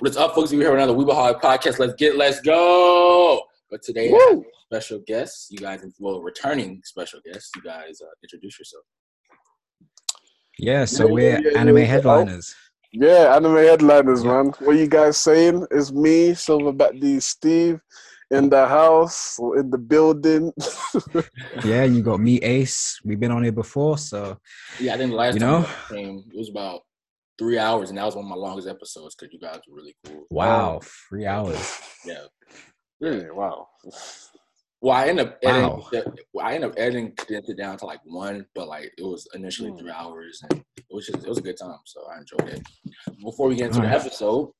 What's 0.00 0.16
up, 0.16 0.34
folks? 0.34 0.50
We're 0.50 0.60
here 0.62 0.70
with 0.72 0.80
another 0.82 0.92
Weeba 0.98 1.14
Hog 1.14 1.40
podcast. 1.40 1.78
Let's 1.78 1.94
get, 1.94 2.16
let's 2.16 2.40
go. 2.40 3.40
But 3.70 3.82
today, 3.82 4.12
I 4.12 4.30
have 4.30 4.42
special 4.66 5.00
guests. 5.06 5.48
You 5.50 5.58
guys, 5.58 5.84
well, 5.98 6.20
returning 6.20 6.80
special 6.84 7.20
guests. 7.24 7.50
You 7.56 7.62
guys 7.62 8.00
uh, 8.02 8.06
introduce 8.22 8.58
yourself. 8.58 8.84
Yeah, 10.58 10.84
so 10.84 11.06
we're 11.06 11.38
yeah, 11.40 11.50
yeah, 11.52 11.58
anime 11.58 11.78
yeah. 11.78 11.84
headliners. 11.84 12.54
Yeah, 12.92 13.34
anime 13.36 13.56
headliners, 13.56 14.24
Yeah. 14.24 14.42
man. 14.42 14.52
What 14.60 14.76
you 14.76 14.86
guys 14.88 15.16
saying? 15.16 15.66
It's 15.70 15.92
me, 15.92 16.30
Silverback 16.30 17.00
D 17.00 17.20
Steve, 17.20 17.80
in 18.30 18.48
the 18.50 18.66
house 18.66 19.38
or 19.38 19.58
in 19.58 19.70
the 19.70 19.78
building. 19.78 20.52
Yeah, 21.64 21.84
and 21.84 21.96
you 21.96 22.02
got 22.02 22.20
me, 22.20 22.38
Ace. 22.38 23.00
We've 23.04 23.18
been 23.18 23.30
on 23.30 23.42
here 23.42 23.52
before, 23.52 23.96
so 23.98 24.38
Yeah, 24.80 24.94
I 24.94 24.98
think 24.98 25.10
the 25.12 25.16
last 25.16 25.34
You 25.34 25.40
time 25.40 25.62
know? 25.62 25.68
you 25.90 25.96
came, 25.96 26.24
it 26.32 26.38
was 26.38 26.50
about 26.50 26.82
three 27.38 27.58
hours, 27.58 27.88
and 27.90 27.98
that 27.98 28.04
was 28.04 28.16
one 28.16 28.24
of 28.24 28.28
my 28.30 28.36
longest 28.36 28.68
episodes 28.68 29.14
because 29.14 29.32
you 29.32 29.40
guys 29.40 29.60
were 29.68 29.76
really 29.76 29.96
cool. 30.06 30.26
wow, 30.30 30.80
three 31.08 31.26
hours. 31.26 31.80
Yeah. 32.04 32.24
really? 33.00 33.30
Wow. 33.30 33.68
Well, 34.80 34.92
I 34.94 35.08
ended 35.08 35.26
up 35.28 35.38
editing. 35.42 35.70
Wow. 35.70 35.88
the- 35.90 36.16
well, 36.34 36.46
I 36.46 36.54
ended 36.54 36.70
up 36.70 36.76
editing 36.78 37.12
condensed 37.16 37.48
it 37.50 37.56
down 37.56 37.78
to 37.78 37.86
like 37.86 38.00
one, 38.04 38.44
but 38.54 38.68
like 38.68 38.92
it 38.98 39.02
was 39.02 39.26
initially 39.34 39.70
Mm. 39.70 39.78
three 39.78 39.90
hours, 39.90 40.40
and 40.50 40.62
it 40.76 40.84
was 40.90 41.06
just 41.06 41.24
it 41.24 41.28
was 41.28 41.38
a 41.38 41.42
good 41.42 41.56
time, 41.58 41.78
so 41.86 42.04
I 42.06 42.18
enjoyed 42.18 42.48
it. 42.54 42.62
Before 43.22 43.48
we 43.48 43.56
get 43.56 43.68
into 43.68 43.80
the 43.80 43.86
Alright. 43.86 44.00
episode, 44.06 44.50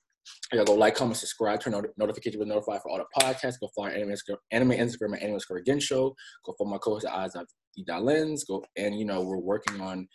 you 0.50 0.58
gotta 0.58 0.64
go 0.64 0.74
like, 0.74 0.94
comment, 0.94 1.18
subscribe, 1.18 1.60
turn 1.60 1.74
on 1.74 1.84
notifications 1.98 2.40
to 2.40 2.44
be 2.46 2.48
notified 2.48 2.80
for 2.80 2.90
all 2.90 2.96
the 2.98 3.20
podcasts. 3.22 3.60
Go 3.60 3.68
follow 3.76 3.88
our 3.88 3.94
anime 3.94 4.08
Instagram, 4.10 4.36
anime 4.50 4.70
Instagram 4.70 5.12
and 5.12 5.22
anime 5.22 5.40
Score 5.40 5.58
Again 5.58 5.78
show. 5.80 6.14
Go 6.46 6.54
follow 6.56 6.70
my 6.70 6.78
co-host 6.78 7.04
at 7.04 7.12
Eyes 7.12 7.34
of 7.34 7.46
the 7.76 7.98
Lens. 8.00 8.44
Go 8.44 8.64
and 8.78 8.98
you 8.98 9.04
know 9.04 9.20
we're 9.20 9.36
working 9.36 9.78
on 9.82 10.08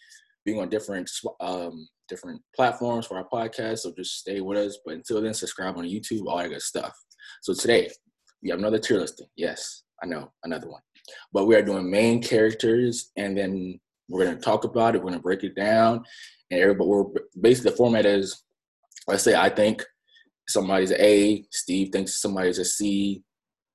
being 0.45 0.59
on 0.59 0.69
different 0.69 1.09
um 1.39 1.87
different 2.07 2.41
platforms 2.55 3.05
for 3.05 3.17
our 3.17 3.27
podcast, 3.31 3.79
so 3.79 3.93
just 3.95 4.17
stay 4.17 4.41
with 4.41 4.57
us. 4.57 4.79
But 4.83 4.95
until 4.95 5.21
then, 5.21 5.33
subscribe 5.33 5.77
on 5.77 5.85
YouTube, 5.85 6.25
all 6.27 6.37
that 6.37 6.49
good 6.49 6.61
stuff. 6.61 6.93
So 7.41 7.53
today 7.53 7.89
we 8.41 8.49
have 8.49 8.59
another 8.59 8.79
tier 8.79 8.99
listing. 8.99 9.27
Yes, 9.35 9.83
I 10.03 10.07
know 10.07 10.31
another 10.43 10.69
one, 10.69 10.81
but 11.31 11.45
we 11.45 11.55
are 11.55 11.61
doing 11.61 11.89
main 11.89 12.21
characters, 12.21 13.11
and 13.15 13.37
then 13.37 13.79
we're 14.09 14.25
gonna 14.25 14.39
talk 14.39 14.63
about 14.63 14.95
it. 14.95 14.99
We're 14.99 15.11
gonna 15.11 15.21
break 15.21 15.43
it 15.43 15.55
down, 15.55 16.03
and 16.51 16.59
everybody. 16.59 16.89
We're 16.89 17.05
basically 17.39 17.71
the 17.71 17.77
format 17.77 18.05
is, 18.05 18.43
let's 19.07 19.23
say 19.23 19.35
I 19.35 19.49
think 19.49 19.83
somebody's 20.47 20.91
a 20.91 21.45
Steve 21.51 21.89
thinks 21.91 22.21
somebody's 22.21 22.59
a 22.59 22.65
C. 22.65 23.23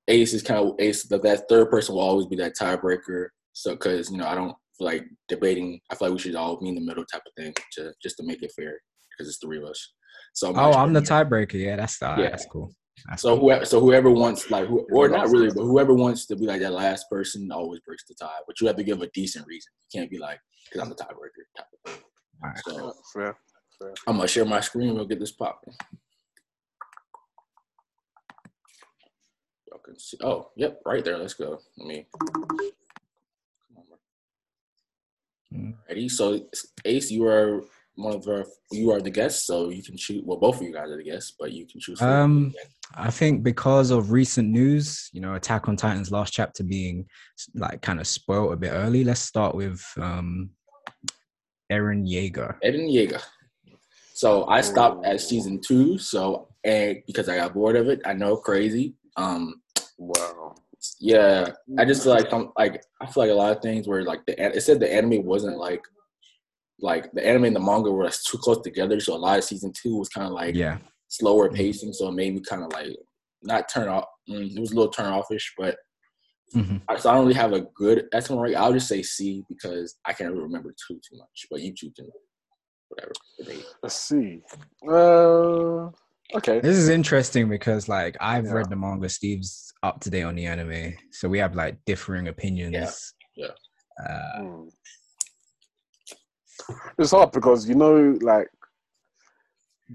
Ace 0.07 0.33
is 0.33 0.43
kind 0.43 0.59
of 0.59 0.75
Ace. 0.79 1.03
That 1.03 1.45
third 1.49 1.71
person 1.71 1.95
will 1.95 2.01
always 2.01 2.27
be 2.27 2.35
that 2.37 2.55
tiebreaker. 2.55 3.27
So 3.53 3.71
because 3.71 4.11
you 4.11 4.17
know 4.17 4.27
I 4.27 4.35
don't 4.35 4.55
like 4.79 5.05
debating. 5.27 5.79
I 5.91 5.95
feel 5.95 6.09
like 6.09 6.15
we 6.15 6.19
should 6.21 6.35
all 6.35 6.57
be 6.59 6.69
in 6.69 6.75
the 6.75 6.81
middle 6.81 7.05
type 7.05 7.21
of 7.25 7.33
thing 7.41 7.53
to 7.73 7.93
just 8.01 8.17
to 8.17 8.23
make 8.25 8.43
it 8.43 8.51
fair 8.55 8.77
because 9.11 9.27
it's 9.29 9.37
three 9.37 9.57
of 9.57 9.63
us. 9.65 9.93
So 10.33 10.53
Oh, 10.55 10.71
I'm 10.73 10.93
the 10.93 11.01
tiebreaker. 11.01 11.53
Yeah, 11.53 11.77
that's 11.77 11.97
the, 11.99 12.07
Yeah. 12.17 12.29
that's 12.29 12.45
cool. 12.45 12.73
That's 13.09 13.21
so 13.21 13.35
cool. 13.35 13.39
whoever, 13.45 13.65
so 13.65 13.79
whoever 13.79 14.09
wants 14.09 14.49
like, 14.49 14.67
who, 14.67 14.85
or 14.91 15.09
not 15.09 15.29
really, 15.29 15.47
but 15.47 15.63
whoever 15.63 15.93
wants 15.93 16.25
to 16.27 16.35
be 16.35 16.45
like 16.45 16.61
that 16.61 16.71
last 16.73 17.05
person 17.09 17.51
always 17.51 17.79
breaks 17.81 18.03
the 18.07 18.15
tie. 18.15 18.39
But 18.47 18.59
you 18.61 18.67
have 18.67 18.75
to 18.77 18.83
give 18.83 19.01
a 19.01 19.07
decent 19.13 19.45
reason. 19.47 19.71
You 19.91 19.99
can't 19.99 20.11
be 20.11 20.17
like, 20.17 20.39
because 20.65 20.81
I'm 20.81 20.89
the 20.89 20.95
tiebreaker. 20.95 21.43
Type 21.57 21.65
of 21.85 21.91
thing. 21.91 22.01
Alright. 22.43 22.59
So 22.65 22.93
Fair. 23.13 23.35
I'm 24.07 24.15
gonna 24.17 24.27
share 24.27 24.45
my 24.45 24.61
screen. 24.61 24.95
We'll 24.95 25.05
get 25.05 25.19
this 25.19 25.33
popping. 25.33 25.73
Y'all 29.69 29.79
can 29.83 29.99
see. 29.99 30.17
Oh, 30.21 30.49
yep, 30.55 30.79
right 30.85 31.03
there. 31.03 31.17
Let's 31.17 31.33
go. 31.33 31.59
Let 31.77 31.87
me. 31.87 32.07
Come 35.55 35.65
on, 35.65 35.71
bro. 35.71 35.79
Mm. 35.79 35.87
Ready? 35.89 36.09
So 36.09 36.39
Ace, 36.85 37.11
you 37.11 37.25
are 37.25 37.63
one 37.95 38.15
of 38.15 38.23
the 38.23 38.45
you 38.71 38.91
are 38.91 39.01
the 39.01 39.09
guest, 39.09 39.45
so 39.45 39.69
you 39.69 39.83
can 39.83 39.97
choose. 39.97 40.21
Well, 40.25 40.37
both 40.37 40.57
of 40.57 40.63
you 40.63 40.73
guys 40.73 40.89
are 40.89 40.97
the 40.97 41.03
guests, 41.03 41.33
but 41.39 41.51
you 41.51 41.65
can 41.65 41.79
choose. 41.79 42.01
Um, 42.01 42.53
I 42.95 43.09
think 43.09 43.43
because 43.43 43.91
of 43.91 44.11
recent 44.11 44.49
news, 44.49 45.09
you 45.13 45.21
know, 45.21 45.35
Attack 45.35 45.67
on 45.67 45.75
Titan's 45.75 46.11
last 46.11 46.33
chapter 46.33 46.63
being 46.63 47.05
like 47.53 47.81
kind 47.81 47.99
of 47.99 48.07
spoiled 48.07 48.53
a 48.53 48.57
bit 48.57 48.71
early. 48.71 49.03
Let's 49.03 49.21
start 49.21 49.55
with 49.55 49.83
um, 49.97 50.49
Eren 51.71 52.07
Yeager. 52.07 52.57
Eren 52.63 52.91
Yeager. 52.91 53.21
So 54.13 54.45
I 54.47 54.61
stopped 54.61 55.05
at 55.05 55.19
season 55.19 55.59
two. 55.65 55.97
So 55.97 56.49
and 56.63 56.97
because 57.07 57.29
I 57.29 57.37
got 57.37 57.53
bored 57.53 57.75
of 57.75 57.87
it, 57.87 58.01
I 58.05 58.13
know 58.13 58.37
crazy. 58.37 58.95
Um, 59.17 59.61
Wow. 59.97 60.55
Yeah, 60.99 61.51
I 61.77 61.85
just 61.85 62.03
feel 62.03 62.13
like 62.13 62.29
some 62.29 62.51
like 62.57 62.83
I 63.01 63.05
feel 63.05 63.23
like 63.23 63.31
a 63.31 63.35
lot 63.35 63.55
of 63.55 63.61
things 63.61 63.87
where 63.87 64.03
like 64.03 64.25
the 64.25 64.33
it 64.55 64.61
said 64.61 64.79
the 64.79 64.91
anime 64.93 65.23
wasn't 65.25 65.57
like 65.57 65.81
like 66.79 67.11
the 67.13 67.25
anime 67.25 67.45
and 67.45 67.55
the 67.55 67.59
manga 67.59 67.91
were 67.91 68.03
like, 68.03 68.13
too 68.13 68.37
close 68.37 68.61
together. 68.61 68.99
So 68.99 69.13
a 69.13 69.17
lot 69.17 69.37
of 69.37 69.43
season 69.45 69.71
two 69.73 69.97
was 69.97 70.09
kind 70.09 70.27
of 70.27 70.33
like 70.33 70.55
Yeah, 70.55 70.77
slower 71.07 71.49
Mhm. 71.49 71.55
pacing. 71.55 71.93
So 71.93 72.07
it 72.09 72.13
made 72.13 72.33
me 72.35 72.41
kind 72.41 72.63
of 72.63 72.73
like 72.73 72.95
not 73.41 73.69
turn 73.69 73.87
off. 73.87 74.05
Mm, 74.29 74.55
it 74.55 74.59
was 74.59 74.71
a 74.71 74.75
little 74.75 74.91
turn 74.91 75.11
offish, 75.13 75.53
but 75.57 75.77
Mhm. 76.53 76.81
I, 76.89 76.97
so 76.97 77.09
I 77.09 77.13
don't 77.13 77.23
really 77.23 77.35
have 77.35 77.53
a 77.53 77.61
good 77.75 78.07
estimate. 78.13 78.41
Right? 78.41 78.55
I'll 78.55 78.73
just 78.73 78.87
say 78.87 79.01
C 79.03 79.43
because 79.49 79.95
I 80.05 80.13
can't 80.13 80.31
really 80.31 80.43
remember 80.43 80.73
too 80.87 80.95
too 81.07 81.17
much. 81.17 81.47
But 81.49 81.61
you 81.61 81.73
two 81.73 81.91
can 81.95 82.09
whatever. 82.89 83.13
debate. 83.39 83.65
Let's 83.81 83.95
see. 83.95 84.41
Uh, 84.87 85.89
okay. 86.35 86.59
This 86.61 86.77
is 86.77 86.89
interesting 86.89 87.49
because 87.49 87.87
like 87.87 88.15
I've 88.19 88.45
Yeah. 88.45 88.53
read 88.53 88.69
the 88.69 88.75
manga. 88.75 89.09
Steve's 89.09 89.73
up 89.85 89.99
to 90.01 90.09
date 90.09 90.23
on 90.23 90.35
the 90.35 90.45
anime, 90.45 90.93
so 91.11 91.29
we 91.29 91.37
have 91.39 91.55
like 91.55 91.77
differing 91.85 92.27
opinions. 92.27 93.13
yeah. 93.35 93.47
Uh, 94.03 94.39
Hmm. 94.41 94.67
It's 96.97 97.11
hard 97.11 97.31
because 97.31 97.67
you 97.69 97.75
know, 97.75 98.17
like 98.21 98.49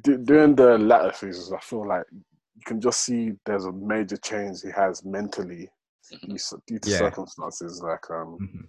d- 0.03 0.19
during 0.23 0.55
the 0.55 0.79
latter 0.79 1.12
phases, 1.12 1.53
I 1.53 1.59
feel 1.61 1.87
like 1.87 2.05
you 2.12 2.62
can 2.67 2.81
just 2.81 3.00
see 3.05 3.33
there's 3.47 3.65
a 3.65 3.73
major 3.73 4.17
change 4.17 4.62
he 4.62 4.71
has 4.71 5.05
mentally 5.05 5.69
Mhm. 6.12 6.65
due, 6.67 6.79
to 6.79 6.91
Yeah. 6.91 6.99
circumstances. 6.99 7.81
Like, 7.83 8.09
um, 8.11 8.39
mhm. 8.41 8.69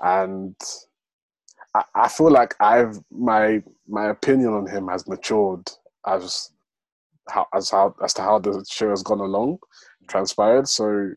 and 0.00 0.56
I, 1.74 1.84
I 1.94 2.08
feel 2.08 2.30
like 2.30 2.54
I've 2.60 2.98
my 3.10 3.62
my 3.86 4.06
opinion 4.08 4.52
on 4.54 4.66
him 4.66 4.88
has 4.88 5.06
matured 5.06 5.66
as 6.06 6.52
how 7.28 7.46
as 7.54 7.70
how 7.70 7.94
as 8.02 8.12
to 8.14 8.22
how 8.22 8.38
the 8.40 8.64
show 8.68 8.90
has 8.90 9.02
gone 9.02 9.20
along, 9.20 9.58
transpired. 10.10 10.68
So 10.68 11.12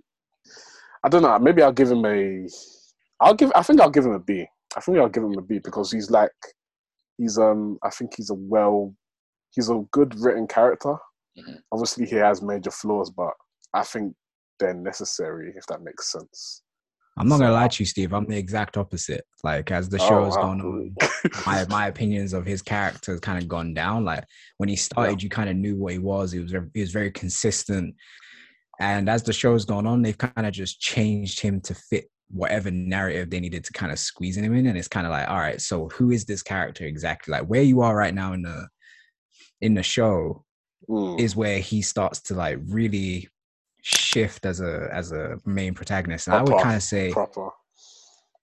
I 1.04 1.09
don't 1.09 1.22
know. 1.24 1.38
Maybe 1.40 1.62
I'll 1.62 1.72
give 1.74 1.92
him 1.92 2.06
a. 2.06 2.48
I'll 3.20 3.34
give. 3.34 3.52
I 3.56 3.64
think 3.64 3.81
I'll 3.81 3.90
give 3.90 4.06
him 4.06 4.14
a 4.14 4.20
B. 4.20 4.46
I 4.76 4.80
think 4.81 4.98
I'll 4.98 5.09
give 5.09 5.24
him 5.24 5.38
a 5.38 5.42
B 5.42 5.59
because 5.59 5.92
he's 5.92 6.09
like, 6.09 6.31
he's 7.18 7.38
um. 7.38 7.78
I 7.84 7.90
think 7.90 8.14
he's 8.16 8.30
a 8.30 8.36
well, 8.36 8.94
he's 9.52 9.70
a 9.70 9.84
good 9.92 10.16
written 10.20 10.48
character. 10.48 10.96
Mhm. 11.38 11.58
Obviously, 11.72 12.06
he 12.06 12.16
has 12.18 12.42
major 12.42 12.72
flaws, 12.72 13.09
but 13.09 13.34
I 13.74 13.84
think 13.84 14.14
they're 14.59 14.74
necessary 14.74 15.54
if 15.58 15.66
that 15.68 15.81
makes 15.81 16.12
sense. 16.12 16.62
I'm 17.18 17.28
not 17.28 17.36
So- 17.38 17.42
gonna 17.44 17.54
lie 17.54 17.68
to 17.68 17.81
you, 17.84 17.86
Steve. 17.86 18.14
I'm 18.14 18.25
the 18.25 18.38
exact 18.38 18.78
opposite. 18.78 19.24
Like 19.44 19.72
as 19.72 19.90
the 19.90 20.00
show 20.00 20.20
Oh, 20.22 20.25
has 20.25 20.36
wow. 20.36 20.42
gone 20.44 20.62
on, 20.62 20.96
my 21.46 21.66
my 21.70 21.88
opinions 21.88 22.34
of 22.34 22.46
his 22.46 22.62
character 22.62 23.12
has 23.12 23.20
kind 23.20 23.42
of 23.42 23.48
gone 23.48 23.74
down. 23.74 24.04
Like 24.06 24.24
when 24.58 24.70
he 24.70 24.75
started, 24.75 25.22
you 25.22 25.30
kind 25.30 25.50
of 25.50 25.56
knew 25.56 25.75
what 25.75 25.94
he 25.94 26.00
was. 26.00 26.31
He 26.31 26.40
was 26.40 26.52
very, 26.52 26.70
he 26.74 26.81
was 26.81 26.92
very 26.92 27.12
consistent, 27.12 27.96
and 28.84 29.10
as 29.10 29.24
the 29.24 29.34
show's 29.34 29.66
gone 29.66 29.88
on, 29.88 30.02
they've 30.02 30.18
kind 30.18 30.46
of 30.48 30.54
just 30.54 30.80
changed 30.80 31.40
him 31.40 31.62
to 31.62 31.74
fit 31.74 32.10
whatever 32.30 32.72
narrative 32.72 33.30
they 33.30 33.40
needed 33.40 33.64
to 33.66 33.74
kind 33.74 33.92
of 33.92 34.00
squeeze 34.00 34.38
him 34.38 34.54
in. 34.56 34.66
And 34.68 34.78
it's 34.78 34.88
kind 34.88 35.06
of 35.06 35.12
like, 35.12 35.30
all 35.30 35.38
right, 35.40 35.62
so 35.62 35.90
who 35.90 36.12
is 36.12 36.26
this 36.26 36.42
character 36.42 36.86
exactly? 36.86 37.32
Like 37.32 37.46
where 37.46 37.62
you 37.62 37.82
are 37.82 37.96
right 37.96 38.14
now 38.14 38.34
in 38.34 38.42
the 38.42 38.68
in 39.62 39.74
the 39.76 39.84
show 39.84 40.44
Mm. 40.90 41.18
is 41.18 41.34
where 41.34 41.60
he 41.60 41.82
starts 41.82 42.20
to 42.24 42.34
like 42.34 42.60
really 42.68 43.30
shift 43.82 44.46
as 44.46 44.60
a 44.60 44.90
as 44.92 45.14
a 45.14 45.38
main 45.46 45.74
protagonist. 45.74 46.28
And 46.28 46.36
I 46.36 46.44
would 46.44 46.58
kind 46.62 46.76
of 46.76 46.84
say. 46.84 47.12
proper. 47.14 47.50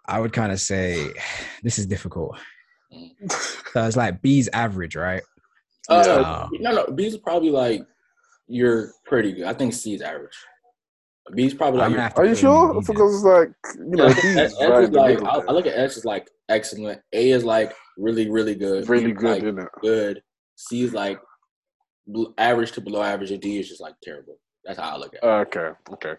I 0.07 0.19
would 0.21 0.33
kind 0.33 0.51
of 0.51 0.59
say 0.59 1.13
this 1.63 1.79
is 1.79 1.87
difficult. 1.87 2.39
So 3.73 3.85
it's 3.87 3.97
like 3.97 4.21
B's 4.23 4.49
average, 4.53 4.97
right? 4.97 5.23
Uh, 5.89 6.49
Yeah. 6.53 6.59
no, 6.61 6.73
no. 6.73 6.87
B's 6.95 7.17
probably 7.19 7.51
like 7.51 7.83
you're 8.51 8.93
pretty 9.07 9.33
good. 9.33 9.45
I 9.45 9.55
think 9.55 9.73
C 9.73 9.95
is 9.95 10.03
average. 10.03 10.37
B's 11.35 11.55
probably 11.55 11.81
like. 11.81 11.91
gonna 11.91 12.03
have 12.03 12.15
to 12.15 12.21
Are 12.21 12.25
you 12.27 12.35
put 12.35 12.41
him 12.43 12.51
in 12.51 12.53
sure? 12.53 12.75
the 12.75 12.81
B 12.81 12.87
then. 12.87 12.95
Because 12.97 13.25
like 13.25 13.51
you 13.79 13.97
know, 13.97 14.07
Yeah, 14.09 14.15
he's 14.15 14.37
S, 14.37 14.55
S 14.61 14.69
right 14.69 14.83
is 14.85 14.91
like 14.91 15.23
I. 15.23 15.39
I 15.49 15.53
look 15.53 15.67
at 15.67 15.79
S 15.79 15.97
is 15.97 16.05
like 16.05 16.29
excellent. 16.49 17.01
A 17.13 17.31
is 17.31 17.45
like 17.45 17.73
really, 17.97 18.29
really 18.29 18.55
good. 18.55 18.89
really 18.89 19.13
good, 19.13 19.31
like, 19.31 19.43
isn't 19.43 19.59
it? 19.59 19.69
good. 19.81 20.23
C 20.57 20.83
is 20.83 20.93
like 20.93 21.21
average 22.39 22.73
to 22.73 22.81
below 22.81 23.03
average, 23.03 23.31
and 23.31 23.41
D 23.41 23.59
is 23.59 23.69
just 23.69 23.81
like 23.81 23.95
terrible. 24.03 24.39
That's 24.65 24.79
how 24.79 24.97
I 24.97 24.97
look 24.99 25.15
at 25.15 25.23
it. 25.23 25.27
Okay, 25.27 25.71
okay. 25.93 26.15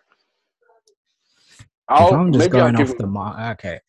If 1.51 1.67
I'll, 1.89 2.13
I'm 2.13 2.31
just 2.31 2.45
maybe 2.45 2.61
I'll 2.61 2.71
going 2.71 2.87
off 2.89 2.97
the 2.97 3.07
mark. 3.07 3.59
Okay, 3.59 3.79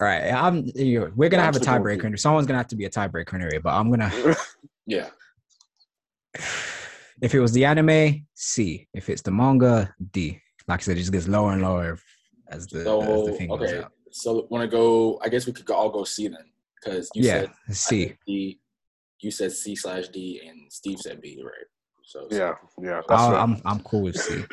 all 0.00 0.06
right. 0.08 0.32
I'm. 0.32 0.64
You 0.74 1.12
we're 1.14 1.28
gonna 1.28 1.44
have 1.44 1.54
a 1.54 1.58
I'm 1.58 1.62
still 1.62 1.78
going 1.78 1.98
tiebreaker. 1.98 2.04
And 2.06 2.18
Someone's 2.18 2.46
gonna 2.46 2.58
have 2.58 2.68
to 2.68 2.76
be 2.76 2.86
a 2.86 2.90
tiebreaker 2.90 3.34
anyway. 3.34 3.58
But 3.58 3.74
I'm 3.74 3.90
gonna. 3.90 4.10
Yeah. 4.84 5.10
If 7.22 7.34
it 7.34 7.40
was 7.40 7.52
the 7.52 7.64
anime, 7.64 8.26
C. 8.34 8.88
If 8.92 9.08
it's 9.08 9.22
the 9.22 9.30
manga, 9.30 9.94
D. 10.10 10.40
Like 10.68 10.80
I 10.80 10.82
said, 10.82 10.96
it 10.96 11.00
just 11.00 11.12
gets 11.12 11.28
lower 11.28 11.52
and 11.52 11.62
lower 11.62 11.98
as 12.50 12.66
the, 12.66 12.80
as 12.80 12.84
So 12.84 13.26
the 13.26 13.32
thing 13.32 13.48
goes 13.48 13.60
okay. 13.62 13.78
out. 13.78 13.92
So 14.10 14.46
want 14.50 14.62
to 14.62 14.68
go? 14.68 15.18
I 15.24 15.28
guess 15.28 15.46
we 15.46 15.52
could 15.52 15.70
all 15.70 15.88
go 15.90 16.04
C 16.04 16.28
then, 16.28 16.44
because 16.76 17.08
you 17.14 17.24
Yeah, 17.24 17.32
said 17.42 17.50
I 17.68 17.72
C. 17.72 18.06
said 18.08 18.18
D. 18.26 18.60
You 19.20 19.30
said 19.30 19.52
C 19.52 19.76
slash 19.76 20.08
D, 20.08 20.42
and 20.46 20.70
Steve 20.70 20.98
said 20.98 21.20
B, 21.22 21.40
right? 21.44 21.52
So 22.04 22.26
Yeah, 22.30 22.54
yeah. 22.80 23.00
I'll- 23.08 23.30
fair. 23.30 23.38
I'm 23.38 23.62
I'm 23.64 23.80
cool 23.80 24.02
with 24.02 24.16
C. 24.16 24.34
okay. 24.34 24.46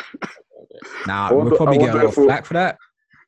Now 1.08 1.30
I 1.30 1.34
wonder- 1.34 1.50
we'll 1.50 1.58
probably 1.58 1.78
I 1.78 1.80
get 1.80 1.90
a 1.90 1.92
wonder 1.94 2.04
lot 2.06 2.10
of 2.12 2.18
we'll- 2.18 2.28
flack 2.28 2.46
for 2.46 2.54
that. 2.54 2.78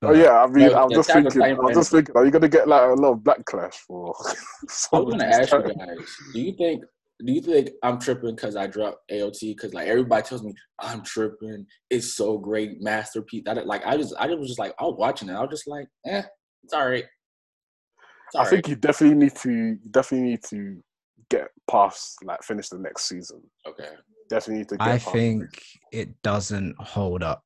Oh 0.03 0.13
yeah, 0.13 0.41
I 0.43 0.47
mean, 0.47 0.69
No, 0.71 0.81
I'm 0.83 0.89
the 0.89 0.95
just 0.95 1.11
thinking. 1.11 1.41
I'm 1.43 1.73
just 1.75 1.91
thinking. 1.91 2.15
Are 2.15 2.25
you 2.25 2.31
gonna 2.31 2.47
get 2.49 2.67
like 2.67 2.89
a 2.89 2.93
lot 2.93 3.11
of 3.13 3.19
backlash 3.19 3.73
for? 3.75 4.15
I'm 4.93 5.09
gonna 5.09 5.25
ask 5.25 5.51
you 5.51 5.61
guys. 5.61 5.97
Do 6.33 6.41
you 6.41 6.53
think? 6.53 6.83
Do 7.25 7.31
you 7.31 7.41
think 7.41 7.69
I'm 7.83 7.99
tripping 7.99 8.35
because 8.35 8.55
I 8.55 8.67
dropped 8.67 9.09
AOT? 9.11 9.39
Because 9.41 9.73
like 9.73 9.87
everybody 9.87 10.23
tells 10.23 10.43
me 10.43 10.53
I'm 10.79 11.03
tripping. 11.03 11.65
It's 11.89 12.15
so 12.15 12.37
great, 12.37 12.81
masterpiece. 12.81 13.43
That 13.45 13.65
like 13.67 13.85
I 13.85 13.97
just 13.97 14.15
I 14.17 14.27
was 14.27 14.47
just 14.47 14.59
like 14.59 14.73
I 14.79 14.83
was 14.83 14.95
watching 14.97 15.29
it. 15.29 15.33
I 15.33 15.41
was 15.41 15.49
just 15.51 15.67
like, 15.67 15.87
eh, 16.05 16.23
it's 16.63 16.73
all 16.73 16.87
right. 16.87 17.03
It's 17.03 18.35
all 18.35 18.41
I 18.41 18.49
think 18.49 18.67
you 18.67 18.75
definitely 18.75 19.17
need 19.17 19.35
to. 19.37 19.51
You 19.51 19.79
definitely 19.91 20.29
need 20.29 20.43
to 20.49 20.81
get 21.29 21.47
past 21.69 22.17
like 22.23 22.43
finish 22.43 22.69
the 22.69 22.79
next 22.79 23.07
season. 23.07 23.41
okay. 23.67 23.89
Definitely 24.29 24.59
need 24.59 24.69
to. 24.69 24.77
Get 24.77 24.87
I 24.87 24.97
past 24.97 25.11
think 25.11 25.43
it 25.91 26.21
doesn't 26.21 26.75
hold 26.79 27.23
up. 27.23 27.43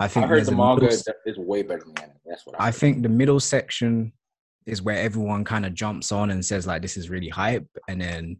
I 0.00 0.04
I 0.04 0.08
think 0.08 0.26
heard 0.26 0.36
there's 0.38 0.48
the 0.48 0.54
a 0.54 0.56
manga 0.56 0.82
middle 0.82 0.94
is, 0.94 1.08
is 1.26 1.38
way 1.38 1.62
better 1.62 1.82
than 1.84 1.94
the 1.94 2.02
anime. 2.02 2.16
That's 2.26 2.46
what 2.46 2.60
I. 2.60 2.68
I 2.68 2.70
think 2.70 3.02
the 3.02 3.08
middle 3.08 3.40
section 3.40 4.12
is 4.66 4.82
where 4.82 4.96
everyone 4.96 5.44
kind 5.44 5.64
of 5.66 5.74
jumps 5.74 6.12
on 6.12 6.30
and 6.30 6.44
says 6.44 6.66
like 6.66 6.82
this 6.82 6.96
is 6.96 7.10
really 7.10 7.28
hype, 7.28 7.66
and 7.88 8.00
then 8.00 8.36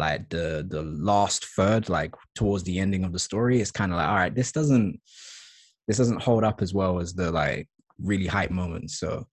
like 0.00 0.28
the 0.28 0.66
the 0.68 0.82
last 0.82 1.44
third, 1.44 1.88
like 1.88 2.14
towards 2.34 2.64
the 2.64 2.78
ending 2.80 3.04
of 3.04 3.12
the 3.12 3.18
story, 3.18 3.60
it's 3.60 3.70
kind 3.70 3.92
of 3.92 3.98
like 3.98 4.08
all 4.08 4.16
right, 4.16 4.34
this 4.34 4.52
doesn't 4.52 5.00
this 5.86 5.98
doesn't 5.98 6.22
hold 6.22 6.44
up 6.44 6.62
as 6.62 6.74
well 6.74 6.98
as 7.00 7.14
the 7.14 7.30
like 7.30 7.68
really 8.02 8.26
hype 8.26 8.50
moments. 8.50 8.98
So 8.98 9.26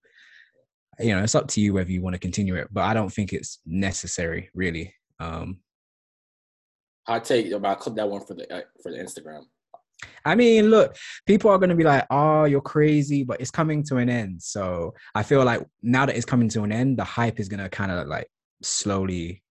you 1.00 1.14
know, 1.14 1.22
it's 1.22 1.34
up 1.34 1.48
to 1.48 1.60
you 1.60 1.74
whether 1.74 1.90
you 1.90 2.02
want 2.02 2.14
to 2.14 2.20
continue 2.20 2.56
it, 2.56 2.68
but 2.70 2.82
I 2.82 2.94
don't 2.94 3.12
think 3.12 3.32
it's 3.32 3.60
necessary 3.66 4.50
really. 4.54 4.94
Um 5.20 5.58
hot 7.06 7.24
take 7.24 7.50
about 7.52 7.80
clip 7.80 7.96
that 7.96 8.08
one 8.08 8.24
for 8.24 8.34
the 8.34 8.52
uh, 8.54 8.62
for 8.82 8.92
the 8.92 8.98
Instagram. 8.98 9.44
I 10.24 10.34
mean, 10.34 10.70
look, 10.70 10.96
people 11.26 11.50
are 11.50 11.58
going 11.58 11.70
to 11.70 11.74
be 11.74 11.84
like, 11.84 12.06
"Oh, 12.10 12.44
you're 12.44 12.60
crazy," 12.60 13.24
but 13.24 13.40
it's 13.40 13.50
coming 13.50 13.82
to 13.84 13.96
an 13.96 14.08
end. 14.08 14.42
So 14.42 14.94
I 15.14 15.22
feel 15.22 15.44
like 15.44 15.64
now 15.82 16.06
that 16.06 16.16
it's 16.16 16.24
coming 16.24 16.48
to 16.50 16.62
an 16.62 16.70
end, 16.70 16.98
the 16.98 17.04
hype 17.04 17.40
is 17.40 17.48
going 17.48 17.62
to 17.62 17.68
kind 17.68 17.90
of 17.90 18.06
like 18.06 18.28
slowly 18.62 19.42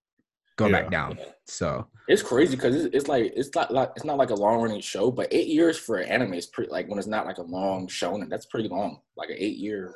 go 0.58 0.66
Yeah. 0.66 0.72
back 0.82 0.90
down. 0.90 1.18
So 1.46 1.86
It's 2.08 2.22
crazy 2.22 2.56
because 2.56 2.74
it's, 2.76 2.94
it's 2.94 3.08
like 3.08 3.32
it's 3.34 3.54
not 3.54 3.70
like 3.72 3.90
it's 3.96 4.04
not 4.04 4.18
like 4.18 4.30
a 4.30 4.34
long 4.34 4.60
running 4.62 4.80
show, 4.82 5.10
but 5.10 5.28
eight 5.30 5.46
years 5.48 5.78
for 5.78 5.96
an 5.98 6.08
anime 6.10 6.34
is 6.34 6.46
pretty 6.46 6.70
like 6.70 6.86
when 6.88 6.98
it's 6.98 7.08
not 7.08 7.24
like 7.26 7.38
a 7.38 7.42
long 7.58 7.86
shonen. 7.88 8.28
That's 8.28 8.46
pretty 8.46 8.68
long, 8.68 9.00
like 9.16 9.30
an 9.30 9.36
eight 9.38 9.56
year 9.56 9.94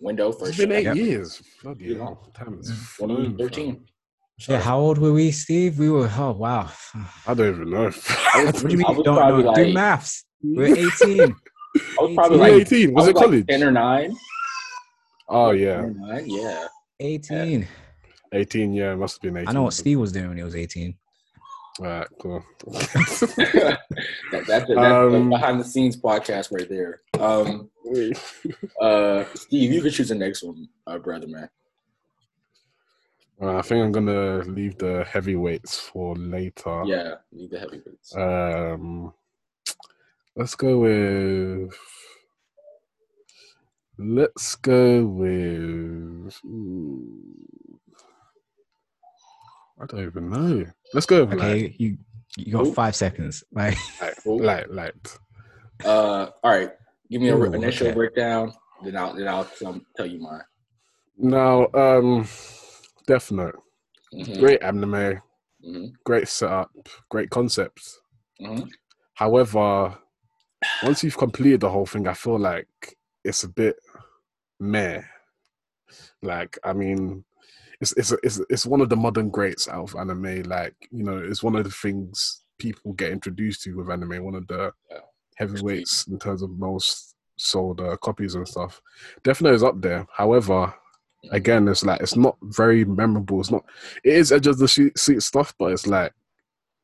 window 0.00 0.32
for 0.32 0.46
a 0.46 0.48
It's 0.48 0.56
show. 0.56 0.62
been 0.66 0.72
eight 0.76 0.84
Yep. 0.84 0.96
years. 0.96 1.42
Bloody 1.62 1.84
Yeah. 1.86 1.98
hell, 1.98 2.30
time 2.34 2.58
is 2.60 2.70
Mm. 2.70 2.74
flown, 2.96 3.08
fam. 3.08 3.36
2013. 3.38 3.86
yeah, 4.48 4.60
how 4.60 4.78
old 4.78 4.98
were 4.98 5.12
we, 5.12 5.30
Steve? 5.32 5.78
We 5.78 5.90
were 5.90 6.10
oh 6.16 6.32
wow. 6.32 6.70
I 7.26 7.34
don't 7.34 7.54
even 7.54 7.70
know. 7.70 7.90
what 8.34 8.54
do 8.54 8.68
you 8.70 8.78
mean 8.78 8.86
I 8.86 8.90
you 8.92 8.96
was 8.98 9.04
don't 9.04 9.16
probably 9.16 9.44
know? 9.44 9.54
Do 9.54 9.72
maths. 9.74 10.24
We're 10.42 10.76
18. 10.76 11.20
I 11.98 12.02
was 12.02 12.14
probably 12.14 12.36
You 12.36 12.42
were 12.42 12.48
like 12.58 12.66
18. 12.72 12.88
I 12.90 12.92
Was 12.92 13.08
it 13.08 13.16
like 13.16 13.24
college? 13.24 13.46
ten 13.48 13.62
or 13.64 13.70
nine. 13.72 14.16
Oh 15.28 15.50
yeah, 15.50 15.80
10 15.80 15.84
or 15.84 15.90
nine, 16.12 16.24
yeah. 16.30 16.66
18. 18.36 18.62
18. 18.70 18.72
Yeah, 18.74 18.92
it 18.92 18.96
must 18.96 19.16
have 19.16 19.22
been 19.22 19.36
18. 19.36 19.48
I 19.48 19.52
know 19.52 19.62
what 19.62 19.74
Steve 19.74 19.98
was 19.98 20.12
doing 20.12 20.28
when 20.28 20.36
he 20.36 20.42
was 20.42 20.56
18. 20.56 20.94
All 21.78 21.86
right, 21.86 22.06
cool. 22.18 22.44
that, 22.66 23.78
that's 24.30 24.48
that's 24.48 24.70
Um, 24.70 25.12
the 25.12 25.28
behind 25.28 25.60
the 25.60 25.64
scenes 25.64 25.96
podcast 25.96 26.50
right 26.50 26.68
there. 26.68 27.02
Um, 27.20 27.68
uh, 28.80 29.24
Steve, 29.34 29.72
you 29.72 29.82
can 29.82 29.90
choose 29.90 30.08
the 30.08 30.14
next 30.14 30.42
one, 30.42 30.68
uh, 30.86 30.98
brother 30.98 31.26
man. 31.26 31.50
Uh, 33.40 33.58
I 33.58 33.62
think 33.62 33.84
I'm 33.84 33.92
gonna 33.92 34.38
leave 34.44 34.78
the 34.78 35.04
heavyweights 35.06 35.78
for 35.78 36.16
later. 36.16 36.84
Yeah, 36.86 37.16
need 37.30 37.50
the 37.50 37.58
heavyweights. 37.58 38.16
Um, 38.16 39.12
let's 40.34 40.54
go 40.54 40.78
with. 40.78 41.78
Let's 43.98 44.54
go 44.56 45.04
with. 45.04 46.40
I 49.80 49.86
don't 49.86 50.04
even 50.04 50.30
know. 50.30 50.64
Let's 50.94 51.06
go 51.06 51.24
with 51.24 51.34
Okay, 51.34 51.74
you 51.78 51.98
you 52.38 52.52
got 52.52 52.66
Who? 52.66 52.72
five 52.74 52.96
seconds. 52.96 53.44
Like 53.52 53.76
light. 54.00 54.14
Who? 54.24 54.42
Light, 54.42 54.70
light, 54.70 54.94
light. 54.94 55.18
Uh, 55.84 56.30
all 56.42 56.50
right. 56.50 56.70
Give 57.10 57.20
me 57.20 57.28
an 57.28 57.36
Ooh, 57.40 57.52
initial 57.54 57.88
okay. 57.88 57.94
breakdown, 57.96 58.52
then 58.84 58.96
I'll 58.96 59.14
then 59.14 59.28
I'll 59.28 59.48
um, 59.66 59.86
tell 59.96 60.06
you 60.06 60.18
mine. 60.18 60.40
Now, 61.18 61.68
um, 61.74 62.26
Death 63.06 63.30
Note, 63.30 63.62
Mhm, 64.12 64.38
great 64.38 64.62
anime, 64.62 65.20
mhm, 65.64 65.92
great 66.04 66.28
setup, 66.28 66.70
great 67.08 67.30
concepts. 67.30 68.00
mhm. 68.40 68.68
However, 69.14 69.96
once 70.82 71.02
you've 71.04 71.16
completed 71.16 71.60
the 71.60 71.70
whole 71.70 71.86
thing, 71.86 72.06
I 72.06 72.14
feel 72.14 72.38
like 72.38 72.68
it's 73.24 73.44
a 73.44 73.48
bit 73.48 73.76
meh. 74.60 75.02
Like, 76.22 76.58
I 76.64 76.72
mean, 76.72 77.24
it's 77.80 77.92
it's 77.96 78.12
it's 78.22 78.40
it's 78.48 78.66
one 78.66 78.80
of 78.80 78.88
the 78.88 78.96
modern 78.96 79.30
greats 79.30 79.68
out 79.68 79.90
of 79.90 79.96
anime. 79.96 80.42
Like, 80.42 80.74
you 80.90 81.04
know, 81.04 81.18
it's 81.18 81.42
one 81.42 81.56
of 81.56 81.64
the 81.64 81.70
things 81.70 82.42
people 82.58 82.92
get 82.94 83.12
introduced 83.12 83.62
to 83.62 83.76
with 83.76 83.90
anime. 83.90 84.24
One 84.24 84.34
of 84.34 84.46
the 84.46 84.72
heavyweights 85.36 86.06
in 86.08 86.18
terms 86.18 86.42
of 86.42 86.50
most 86.50 87.14
sold 87.36 87.80
uh, 87.80 87.96
copies 87.98 88.34
and 88.34 88.48
stuff. 88.48 88.80
Definitely 89.22 89.56
is 89.56 89.62
up 89.62 89.80
there. 89.80 90.06
However, 90.12 90.72
again, 91.30 91.68
it's 91.68 91.84
like 91.84 92.00
it's 92.00 92.16
not 92.16 92.36
very 92.42 92.84
memorable. 92.84 93.40
It's 93.40 93.50
not. 93.50 93.64
It 94.04 94.14
is 94.14 94.32
edge 94.32 94.46
of 94.46 94.58
the 94.58 94.68
seat, 94.68 95.22
stuff, 95.22 95.54
but 95.58 95.72
it's 95.72 95.86
like 95.86 96.12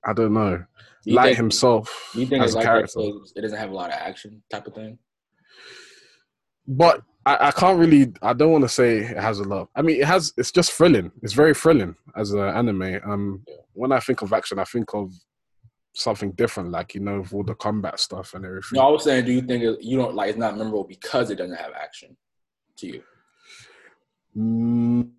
I 0.04 0.12
don't 0.12 0.34
know. 0.34 0.64
Do 1.04 1.12
Light 1.14 1.24
think- 1.26 1.36
himself 1.38 2.12
you 2.14 2.26
think 2.26 2.44
as 2.44 2.54
it's 2.54 2.64
a 2.64 2.68
like 2.68 2.86
that 2.86 3.32
it 3.36 3.40
doesn't 3.40 3.58
have 3.58 3.70
a 3.70 3.74
lot 3.74 3.90
of 3.90 3.96
action 3.98 4.42
type 4.50 4.66
of 4.66 4.74
thing? 4.74 4.98
but 6.66 7.02
I, 7.24 7.48
I 7.48 7.50
can't 7.52 7.78
really. 7.78 8.12
I 8.22 8.32
don't 8.32 8.52
want 8.52 8.62
to 8.62 8.68
say 8.68 8.98
it 8.98 9.16
has 9.16 9.38
a 9.38 9.44
lot. 9.44 9.68
I 9.76 9.82
mean, 9.82 10.00
it 10.00 10.06
has. 10.06 10.32
It's 10.36 10.50
just 10.50 10.72
thrilling. 10.72 11.12
It's 11.22 11.32
very 11.34 11.54
thrilling 11.54 11.94
as 12.16 12.32
an 12.32 12.40
anime. 12.40 13.00
Um, 13.04 13.42
Yeah. 13.46 13.56
when 13.74 13.92
I 13.92 14.00
think 14.00 14.22
of 14.22 14.32
action, 14.32 14.58
I 14.58 14.64
think 14.64 14.92
of 14.94 15.12
something 15.94 16.32
different, 16.32 16.70
like 16.70 16.94
you 16.94 17.00
know, 17.00 17.20
with 17.20 17.32
all 17.32 17.44
the 17.44 17.54
combat 17.54 18.00
stuff 18.00 18.34
and 18.34 18.44
everything. 18.44 18.76
No, 18.78 18.88
I 18.88 18.90
was 18.90 19.04
saying, 19.04 19.24
do 19.26 19.32
you 19.32 19.42
think 19.42 19.62
it, 19.62 19.82
you 19.82 19.96
don't 19.98 20.14
like 20.14 20.30
it's 20.30 20.38
not 20.38 20.56
memorable 20.56 20.84
because 20.84 21.30
it 21.30 21.36
doesn't 21.36 21.56
have 21.56 21.72
action 21.74 22.16
to 22.78 22.86
you? 22.86 23.02
Mm, 24.36 25.10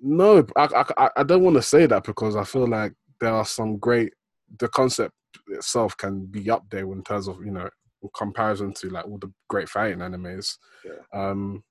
no, 0.00 0.46
I, 0.56 0.84
I, 0.98 1.10
I 1.16 1.22
don't 1.22 1.42
want 1.42 1.56
to 1.56 1.62
say 1.62 1.86
that 1.86 2.04
because 2.04 2.36
I 2.36 2.44
feel 2.44 2.66
like 2.68 2.92
there 3.20 3.32
are 3.32 3.44
some 3.46 3.78
great. 3.78 4.12
The 4.58 4.68
concept 4.68 5.14
itself 5.48 5.96
can 5.96 6.26
be 6.26 6.50
up 6.50 6.64
there 6.70 6.90
in 6.92 7.02
terms 7.02 7.28
of 7.28 7.44
you 7.44 7.50
know 7.52 7.68
comparison 8.14 8.72
to 8.74 8.88
like 8.90 9.06
all 9.06 9.18
the 9.18 9.32
great 9.48 9.68
fighting 9.68 9.98
animes. 9.98 10.58
Yeah. 10.84 11.00
Um, 11.12 11.64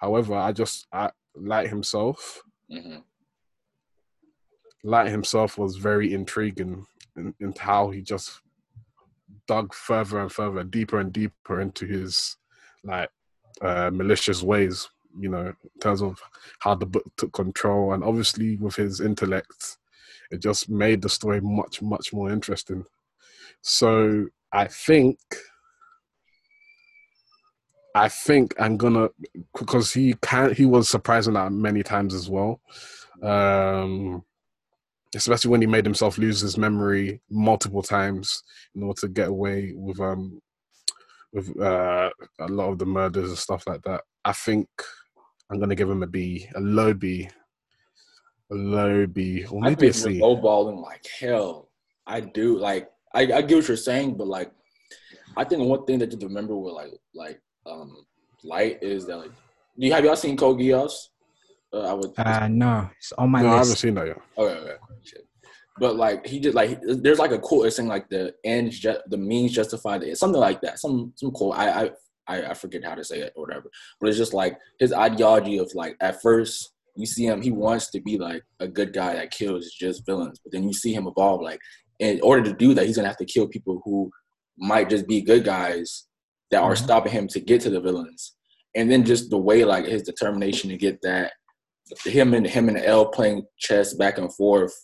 however, 0.00 0.34
I 0.34 0.52
just 0.52 0.86
I 0.92 1.10
like 1.34 1.68
himself. 1.68 2.42
hmm 2.70 2.98
Light 4.84 5.10
himself 5.10 5.58
was 5.58 5.76
very 5.76 6.14
intriguing 6.14 6.86
in, 7.16 7.34
in 7.40 7.52
how 7.58 7.90
he 7.90 8.02
just 8.02 8.40
dug 9.48 9.74
further 9.74 10.20
and 10.20 10.30
further, 10.30 10.62
deeper 10.62 11.00
and 11.00 11.12
deeper 11.12 11.60
into 11.60 11.86
his 11.86 12.36
like 12.84 13.10
uh, 13.60 13.90
malicious 13.92 14.42
ways. 14.42 14.88
You 15.18 15.30
know, 15.30 15.46
in 15.46 15.80
terms 15.80 16.02
of 16.02 16.20
how 16.60 16.74
the 16.74 16.86
book 16.86 17.04
took 17.16 17.32
control, 17.32 17.94
and 17.94 18.04
obviously 18.04 18.56
with 18.58 18.76
his 18.76 19.00
intellect, 19.00 19.78
it 20.30 20.42
just 20.42 20.68
made 20.68 21.02
the 21.02 21.08
story 21.08 21.40
much, 21.40 21.80
much 21.80 22.12
more 22.12 22.30
interesting. 22.30 22.84
So 23.62 24.26
I 24.52 24.66
think, 24.66 25.18
I 27.96 28.08
think 28.10 28.54
I'm 28.58 28.76
gonna 28.76 29.08
because 29.58 29.92
he 29.92 30.14
can. 30.20 30.52
He 30.52 30.66
was 30.66 30.88
surprising 30.88 31.32
that 31.34 31.50
many 31.50 31.82
times 31.82 32.12
as 32.12 32.28
well. 32.28 32.60
Um, 33.22 34.22
especially 35.14 35.50
when 35.50 35.62
he 35.62 35.66
made 35.66 35.86
himself 35.86 36.18
lose 36.18 36.40
his 36.40 36.58
memory 36.58 37.22
multiple 37.30 37.82
times 37.82 38.42
in 38.74 38.82
order 38.82 39.00
to 39.00 39.08
get 39.08 39.28
away 39.28 39.72
with 39.74 39.98
um 39.98 40.42
with 41.32 41.58
uh, 41.58 42.10
a 42.40 42.48
lot 42.48 42.70
of 42.70 42.78
the 42.78 42.84
murders 42.84 43.30
and 43.30 43.38
stuff 43.38 43.66
like 43.66 43.80
that. 43.82 44.02
I 44.26 44.32
think 44.32 44.68
I'm 45.50 45.58
gonna 45.58 45.74
give 45.74 45.88
him 45.88 46.02
a 46.02 46.06
B, 46.06 46.46
a 46.54 46.60
low 46.60 46.92
B, 46.92 47.30
a 48.52 48.54
low 48.54 49.06
B, 49.06 49.46
or 49.46 49.64
I 49.64 49.70
maybe 49.70 49.88
a 49.88 49.92
think 49.92 50.18
you're 50.18 50.36
lowballing 50.36 50.82
like 50.82 51.06
hell. 51.18 51.70
I 52.06 52.20
do 52.20 52.58
like 52.58 52.90
I, 53.14 53.20
I 53.22 53.40
get 53.40 53.56
what 53.56 53.68
you're 53.68 53.76
saying, 53.78 54.18
but 54.18 54.26
like 54.26 54.52
I 55.34 55.44
think 55.44 55.62
one 55.62 55.86
thing 55.86 55.98
that 56.00 56.12
you 56.12 56.18
remember 56.28 56.54
with 56.56 56.74
like 56.74 56.92
like 57.14 57.40
um 57.68 58.04
light 58.44 58.78
is 58.82 59.06
that 59.06 59.18
like 59.18 59.30
do 59.78 59.86
you 59.86 59.92
have 59.92 60.04
y'all 60.04 60.16
seen 60.16 60.36
Code 60.36 60.58
Geass? 60.58 60.92
Uh, 61.72 61.80
I 61.80 61.92
would 61.92 62.12
uh 62.16 62.48
no, 62.48 62.88
it's 62.96 63.12
on 63.12 63.30
my 63.30 63.42
No, 63.42 63.48
I 63.48 63.58
haven't 63.58 63.76
seen 63.76 63.94
that 63.94 64.06
yet. 64.06 64.20
Okay, 64.38 64.60
okay. 64.60 64.76
Shit. 65.04 65.26
But 65.78 65.96
like 65.96 66.26
he 66.26 66.40
did 66.40 66.54
like 66.54 66.78
there's 66.82 67.18
like 67.18 67.32
a 67.32 67.38
quote 67.38 67.70
saying 67.72 67.88
like 67.88 68.08
the 68.08 68.34
ends 68.44 68.78
ju- 68.78 69.00
the 69.08 69.18
means 69.18 69.52
justify 69.52 69.98
the 69.98 70.14
something 70.14 70.40
like 70.40 70.60
that. 70.62 70.78
Some 70.78 71.12
some 71.16 71.30
quote 71.32 71.56
I 71.56 71.82
I 71.82 71.90
I 72.28 72.42
I 72.50 72.54
forget 72.54 72.84
how 72.84 72.94
to 72.94 73.04
say 73.04 73.18
it 73.20 73.32
or 73.36 73.44
whatever. 73.44 73.70
But 74.00 74.08
it's 74.08 74.18
just 74.18 74.32
like 74.32 74.56
his 74.78 74.92
ideology 74.92 75.58
of 75.58 75.70
like 75.74 75.96
at 76.00 76.22
first 76.22 76.72
you 76.98 77.04
see 77.04 77.26
him, 77.26 77.42
he 77.42 77.50
wants 77.50 77.90
to 77.90 78.00
be 78.00 78.16
like 78.16 78.42
a 78.58 78.66
good 78.66 78.94
guy 78.94 79.12
that 79.14 79.30
kills 79.30 79.70
just 79.78 80.06
villains. 80.06 80.40
But 80.42 80.52
then 80.52 80.64
you 80.64 80.72
see 80.72 80.94
him 80.94 81.06
evolve. 81.06 81.42
Like 81.42 81.60
in 81.98 82.20
order 82.22 82.42
to 82.44 82.54
do 82.54 82.72
that, 82.72 82.86
he's 82.86 82.96
gonna 82.96 83.08
have 83.08 83.18
to 83.18 83.26
kill 83.26 83.46
people 83.46 83.82
who 83.84 84.10
might 84.56 84.88
just 84.88 85.06
be 85.06 85.20
good 85.20 85.44
guys 85.44 86.06
that 86.50 86.62
are 86.62 86.74
mm-hmm. 86.74 86.84
stopping 86.84 87.12
him 87.12 87.28
to 87.28 87.40
get 87.40 87.60
to 87.62 87.70
the 87.70 87.80
villains. 87.80 88.34
And 88.74 88.90
then 88.90 89.04
just 89.04 89.30
the 89.30 89.38
way 89.38 89.64
like 89.64 89.86
his 89.86 90.02
determination 90.02 90.70
to 90.70 90.76
get 90.76 91.00
that, 91.02 91.32
him 92.04 92.34
and 92.34 92.46
him 92.46 92.68
and 92.68 92.78
L 92.78 93.06
playing 93.06 93.44
chess 93.58 93.94
back 93.94 94.18
and 94.18 94.34
forth 94.34 94.74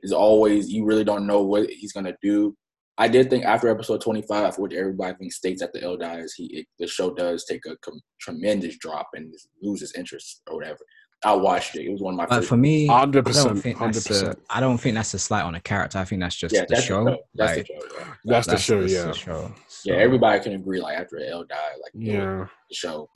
is 0.00 0.12
always 0.12 0.70
you 0.70 0.84
really 0.84 1.04
don't 1.04 1.26
know 1.26 1.42
what 1.42 1.68
he's 1.70 1.92
gonna 1.92 2.14
do. 2.22 2.56
I 2.96 3.06
did 3.06 3.30
think 3.30 3.44
after 3.44 3.68
episode 3.68 4.00
25, 4.00 4.58
which 4.58 4.72
everybody 4.72 5.14
thinks 5.16 5.36
states 5.36 5.60
that 5.60 5.72
the 5.72 5.82
L 5.84 5.96
dies, 5.96 6.34
he 6.36 6.46
it, 6.46 6.66
the 6.78 6.86
show 6.88 7.14
does 7.14 7.44
take 7.44 7.64
a 7.66 7.76
com- 7.76 8.00
tremendous 8.20 8.76
drop 8.78 9.08
and 9.14 9.32
loses 9.62 9.94
interest 9.94 10.42
or 10.48 10.56
whatever. 10.56 10.80
I 11.24 11.34
watched 11.34 11.74
it. 11.74 11.84
It 11.86 11.90
was 11.90 12.00
one 12.00 12.14
of 12.14 12.18
my. 12.18 12.26
But 12.26 12.44
for 12.44 12.56
me, 12.56 12.86
hundred 12.86 13.26
percent, 13.26 13.64
hundred 13.76 14.04
percent. 14.04 14.38
I 14.50 14.60
don't 14.60 14.78
think 14.78 14.94
that's 14.94 15.14
a 15.14 15.18
slight 15.18 15.42
on 15.42 15.54
a 15.56 15.60
character. 15.60 15.98
I 15.98 16.04
think 16.04 16.20
that's 16.20 16.36
just 16.36 16.54
yeah, 16.54 16.62
the, 16.62 16.66
that's 16.74 16.84
show. 16.84 17.04
The 17.04 17.18
that's 17.34 17.56
like, 17.56 17.66
the 17.66 17.72
show. 17.72 17.98
Yeah. 17.98 18.14
That's, 18.24 18.46
that's, 18.46 18.66
the 18.66 18.72
show. 18.72 18.80
yeah. 18.80 19.06
The 19.06 19.12
show. 19.12 19.54
So. 19.66 19.92
Yeah, 19.92 19.96
everybody 19.96 20.40
can 20.40 20.52
agree. 20.52 20.80
Like 20.80 20.98
after 20.98 21.18
L 21.18 21.44
died, 21.44 21.72
like 21.82 21.92
yeah, 21.94 22.46
the 22.68 22.74
show 22.74 23.08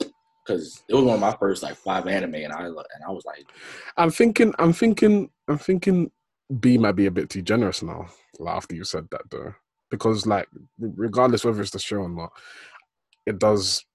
because 0.45 0.83
it 0.89 0.93
was 0.93 1.05
one 1.05 1.15
of 1.15 1.21
my 1.21 1.35
first 1.39 1.63
like 1.63 1.75
five 1.75 2.07
anime, 2.07 2.35
and 2.35 2.53
I 2.53 2.65
and 2.65 2.77
I 3.07 3.11
was 3.11 3.25
like, 3.25 3.45
I'm 3.97 4.11
thinking, 4.11 4.53
I'm 4.59 4.73
thinking, 4.73 5.29
I'm 5.47 5.57
thinking, 5.57 6.11
B 6.59 6.77
might 6.77 6.95
be 6.95 7.05
a 7.05 7.11
bit 7.11 7.29
too 7.29 7.41
generous 7.41 7.81
now. 7.81 8.07
After 8.45 8.75
you 8.75 8.83
said 8.83 9.07
that, 9.11 9.21
though, 9.29 9.53
because 9.91 10.25
like 10.25 10.47
regardless 10.79 11.45
whether 11.45 11.61
it's 11.61 11.71
the 11.71 11.79
show 11.79 11.97
or 11.97 12.09
not, 12.09 12.31
it 13.25 13.39
does. 13.39 13.85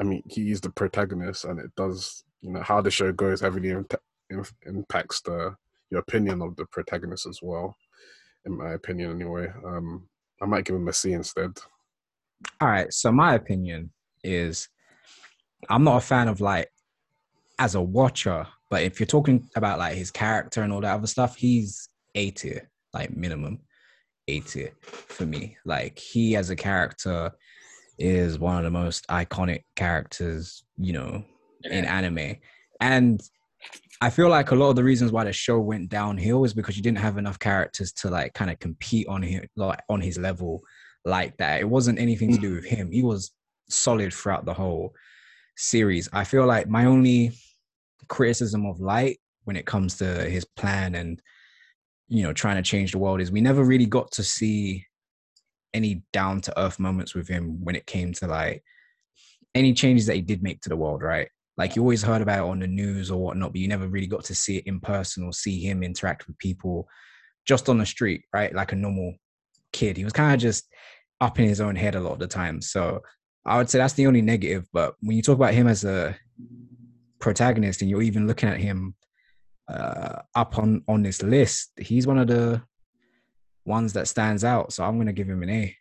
I 0.00 0.04
mean, 0.04 0.22
he 0.26 0.50
is 0.50 0.62
the 0.62 0.70
protagonist, 0.70 1.44
and 1.44 1.58
it 1.58 1.74
does 1.76 2.24
you 2.42 2.50
know 2.50 2.62
how 2.62 2.80
the 2.80 2.90
show 2.90 3.12
goes 3.12 3.40
heavily 3.40 3.74
impacts 4.66 5.20
the 5.22 5.54
your 5.90 6.00
opinion 6.00 6.40
of 6.40 6.56
the 6.56 6.64
protagonist 6.66 7.26
as 7.26 7.40
well. 7.42 7.76
In 8.46 8.56
my 8.56 8.72
opinion, 8.72 9.10
anyway, 9.10 9.48
um, 9.66 10.08
I 10.40 10.46
might 10.46 10.64
give 10.64 10.76
him 10.76 10.88
a 10.88 10.92
C 10.92 11.12
instead. 11.12 11.58
All 12.60 12.68
right. 12.68 12.92
So 12.92 13.12
my 13.12 13.34
opinion 13.34 13.90
is, 14.24 14.68
I'm 15.68 15.84
not 15.84 15.98
a 15.98 16.00
fan 16.00 16.28
of 16.28 16.40
like 16.40 16.70
as 17.58 17.74
a 17.74 17.82
watcher, 17.82 18.46
but 18.70 18.82
if 18.82 18.98
you're 18.98 19.06
talking 19.06 19.48
about 19.56 19.78
like 19.78 19.96
his 19.96 20.10
character 20.10 20.62
and 20.62 20.72
all 20.72 20.80
that 20.80 20.94
other 20.94 21.06
stuff, 21.06 21.36
he's 21.36 21.88
A 22.14 22.30
tier, 22.30 22.70
like 22.94 23.14
minimum 23.14 23.60
A 24.28 24.40
tier 24.40 24.72
for 24.80 25.26
me. 25.26 25.56
Like 25.64 25.98
he 25.98 26.36
as 26.36 26.50
a 26.50 26.56
character 26.56 27.32
is 27.98 28.38
one 28.38 28.56
of 28.56 28.64
the 28.64 28.70
most 28.70 29.06
iconic 29.08 29.64
characters, 29.76 30.64
you 30.78 30.94
know, 30.94 31.22
in 31.64 31.84
anime. 31.84 32.36
And 32.80 33.20
I 34.00 34.10
feel 34.10 34.28
like 34.28 34.50
a 34.50 34.54
lot 34.54 34.70
of 34.70 34.76
the 34.76 34.84
reasons 34.84 35.12
why 35.12 35.24
the 35.24 35.32
show 35.32 35.58
went 35.58 35.90
downhill 35.90 36.44
is 36.44 36.54
because 36.54 36.76
you 36.76 36.82
didn't 36.82 36.98
have 36.98 37.18
enough 37.18 37.38
characters 37.38 37.92
to 37.94 38.08
like 38.08 38.32
kind 38.32 38.50
of 38.50 38.58
compete 38.58 39.06
on 39.08 39.22
him 39.22 39.44
like 39.56 39.80
on 39.88 40.00
his 40.00 40.18
level 40.18 40.62
like 41.04 41.36
that. 41.36 41.60
It 41.60 41.68
wasn't 41.68 41.98
anything 41.98 42.32
to 42.32 42.38
do 42.38 42.54
with 42.54 42.64
him. 42.64 42.90
He 42.90 43.02
was 43.02 43.32
solid 43.68 44.12
throughout 44.12 44.46
the 44.46 44.54
whole 44.54 44.94
series. 45.56 46.08
I 46.12 46.24
feel 46.24 46.46
like 46.46 46.68
my 46.68 46.86
only 46.86 47.32
criticism 48.08 48.64
of 48.66 48.80
Light 48.80 49.18
when 49.44 49.56
it 49.56 49.66
comes 49.66 49.96
to 49.98 50.04
his 50.24 50.44
plan 50.44 50.94
and 50.94 51.20
you 52.08 52.22
know 52.22 52.32
trying 52.32 52.56
to 52.56 52.62
change 52.62 52.92
the 52.92 52.98
world 52.98 53.20
is 53.20 53.30
we 53.30 53.40
never 53.40 53.62
really 53.62 53.86
got 53.86 54.10
to 54.12 54.22
see 54.22 54.84
any 55.72 56.02
down 56.12 56.40
to 56.40 56.60
earth 56.60 56.78
moments 56.78 57.14
with 57.14 57.28
him 57.28 57.62
when 57.64 57.76
it 57.76 57.86
came 57.86 58.12
to 58.12 58.26
like 58.26 58.62
any 59.54 59.72
changes 59.72 60.06
that 60.06 60.16
he 60.16 60.22
did 60.22 60.42
make 60.42 60.60
to 60.62 60.68
the 60.68 60.76
world, 60.76 61.02
right? 61.02 61.28
Like 61.56 61.76
you 61.76 61.82
always 61.82 62.02
heard 62.02 62.22
about 62.22 62.46
it 62.46 62.50
on 62.50 62.60
the 62.60 62.66
news 62.66 63.10
or 63.10 63.20
whatnot, 63.22 63.52
but 63.52 63.60
you 63.60 63.68
never 63.68 63.88
really 63.88 64.06
got 64.06 64.24
to 64.24 64.34
see 64.34 64.58
it 64.58 64.66
in 64.66 64.80
person 64.80 65.24
or 65.24 65.32
see 65.32 65.60
him 65.60 65.82
interact 65.82 66.26
with 66.26 66.38
people 66.38 66.88
just 67.46 67.68
on 67.68 67.78
the 67.78 67.86
street, 67.86 68.22
right? 68.32 68.54
Like 68.54 68.72
a 68.72 68.76
normal 68.76 69.14
kid. 69.72 69.96
He 69.96 70.04
was 70.04 70.12
kind 70.12 70.34
of 70.34 70.40
just 70.40 70.68
up 71.20 71.38
in 71.38 71.46
his 71.46 71.60
own 71.60 71.76
head 71.76 71.94
a 71.94 72.00
lot 72.00 72.12
of 72.12 72.18
the 72.18 72.26
time. 72.26 72.60
So 72.62 73.00
I 73.44 73.58
would 73.58 73.68
say 73.68 73.78
that's 73.78 73.94
the 73.94 74.06
only 74.06 74.22
negative. 74.22 74.66
But 74.72 74.94
when 75.00 75.16
you 75.16 75.22
talk 75.22 75.36
about 75.36 75.54
him 75.54 75.66
as 75.66 75.84
a 75.84 76.16
protagonist 77.18 77.82
and 77.82 77.90
you're 77.90 78.02
even 78.02 78.26
looking 78.26 78.48
at 78.48 78.58
him 78.58 78.94
uh, 79.68 80.20
up 80.34 80.58
on 80.58 80.82
on 80.88 81.02
this 81.02 81.22
list, 81.22 81.72
he's 81.78 82.06
one 82.06 82.18
of 82.18 82.28
the 82.28 82.62
ones 83.64 83.92
that 83.92 84.08
stands 84.08 84.44
out. 84.44 84.72
So 84.72 84.84
I'm 84.84 84.96
going 84.96 85.06
to 85.06 85.12
give 85.12 85.28
him 85.28 85.42
an 85.42 85.50
A. 85.50 85.76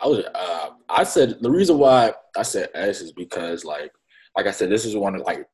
I 0.00 0.06
was, 0.06 0.24
uh, 0.34 0.70
I 0.88 1.04
said 1.04 1.38
the 1.40 1.50
reason 1.50 1.78
why 1.78 2.12
I 2.36 2.42
said 2.42 2.70
S 2.74 3.00
is 3.00 3.12
because 3.12 3.64
like 3.64 3.92
like 4.36 4.46
I 4.46 4.50
said, 4.50 4.70
this 4.70 4.84
is 4.84 4.96
one 4.96 5.14
of 5.14 5.22
like 5.22 5.46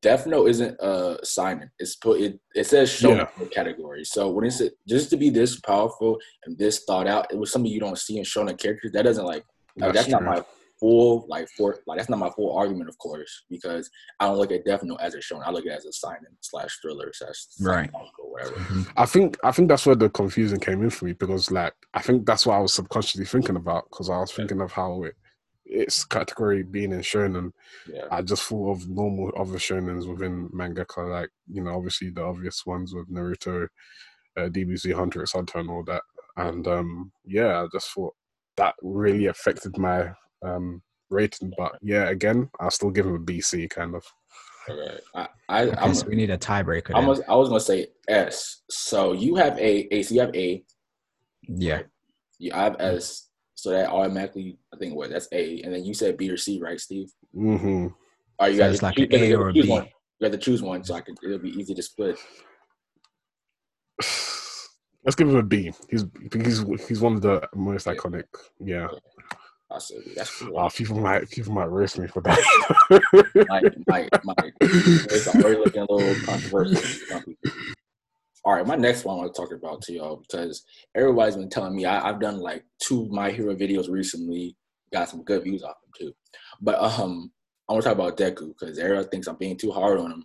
Death 0.00 0.26
Note 0.26 0.48
isn't 0.48 0.76
a 0.80 1.18
seinen. 1.22 1.70
It's 1.78 1.96
put 1.96 2.20
it 2.20 2.40
it 2.54 2.64
says 2.64 2.90
show 2.90 3.14
yeah. 3.14 3.26
category. 3.50 4.04
So 4.04 4.30
when 4.30 4.44
it's 4.44 4.62
just 4.88 5.10
to 5.10 5.16
be 5.16 5.30
this 5.30 5.60
powerful 5.60 6.18
and 6.44 6.58
this 6.58 6.84
thought 6.84 7.06
out, 7.06 7.32
it 7.32 7.38
was 7.38 7.52
something 7.52 7.70
you 7.70 7.80
don't 7.80 7.98
see 7.98 8.18
in 8.18 8.24
shonen 8.24 8.58
characters. 8.58 8.92
That 8.92 9.02
doesn't 9.02 9.24
like, 9.24 9.44
that's, 9.76 9.94
that's 9.94 10.08
not 10.08 10.22
my 10.22 10.42
full 10.82 11.24
like 11.28 11.48
for 11.56 11.78
like 11.86 11.98
that's 11.98 12.10
not 12.10 12.18
my 12.18 12.30
full 12.30 12.56
argument, 12.56 12.88
of 12.88 12.98
course, 12.98 13.44
because 13.48 13.88
I 14.20 14.26
don't 14.26 14.38
look 14.38 14.52
at 14.52 14.64
Death 14.64 14.82
Note 14.82 15.00
as 15.00 15.14
a 15.14 15.18
shonen. 15.18 15.46
I 15.46 15.50
look 15.50 15.66
at 15.66 15.72
it 15.72 15.78
as 15.78 15.84
a 15.86 15.92
seinen 15.92 16.36
slash 16.40 16.78
thriller 16.82 17.10
slash 17.14 17.46
right 17.60 17.90
or 17.94 18.30
whatever. 18.30 18.54
Mm-hmm. 18.54 18.82
I 18.96 19.06
think 19.06 19.38
I 19.44 19.52
think 19.52 19.68
that's 19.68 19.86
where 19.86 19.96
the 19.96 20.10
confusion 20.10 20.60
came 20.60 20.82
in 20.82 20.90
for 20.90 21.06
me 21.06 21.12
because 21.12 21.50
like 21.50 21.74
I 21.94 22.02
think 22.02 22.26
that's 22.26 22.46
what 22.46 22.54
I 22.54 22.60
was 22.60 22.74
subconsciously 22.74 23.24
thinking 23.24 23.56
about 23.56 23.84
because 23.90 24.10
I 24.10 24.18
was 24.18 24.32
thinking 24.32 24.60
of 24.60 24.72
how 24.72 25.04
it 25.04 25.14
its 25.72 26.04
category 26.04 26.62
being 26.62 26.92
in 26.92 27.00
shonen, 27.00 27.52
yeah. 27.92 28.04
I 28.10 28.22
just 28.22 28.42
thought 28.42 28.72
of 28.72 28.88
normal 28.88 29.32
other 29.36 29.58
shonens 29.58 30.08
within 30.08 30.48
mangaka, 30.50 31.10
like 31.10 31.30
you 31.50 31.62
know, 31.62 31.74
obviously 31.74 32.10
the 32.10 32.22
obvious 32.22 32.64
ones 32.66 32.94
with 32.94 33.10
Naruto, 33.10 33.66
uh, 34.36 34.48
DBZ, 34.48 34.94
Hunter 34.94 35.22
x 35.22 35.32
Hunter, 35.32 35.58
and 35.58 35.70
all 35.70 35.84
that. 35.84 36.02
And 36.36 36.66
um, 36.66 37.12
yeah, 37.24 37.62
I 37.62 37.66
just 37.72 37.90
thought 37.90 38.14
that 38.56 38.74
really 38.82 39.26
affected 39.26 39.76
my 39.78 40.12
um, 40.44 40.82
rating. 41.10 41.52
But 41.56 41.72
yeah, 41.82 42.08
again, 42.08 42.50
I'll 42.60 42.70
still 42.70 42.90
give 42.90 43.06
him 43.06 43.16
a 43.16 43.20
BC 43.20 43.70
kind 43.70 43.94
of. 43.94 44.04
Okay, 44.68 45.00
I, 45.14 45.28
I 45.48 45.62
okay, 45.64 45.94
so 45.94 46.06
we 46.06 46.14
need 46.14 46.30
a 46.30 46.38
tiebreaker. 46.38 46.94
I 46.94 47.04
was, 47.04 47.20
I 47.28 47.34
was 47.34 47.48
gonna 47.48 47.60
say 47.60 47.88
S. 48.08 48.62
So 48.70 49.12
you 49.12 49.34
have 49.36 49.58
A, 49.58 49.94
A. 49.94 50.02
So 50.02 50.14
you 50.14 50.20
have 50.20 50.34
A. 50.36 50.62
Yeah. 51.48 51.82
You 52.38 52.52
I 52.54 52.64
have 52.64 52.76
S. 52.78 53.28
So 53.62 53.70
that 53.70 53.90
automatically, 53.90 54.58
I 54.74 54.76
think 54.76 54.96
what 54.96 55.10
that's 55.10 55.28
A, 55.30 55.60
and 55.62 55.72
then 55.72 55.84
you 55.84 55.94
said 55.94 56.16
B 56.16 56.28
or 56.28 56.36
C, 56.36 56.58
right, 56.60 56.80
Steve? 56.80 57.12
Mm-hmm. 57.32 57.86
Are 58.40 58.48
you 58.48 58.56
so 58.56 58.62
guys 58.64 58.82
like 58.82 58.98
an 58.98 59.14
A 59.14 59.34
or 59.34 59.50
a 59.50 59.52
B? 59.52 59.68
One. 59.68 59.84
You 60.18 60.24
have 60.24 60.32
to 60.32 60.38
choose 60.38 60.60
one, 60.60 60.82
so 60.82 60.96
I 60.96 61.00
can. 61.00 61.14
It'll 61.22 61.38
be 61.38 61.50
easy 61.50 61.72
to 61.72 61.80
split. 61.80 62.18
Let's 65.04 65.14
give 65.14 65.28
him 65.28 65.36
a 65.36 65.44
B. 65.44 65.72
He's 65.88 66.04
he's 66.32 66.64
he's 66.88 67.00
one 67.00 67.14
of 67.14 67.22
the 67.22 67.48
most 67.54 67.86
iconic. 67.86 68.24
Yeah. 68.58 68.88
I 69.70 69.78
said 69.78 69.98
that's 70.16 70.40
cool. 70.40 70.58
Oh, 70.58 70.68
people 70.68 70.98
might 70.98 71.30
people 71.30 71.52
might 71.52 71.70
roast 71.70 72.00
me 72.00 72.08
for 72.08 72.20
that. 72.22 72.40
might, 73.48 73.86
might, 73.86 74.24
might. 74.24 74.52
It's 74.60 75.28
already 75.28 75.58
looking 75.58 75.82
a 75.82 75.92
little 75.92 76.26
controversial 76.26 77.22
all 78.44 78.54
right, 78.54 78.66
my 78.66 78.76
next 78.76 79.04
one 79.04 79.16
I 79.16 79.18
want 79.20 79.34
to 79.34 79.40
talk 79.40 79.52
about 79.52 79.82
to 79.82 79.92
y'all 79.92 80.16
because 80.16 80.64
everybody's 80.94 81.36
been 81.36 81.48
telling 81.50 81.76
me 81.76 81.86
I, 81.86 82.06
have 82.06 82.20
done 82.20 82.38
like 82.38 82.64
two 82.80 83.08
My 83.10 83.30
Hero 83.30 83.54
videos 83.54 83.88
recently, 83.88 84.56
got 84.92 85.08
some 85.08 85.22
good 85.22 85.44
views 85.44 85.62
off 85.62 85.76
them 85.82 85.92
too. 85.96 86.12
But 86.60 86.80
um, 86.80 87.30
I 87.68 87.72
want 87.72 87.84
to 87.84 87.88
talk 87.88 87.98
about 87.98 88.16
Deku 88.16 88.52
because 88.58 88.78
everyone 88.78 89.08
thinks 89.08 89.28
I'm 89.28 89.36
being 89.36 89.56
too 89.56 89.70
hard 89.70 90.00
on 90.00 90.10
him. 90.10 90.24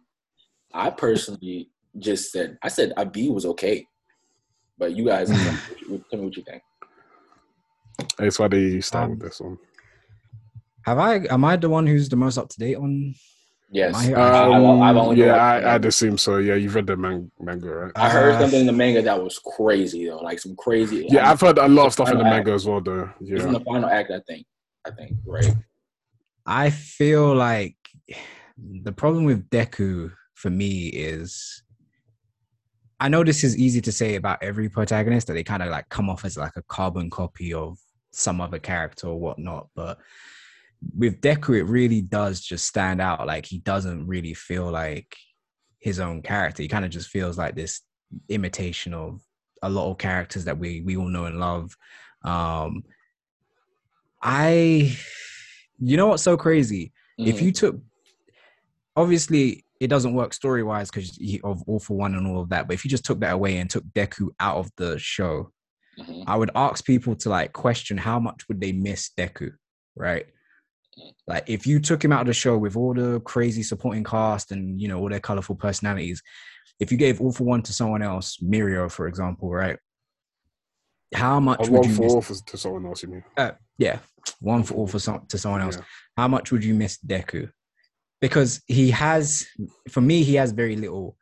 I 0.74 0.90
personally 0.90 1.70
just 2.00 2.32
said 2.32 2.58
I 2.64 2.68
said 2.70 2.94
B 3.12 3.30
was 3.30 3.46
okay, 3.46 3.86
but 4.78 4.96
you 4.96 5.06
guys 5.06 5.30
tell 5.30 6.20
me 6.20 6.26
what 6.26 6.36
you 6.36 6.44
think. 6.44 6.62
That's 8.18 8.40
why 8.40 8.48
they 8.48 8.82
start 8.82 9.06
um, 9.06 9.12
with 9.12 9.22
this 9.22 9.40
one. 9.40 9.58
Have 10.86 10.98
I? 10.98 11.16
Am 11.30 11.46
I 11.46 11.56
the 11.56 11.70
one 11.70 11.86
who's 11.86 12.10
the 12.10 12.16
most 12.16 12.38
up 12.38 12.50
to 12.50 12.60
date 12.60 12.78
on 12.78 13.14
Yes. 13.70 14.08
Um, 14.08 14.16
I, 14.16 14.90
I've, 14.90 14.98
I've 14.98 15.18
yeah, 15.18 15.34
I, 15.34 15.76
I'd 15.76 15.86
assume 15.86 16.18
so. 16.18 16.38
Yeah, 16.38 16.56
you've 16.56 16.74
read 16.74 16.88
the 16.88 16.96
man- 16.96 17.32
manga, 17.40 17.70
right? 17.70 17.92
I 17.96 18.10
heard 18.10 18.36
uh, 18.36 18.40
something 18.42 18.62
in 18.62 18.66
the 18.66 18.72
manga 18.72 19.02
that 19.02 19.22
was 19.22 19.40
crazy 19.40 20.08
though, 20.08 20.20
like 20.20 20.40
some 20.40 20.56
crazy. 20.56 21.06
Yeah, 21.10 21.20
I 21.20 21.24
mean, 21.24 21.32
I've 21.32 21.42
heard 21.42 21.58
a 21.58 21.68
lot 21.68 21.88
of 21.88 21.94
stuff 21.94 22.10
in 22.10 22.18
the 22.18 22.24
manga 22.24 22.54
as 22.54 22.66
well, 22.66 22.80
though. 22.80 23.10
Yeah, 23.20 23.36
it's 23.36 23.46
in 23.46 23.54
the 23.54 23.60
final 23.60 23.90
act, 23.90 24.12
I 24.12 24.22
think. 24.28 24.46
I 24.86 24.92
think, 24.92 25.18
right? 25.26 25.54
I 26.46 26.70
feel 26.70 27.36
like 27.36 27.76
the 28.58 28.94
problem 28.94 29.26
with 29.26 29.50
Deku 29.50 30.14
for 30.34 30.50
me 30.50 30.88
is 30.88 31.64
I 33.00 33.10
know 33.10 33.24
this 33.24 33.44
is 33.44 33.58
easy 33.58 33.82
to 33.82 33.92
say 33.92 34.16
about 34.16 34.42
every 34.42 34.70
protagonist 34.70 35.28
that 35.28 35.34
they 35.34 35.44
kind 35.44 35.62
of 35.62 35.70
like 35.70 35.90
come 35.90 36.10
off 36.10 36.24
as 36.26 36.38
like 36.38 36.56
a 36.56 36.64
carbon 36.64 37.10
copy 37.10 37.54
of 37.54 37.78
some 38.12 38.40
other 38.40 38.60
character 38.60 39.08
or 39.08 39.20
whatnot, 39.20 39.68
but 39.76 40.00
with 40.96 41.22
Deku, 41.22 41.58
it 41.58 41.64
really 41.64 42.02
does 42.02 42.42
just 42.42 42.68
stand 42.68 43.02
out. 43.02 43.26
Like 43.28 43.46
he 43.46 43.60
doesn't 43.60 44.08
really 44.08 44.34
feel 44.34 44.70
like 44.70 45.16
his 45.80 46.00
own 46.00 46.22
character. 46.22 46.62
He 46.64 46.70
kind 46.70 46.86
of 46.86 46.92
just 46.92 47.10
feels 47.10 47.38
like 47.38 47.56
this 47.56 47.82
imitation 48.30 48.94
of 48.94 49.22
a 49.64 49.70
lot 49.70 49.90
of 49.90 49.98
characters 49.98 50.46
that 50.46 50.58
we 50.58 50.82
we 50.82 50.98
all 50.98 51.08
know 51.10 51.26
and 51.26 51.40
love. 51.40 51.76
Um 52.24 52.84
I 54.22 54.96
you 55.80 55.98
know 55.98 56.08
what's 56.08 56.24
so 56.24 56.38
crazy? 56.38 56.92
Mm. 57.20 57.28
If 57.28 57.42
you 57.42 57.52
took 57.52 57.78
obviously 58.96 59.66
it 59.80 59.88
doesn't 59.88 60.14
work 60.16 60.34
story 60.34 60.64
wise 60.64 60.90
because 60.90 61.20
of 61.44 61.62
All 61.68 61.80
for 61.80 61.96
One 61.98 62.16
and 62.16 62.26
all 62.26 62.42
of 62.42 62.50
that. 62.50 62.68
But 62.68 62.74
if 62.74 62.84
you 62.84 62.90
just 62.90 63.06
took 63.06 63.20
that 63.20 63.34
away 63.34 63.58
and 63.58 63.70
took 63.70 63.84
Deku 63.94 64.30
out 64.40 64.58
of 64.58 64.72
the 64.78 64.98
show, 64.98 65.52
Mhm. 66.00 66.24
I 66.28 66.36
would 66.36 66.52
ask 66.56 66.86
people 66.86 67.16
to 67.18 67.30
like 67.30 67.54
question 67.54 67.98
how 67.98 68.20
much 68.20 68.48
would 68.48 68.60
they 68.62 68.72
miss 68.72 69.10
Deku, 69.18 69.52
right? 69.96 70.28
Like 71.28 71.44
if 71.50 71.68
you 71.68 71.80
took 71.80 72.04
him 72.04 72.12
out 72.12 72.22
of 72.22 72.28
the 72.28 72.34
show 72.34 72.58
with 72.58 72.76
all 72.76 72.94
the 72.94 73.20
crazy 73.22 73.64
supporting 73.64 74.04
cast 74.04 74.52
and 74.52 74.80
you 74.82 74.88
know 74.88 75.00
all 75.00 75.10
their 75.10 75.20
colorful 75.20 75.56
personalities, 75.56 76.22
if 76.80 76.92
you 76.92 76.98
gave 76.98 77.20
all 77.22 77.32
for 77.32 77.44
one 77.44 77.62
to 77.64 77.74
someone 77.74 78.02
else, 78.02 78.38
Mirio, 78.38 78.90
for 78.92 79.08
example, 79.08 79.50
right? 79.52 79.78
How 81.14 81.40
much 81.40 81.60
Or 81.60 81.72
would 81.72 81.80
one 81.80 81.90
you 81.90 81.96
for 81.96 82.02
miss? 82.04 82.14
all 82.14 82.22
for, 82.22 82.34
to 82.34 82.58
someone 82.58 82.86
else, 82.86 83.04
you 83.04 83.10
mean? 83.10 83.24
Uh, 83.38 83.52
yeah, 83.78 84.00
one 84.40 84.64
for 84.64 84.74
all 84.76 84.88
for 84.88 85.00
some 85.00 85.26
to 85.28 85.38
someone 85.38 85.62
else. 85.62 85.78
Yeah. 85.78 85.84
How 86.18 86.28
much 86.28 86.52
would 86.52 86.64
you 86.64 86.74
miss 86.74 86.98
Deku? 86.98 87.50
Because 88.20 88.62
he 88.68 88.90
has, 88.92 89.46
for 89.92 90.02
me, 90.02 90.24
he 90.24 90.36
has 90.36 90.52
very 90.52 90.76
little, 90.76 91.16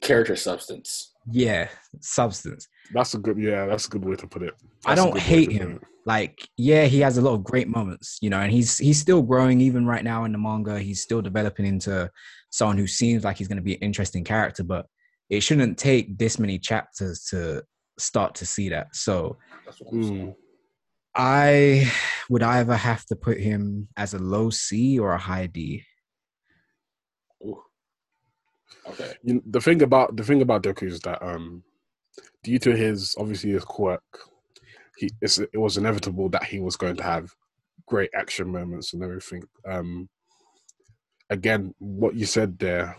Character 0.00 0.36
substance. 0.36 1.12
yeah, 1.30 1.68
substance. 2.00 2.68
That's 2.92 3.14
a 3.14 3.18
good, 3.18 3.38
yeah, 3.38 3.66
that's 3.66 3.86
a 3.86 3.90
good 3.90 4.04
way 4.04 4.16
to 4.16 4.26
put 4.26 4.42
it. 4.42 4.54
I 4.86 4.94
That's 4.94 5.00
a 5.00 5.04
don't 5.04 5.18
hate 5.18 5.52
him. 5.52 5.76
it. 5.76 5.82
like 6.06 6.48
yeah 6.56 6.84
he 6.86 7.00
has 7.00 7.18
a 7.18 7.20
lot 7.22 7.34
of 7.34 7.44
great 7.44 7.68
moments 7.68 8.18
you 8.22 8.30
know 8.30 8.40
and 8.40 8.50
he's 8.52 8.78
he's 8.78 8.98
still 8.98 9.20
growing 9.20 9.60
even 9.60 9.84
right 9.84 10.04
now 10.04 10.24
in 10.24 10.32
the 10.32 10.38
manga 10.38 10.78
he's 10.80 11.02
still 11.02 11.20
developing 11.20 11.66
into 11.66 12.08
someone 12.50 12.78
who 12.78 12.86
seems 12.86 13.24
like 13.24 13.36
he's 13.36 13.48
going 13.48 13.58
to 13.58 13.62
be 13.70 13.74
an 13.74 13.80
interesting 13.80 14.24
character 14.24 14.62
but 14.62 14.86
it 15.28 15.40
shouldn't 15.40 15.76
take 15.76 16.16
this 16.16 16.38
many 16.38 16.58
chapters 16.58 17.24
to 17.24 17.62
start 17.98 18.34
to 18.36 18.46
see 18.46 18.68
that 18.70 18.86
so 18.94 19.36
That's 19.66 19.80
I'm. 19.82 20.02
Mm. 20.02 20.34
i 21.14 21.92
would 22.30 22.42
either 22.42 22.76
have 22.76 23.04
to 23.06 23.16
put 23.16 23.38
him 23.38 23.88
as 23.96 24.14
a 24.14 24.18
low 24.18 24.48
c 24.50 24.98
or 24.98 25.12
a 25.12 25.18
high 25.18 25.46
d 25.46 25.82
Ooh. 27.44 27.60
Okay. 28.88 29.12
You, 29.22 29.42
the 29.46 29.60
thing 29.60 29.82
about 29.82 30.16
the 30.16 30.24
thing 30.24 30.40
about 30.42 30.62
Deku 30.62 30.84
is 30.84 31.00
that 31.00 31.22
um, 31.22 31.62
due 32.42 32.58
to 32.60 32.76
his 32.76 33.14
obviously 33.18 33.50
his 33.50 33.64
quirk, 33.64 34.02
he 34.96 35.10
it's, 35.20 35.38
it 35.38 35.56
was 35.56 35.76
inevitable 35.76 36.28
that 36.30 36.44
he 36.44 36.60
was 36.60 36.76
going 36.76 36.96
to 36.96 37.02
have 37.02 37.30
great 37.86 38.10
action 38.14 38.50
moments 38.50 38.92
and 38.92 39.02
everything. 39.02 39.42
Um, 39.66 40.08
again, 41.30 41.74
what 41.78 42.14
you 42.14 42.26
said 42.26 42.58
there, 42.58 42.96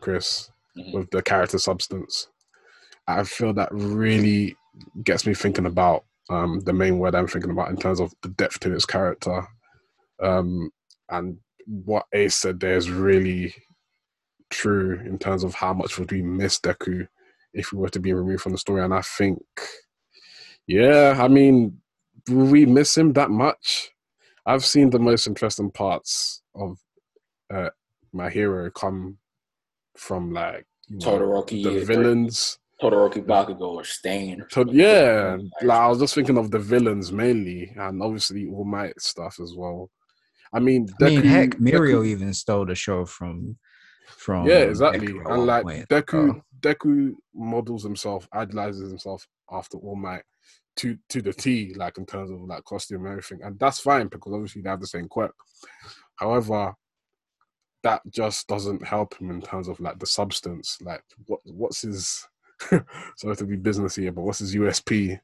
Chris, 0.00 0.50
Mhm. 0.76 0.94
with 0.94 1.10
the 1.10 1.22
character 1.22 1.58
substance, 1.58 2.28
I 3.06 3.24
feel 3.24 3.52
that 3.54 3.68
really 3.72 4.56
gets 5.04 5.26
me 5.26 5.34
thinking 5.34 5.66
about 5.66 6.04
um, 6.30 6.60
the 6.60 6.72
main 6.72 6.98
word 6.98 7.14
I'm 7.14 7.26
thinking 7.26 7.50
about 7.50 7.68
in 7.70 7.76
terms 7.76 8.00
of 8.00 8.12
the 8.22 8.30
depth 8.30 8.60
to 8.60 8.70
his 8.70 8.86
character. 8.86 9.46
Um, 10.22 10.70
and 11.10 11.38
what 11.66 12.06
Ace 12.14 12.36
said 12.36 12.60
there 12.60 12.76
is 12.76 12.90
really 12.90 13.54
true 14.50 15.00
in 15.04 15.18
terms 15.18 15.44
of 15.44 15.54
how 15.54 15.74
much 15.74 15.98
would 15.98 16.10
we 16.10 16.22
miss 16.22 16.58
Deku 16.60 17.06
if 17.54 17.72
we 17.72 17.78
were 17.78 17.88
to 17.90 18.00
be 18.00 18.12
removed 18.12 18.42
from 18.42 18.52
the 18.52 18.58
story. 18.58 18.82
And 18.82 18.94
I 18.94 19.02
think, 19.02 19.42
yeah, 20.66 21.16
I 21.18 21.28
mean, 21.28 21.78
will 22.28 22.46
we 22.46 22.66
miss 22.66 22.96
him 22.96 23.12
that 23.14 23.30
much? 23.30 23.90
I've 24.46 24.64
seen 24.64 24.90
the 24.90 24.98
most 24.98 25.26
interesting 25.26 25.70
parts 25.70 26.42
of 26.54 26.78
uh, 27.52 27.70
my 28.12 28.28
hero 28.30 28.70
come 28.70 29.18
from 29.96 30.32
like 30.32 30.66
you 30.88 30.98
know, 30.98 31.06
Todoroki. 31.06 31.62
the 31.62 31.76
is- 31.76 31.86
villains. 31.88 32.58
Todoroki 32.82 33.24
Bakugo 33.24 33.60
or 33.74 33.84
Stain. 33.84 34.40
Or 34.40 34.48
So 34.50 34.64
yeah, 34.68 35.36
like 35.62 35.78
I 35.78 35.86
was 35.86 36.00
just 36.00 36.16
thinking 36.16 36.36
of 36.36 36.50
the 36.50 36.58
villains 36.58 37.12
mainly, 37.12 37.72
and 37.76 38.02
obviously 38.02 38.48
All 38.48 38.64
Might 38.64 39.00
stuff 39.00 39.38
as 39.40 39.54
well. 39.54 39.88
I 40.52 40.58
mean, 40.58 40.88
i 41.00 41.04
mean 41.04 41.22
Deku- 41.22 41.24
heck 41.24 41.50
mirio 41.58 42.00
Deku- 42.02 42.06
even 42.08 42.34
stole 42.34 42.66
the 42.66 42.74
show 42.74 43.04
from 43.04 43.56
from 44.08 44.48
yeah, 44.48 44.58
exactly. 44.64 45.06
Deku 45.06 45.32
And 45.32 45.46
like 45.46 45.64
Deku, 45.88 46.34
so- 46.34 46.42
Deku 46.62 47.12
models 47.34 47.82
himself, 47.82 48.28
idolizes 48.32 48.90
himself 48.90 49.26
after 49.50 49.76
All 49.78 49.96
Might 49.96 50.22
to 50.76 50.96
to 51.10 51.20
the 51.20 51.32
T, 51.32 51.74
like 51.76 51.98
in 51.98 52.06
terms 52.06 52.30
of 52.30 52.40
like 52.42 52.64
costume 52.64 53.04
and 53.04 53.12
everything, 53.12 53.40
and 53.42 53.58
that's 53.58 53.80
fine 53.80 54.06
because 54.08 54.32
obviously 54.32 54.62
they 54.62 54.70
have 54.70 54.80
the 54.80 54.86
same 54.86 55.08
quirk. 55.08 55.34
However, 56.16 56.74
that 57.82 58.00
just 58.10 58.46
doesn't 58.48 58.86
help 58.86 59.14
him 59.18 59.30
in 59.30 59.42
terms 59.42 59.68
of 59.68 59.78
like 59.80 59.98
the 59.98 60.06
substance. 60.06 60.78
Like, 60.80 61.02
what 61.26 61.40
what's 61.44 61.82
his? 61.82 62.26
sorry 63.16 63.36
to 63.36 63.44
be 63.44 63.56
business 63.56 63.96
here, 63.96 64.12
but 64.12 64.22
what's 64.22 64.38
his 64.38 64.54
USP? 64.54 65.18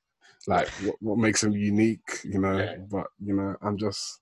Like, 0.49 0.69
what 0.83 0.97
what 1.01 1.19
makes 1.19 1.43
him 1.45 1.53
unique? 1.53 2.21
You 2.25 2.41
know, 2.41 2.59
Yeah. 2.59 2.77
but 2.91 3.07
you 3.25 3.35
know, 3.35 3.55
I'm 3.63 3.77
just. 3.79 4.21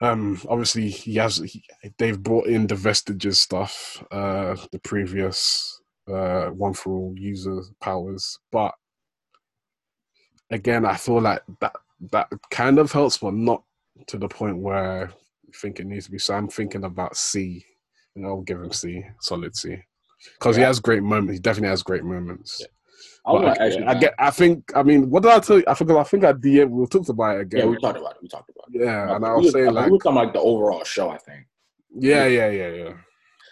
Um, 0.00 0.40
obviously 0.48 0.90
he 0.90 1.16
has. 1.16 1.38
He, 1.38 1.64
they've 1.98 2.22
brought 2.22 2.46
in 2.46 2.66
the 2.66 2.76
vestiges 2.76 3.40
stuff, 3.40 4.04
uh, 4.12 4.56
the 4.70 4.78
previous 4.78 5.80
uh, 6.08 6.46
one 6.46 6.74
for 6.74 6.92
all 6.92 7.14
user 7.16 7.62
powers, 7.80 8.38
but 8.52 8.74
again, 10.50 10.84
I 10.84 10.96
feel 10.96 11.20
like 11.20 11.42
that 11.60 11.76
that 12.12 12.28
kind 12.50 12.78
of 12.78 12.92
helps, 12.92 13.18
but 13.18 13.34
not 13.34 13.62
to 14.06 14.18
the 14.18 14.28
point 14.28 14.58
where 14.58 15.08
I 15.08 15.56
think 15.60 15.80
it 15.80 15.86
needs 15.86 16.06
to 16.06 16.12
be. 16.12 16.18
So 16.18 16.34
I'm 16.34 16.48
thinking 16.48 16.84
about 16.84 17.16
C, 17.16 17.64
and 18.14 18.24
I'll 18.24 18.42
give 18.42 18.60
him 18.60 18.72
C, 18.72 19.04
solid 19.20 19.56
C, 19.56 19.78
because 20.38 20.56
he 20.56 20.62
has 20.62 20.80
great 20.80 21.02
moments. 21.02 21.34
He 21.34 21.40
definitely 21.40 21.70
has 21.70 21.82
great 21.82 22.04
moments. 22.04 22.58
Yeah. 22.60 22.66
I 23.26 23.32
But 23.32 23.60
I. 23.60 23.90
I 23.90 23.94
get. 23.94 24.14
I 24.18 24.30
think. 24.30 24.70
I 24.74 24.82
mean, 24.82 25.10
what 25.10 25.22
did 25.22 25.32
I 25.32 25.40
tell 25.40 25.58
you? 25.58 25.64
I 25.66 25.74
forgot. 25.74 25.98
I 25.98 26.04
think 26.04 26.24
I 26.24 26.32
DM. 26.32 26.70
We 26.70 26.86
talked 26.86 27.08
about 27.08 27.36
it 27.36 27.42
again. 27.42 27.60
Yeah, 27.60 27.66
we 27.66 27.78
talked 27.78 27.98
about 27.98 28.16
it. 28.16 28.22
We 28.22 28.28
talked 28.28 28.50
about 28.50 28.68
it. 28.72 28.84
Yeah, 28.84 29.14
and 29.14 29.24
I 29.24 29.32
was 29.34 29.44
was, 29.44 29.52
saying 29.52 29.68
I 29.68 29.70
like, 29.70 29.84
mean, 29.84 29.92
we 29.92 29.96
were 29.96 30.02
talking 30.02 30.16
like 30.16 30.32
the 30.32 30.40
overall 30.40 30.84
show. 30.84 31.10
I 31.10 31.18
think. 31.18 31.46
yeah, 31.94 32.26
yeah, 32.26 32.50
yeah, 32.50 32.68
yeah. 32.68 32.92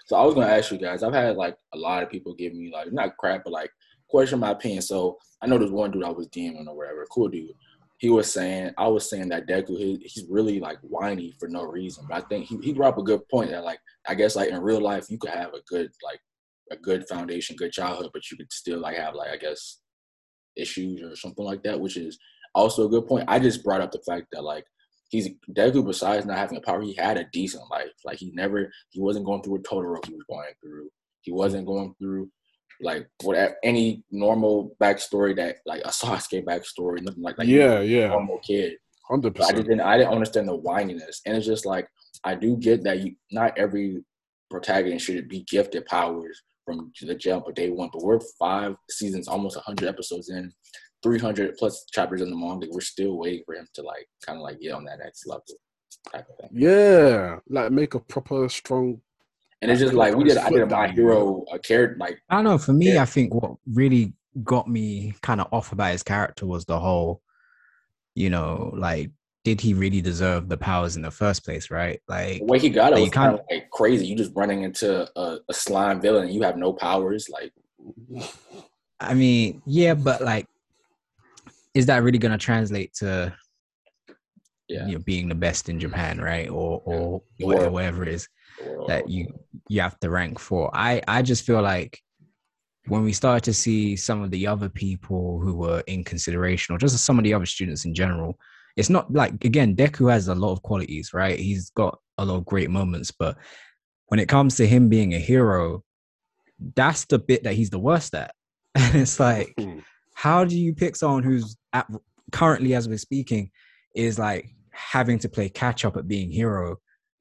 So 0.07 0.17
I 0.17 0.25
was 0.25 0.35
gonna 0.35 0.47
ask 0.47 0.71
you 0.71 0.79
guys. 0.79 1.03
I've 1.03 1.13
had 1.13 1.37
like 1.37 1.57
a 1.75 1.79
lot 1.79 2.03
of 2.03 2.11
people 2.11 2.35
give 2.35 2.55
me 2.55 2.71
like 2.73 2.93
not 2.93 3.17
crap, 3.17 3.45
but 3.45 3.53
like 3.53 3.71
question 4.09 4.39
my 4.39 4.51
opinion. 4.51 4.83
So 4.83 5.19
I 5.43 5.47
know 5.47 5.59
there's 5.59 5.71
one 5.71 5.91
dude 5.91 6.05
I 6.05 6.11
was 6.11 6.29
DMing 6.29 6.67
or 6.67 6.77
whatever, 6.77 7.07
cool 7.11 7.29
dude. 7.29 7.51
He 7.99 8.11
was 8.11 8.33
saying 8.33 8.73
I 8.79 8.89
was 8.89 9.09
saying 9.09 9.31
that 9.31 9.49
Deku 9.49 9.77
he, 9.77 9.99
he's 10.03 10.27
really 10.29 10.61
like 10.61 10.79
whiny 10.83 11.35
for 11.41 11.49
no 11.49 11.65
reason. 11.65 12.05
But 12.09 12.25
I 12.25 12.29
think 12.29 12.47
he, 12.47 12.57
he 12.59 12.73
brought 12.73 12.95
up 12.95 12.99
a 12.99 13.03
good 13.03 13.27
point 13.29 13.51
that 13.51 13.65
like 13.65 13.81
I 14.07 14.15
guess 14.15 14.37
like 14.37 14.51
in 14.51 14.61
real 14.61 14.81
life 14.81 15.07
you 15.09 15.19
could 15.19 15.31
have 15.31 15.55
a 15.55 15.63
good 15.69 15.91
like 16.05 16.21
a 16.71 16.77
good 16.77 17.07
foundation, 17.09 17.57
good 17.57 17.73
childhood, 17.73 18.11
but 18.13 18.31
you 18.31 18.37
could 18.37 18.53
still 18.53 18.81
like 18.81 18.97
have 18.97 19.15
like 19.15 19.31
I 19.31 19.37
guess 19.37 19.81
issues 20.57 21.03
or 21.03 21.15
something 21.17 21.45
like 21.45 21.63
that, 21.63 21.79
which 21.79 21.97
is 21.97 22.19
also 22.55 22.87
a 22.87 22.89
good 22.89 23.07
point. 23.07 23.25
I 23.29 23.39
just 23.39 23.63
brought 23.63 23.81
up 23.81 23.93
the 23.93 24.03
fact 24.07 24.27
that 24.33 24.43
like 24.43 24.65
he's 25.09 25.29
Deku 25.51 25.87
besides 25.87 26.27
not 26.27 26.39
having 26.39 26.57
a 26.57 26.61
power, 26.61 26.83
he 26.83 26.95
had 26.95 27.17
a 27.17 27.29
decent 27.33 27.65
life. 27.71 27.93
Like 28.05 28.19
he 28.19 28.31
never 28.35 28.71
he 28.91 29.01
wasn't 29.01 29.27
going 29.27 29.43
through 29.43 29.57
a 29.57 29.63
total 29.63 29.93
of 29.93 29.99
what 29.99 30.03
Todoroki 30.03 30.15
was 30.15 30.25
going 30.29 30.53
through. 30.61 30.91
He 31.21 31.33
wasn't 31.33 31.67
going 31.67 31.95
through 31.99 32.31
like 32.81 33.09
what 33.23 33.57
any 33.63 34.05
normal 34.11 34.77
backstory 34.83 35.35
that 35.37 35.57
like 35.67 35.83
a 35.85 35.89
Sasuke 35.89 36.45
backstory, 36.45 37.03
nothing 37.03 37.23
like 37.23 37.39
like 37.39 37.49
yeah, 37.49 37.81
yeah, 37.81 38.09
normal 38.09 38.39
kid. 38.39 38.75
hundred 39.09 39.35
But 39.35 39.45
I 39.45 39.53
didn't 39.53 39.81
I 39.81 39.99
didn't 39.99 40.13
understand 40.13 40.49
the 40.49 40.59
whininess. 40.59 41.21
And 41.25 41.37
it's 41.37 41.47
just 41.47 41.67
like 41.67 41.89
I 42.25 42.35
do 42.35 42.57
get 42.57 42.83
that 42.85 43.01
you 43.01 43.15
not 43.31 43.57
every 43.57 44.05
protagonist 44.51 45.07
should 45.07 45.29
be 45.29 45.43
gifted 45.43 45.87
powers 45.87 46.43
from 46.67 46.93
the 47.01 47.15
jail 47.15 47.43
but 47.45 47.55
day 47.55 47.71
one. 47.71 47.89
But 47.93 48.03
we're 48.03 48.21
five 48.39 48.75
seasons, 48.91 49.29
almost 49.29 49.57
hundred 49.59 49.89
episodes 49.89 50.29
in, 50.29 50.53
three 51.03 51.19
hundred 51.19 51.57
plus 51.57 51.87
chapters 51.93 52.21
in 52.21 52.29
the 52.29 52.37
manga. 52.37 52.67
We're 52.71 52.81
still 52.83 53.17
waiting 53.17 53.45
for 53.47 53.55
him 53.55 53.67
to 53.75 53.83
like 53.83 54.07
kind 54.27 54.37
of 54.39 54.43
like 54.43 54.61
get 54.61 54.73
on 54.73 54.85
that 54.85 54.99
next 54.99 55.27
level 55.27 55.45
type 56.13 56.27
of 56.29 56.37
thing. 56.37 56.51
Yeah, 56.53 57.39
like 57.49 57.73
make 57.73 57.95
a 57.95 58.01
proper 58.01 58.49
strong. 58.51 59.01
And 59.63 59.71
it's 59.71 59.81
just 59.81 59.95
like 59.95 60.15
we 60.15 60.25
did. 60.25 60.37
I 60.37 60.51
did 60.51 60.63
a 60.63 60.67
my 60.67 60.89
hero 60.89 61.45
a 61.51 61.59
character 61.59 61.97
like 61.99 62.19
I 62.29 62.37
don't 62.37 62.45
know. 62.45 62.59
For 62.59 62.75
me, 62.75 62.93
Yeah. 62.95 63.03
I 63.03 63.07
think 63.07 63.33
what 63.33 63.55
really 63.73 64.13
got 64.45 64.69
me 64.69 65.15
kind 65.23 65.41
of 65.41 65.49
off 65.51 65.73
about 65.73 65.93
his 65.93 66.03
character 66.03 66.45
was 66.47 66.67
the 66.67 66.79
whole, 66.79 67.23
you 68.15 68.29
know, 68.29 68.71
like, 68.77 69.11
did 69.47 69.61
he 69.61 69.75
really 69.75 70.01
deserve 70.01 70.49
the 70.49 70.57
powers 70.57 70.97
in 70.97 71.03
the 71.03 71.11
first 71.13 71.45
place, 71.45 71.71
right? 71.71 72.01
Like, 72.09 72.41
the 72.41 72.47
way 72.47 72.59
he 72.59 72.69
got 72.69 72.91
it 72.91 72.97
Like, 72.97 73.03
was 73.03 73.11
kind 73.11 73.33
of 73.33 73.41
like 73.49 73.71
crazy. 73.71 74.05
You 74.05 74.17
just 74.17 74.33
running 74.35 74.65
into 74.65 75.09
a, 75.15 75.39
a 75.49 75.55
slime 75.55 76.01
villain 76.01 76.29
you 76.31 76.43
have 76.43 76.57
no 76.57 76.73
powers. 76.73 77.29
Like 77.29 77.53
I 78.99 79.15
mean, 79.15 79.63
yeah, 79.65 79.95
but 79.95 80.21
like, 80.21 80.49
is 81.75 81.87
that 81.87 82.03
really 82.03 82.19
going 82.19 82.33
to 82.33 82.45
translate 82.45 82.93
to, 82.95 83.33
yeah, 84.67 84.89
you 84.89 84.95
know, 84.95 85.05
being 85.07 85.29
the 85.29 85.37
best 85.37 85.69
in 85.69 85.79
Japan, 85.79 86.21
right? 86.21 86.49
Or 86.49 86.83
or 86.85 87.23
The 87.39 87.47
whatever, 87.47 87.71
whatever 87.71 88.03
it 88.03 88.09
is 88.09 88.29
that 88.89 89.09
you 89.09 89.33
you 89.69 89.81
have 89.81 89.97
to 90.01 90.11
rank 90.11 90.41
for. 90.41 90.73
I 90.75 91.03
I 91.07 91.23
just 91.23 91.47
feel 91.47 91.63
like 91.63 92.01
when 92.89 93.05
we 93.05 93.13
started 93.13 93.45
to 93.45 93.55
see 93.55 93.95
some 93.95 94.23
of 94.23 94.33
the 94.33 94.49
other 94.49 94.69
people 94.69 95.39
who 95.39 95.55
were 95.55 95.85
in 95.87 96.03
consideration, 96.03 96.75
or 96.75 96.79
just 96.79 96.99
some 96.99 97.17
of 97.17 97.23
the 97.23 97.35
other 97.35 97.47
students 97.47 97.85
in 97.85 97.95
general, 97.95 98.37
it's 98.77 98.91
not 98.91 99.12
like 99.12 99.45
again, 99.45 99.75
Deku 99.75 100.11
has 100.11 100.29
a 100.29 100.35
lot 100.35 100.53
of 100.53 100.62
qualities, 100.62 101.12
right? 101.15 101.39
He's 101.39 101.71
got 101.71 101.99
a 102.19 102.25
lot 102.25 102.37
of 102.37 102.45
great 102.45 102.71
moments, 102.71 103.11
but 103.11 103.37
when 104.07 104.21
it 104.21 104.29
comes 104.29 104.57
to 104.57 104.67
him 104.67 104.89
being 104.89 105.15
a 105.15 105.19
hero, 105.19 105.83
that's 106.75 107.05
the 107.07 107.19
bit 107.19 107.43
that 107.45 107.55
he's 107.55 107.71
the 107.71 107.79
worst 107.79 108.15
at. 108.15 108.35
And 108.75 108.95
it's 108.97 109.19
like, 109.19 109.55
Hmm. 109.59 109.79
how 110.15 110.45
do 110.45 110.59
you 110.59 110.75
pick 110.75 110.97
someone 110.97 111.23
who's 111.23 111.57
at, 111.73 111.91
currently, 112.33 112.75
as 112.75 112.89
we're 112.89 112.99
speaking, 112.99 113.51
is 113.95 114.19
like 114.19 114.51
having 114.71 115.19
to 115.21 115.29
play 115.29 115.49
catch 115.49 115.85
up 115.85 115.97
at 115.97 116.07
being 116.07 116.31
hero, 116.31 116.77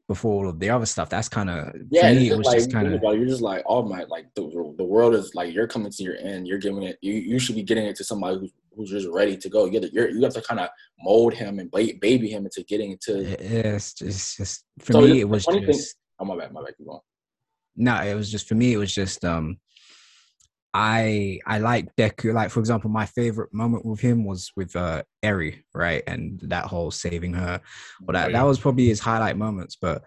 before 0.07 0.33
all 0.45 0.49
of 0.49 0.59
the 0.59 0.69
other 0.69 0.85
stuff. 0.85 1.09
That's 1.09 1.29
kind 1.29 1.49
of 1.49 1.73
Yeah, 1.89 2.13
me. 2.13 2.29
It 2.29 2.37
was 2.37 2.45
like 2.47 2.57
just 2.57 2.71
kind 2.71 2.93
of 2.93 3.01
you're 3.01 3.25
just 3.25 3.41
like, 3.41 3.63
oh 3.67 3.83
my, 3.83 4.03
like 4.03 4.27
the 4.35 4.43
the 4.77 4.83
world 4.83 5.15
is 5.15 5.33
like 5.35 5.53
you're 5.53 5.67
coming 5.67 5.91
to 5.91 6.03
your 6.03 6.15
end. 6.17 6.47
You're 6.47 6.59
giving 6.59 6.83
it. 6.83 6.97
You 7.01 7.13
you 7.13 7.39
should 7.39 7.55
be 7.55 7.63
getting 7.63 7.85
it 7.85 7.95
to 7.97 8.03
somebody 8.03 8.39
who's 8.39 8.51
who's 8.75 8.91
just 8.91 9.07
ready 9.07 9.37
to 9.37 9.49
go. 9.49 9.65
You 9.65 9.73
have 9.79 9.83
to, 9.83 9.93
you're, 9.93 10.09
you 10.09 10.21
have 10.23 10.33
to 10.33 10.41
kind 10.41 10.59
of 10.59 10.69
mold 11.01 11.33
him 11.33 11.59
and 11.59 11.71
baby 11.71 12.29
him 12.29 12.45
into 12.45 12.61
getting 12.63 12.91
into. 12.91 13.21
it's 13.39 13.93
just, 13.93 14.01
it's 14.01 14.35
just 14.37 14.65
for 14.79 14.93
So 14.93 15.01
me. 15.01 15.21
It 15.21 15.29
was 15.29 15.45
funny 15.45 15.59
thing- 15.59 15.67
just 15.73 15.95
Oh 16.19 16.25
my 16.25 16.37
bad, 16.37 16.53
my 16.53 16.61
bad. 16.63 16.75
Keep 16.77 16.87
going. 16.87 16.99
no. 17.75 17.95
It 18.01 18.13
was 18.15 18.31
just 18.31 18.47
for 18.47 18.55
me. 18.55 18.73
It 18.73 18.77
was 18.77 18.93
just 18.93 19.23
um. 19.25 19.57
I 20.77 21.39
I 21.47 21.59
like 21.59 21.95
Deku. 21.95 22.33
Like 22.33 22.51
for 22.51 22.59
example, 22.59 22.89
my 22.89 23.05
favorite 23.05 23.53
moment 23.53 23.85
with 23.85 24.01
him 24.01 24.25
was 24.25 24.51
with 24.57 24.75
uh 24.75 25.03
Eri, 25.23 25.63
right, 25.73 26.03
and 26.05 26.37
that 26.43 26.65
whole 26.65 26.91
saving 26.91 27.31
her. 27.33 27.61
Well, 28.01 28.13
that 28.13 28.29
Oh, 28.29 28.31
that 28.33 28.43
was 28.43 28.59
probably 28.59 28.87
his 28.87 28.99
highlight 28.99 29.37
moments. 29.37 29.77
But 29.81 30.03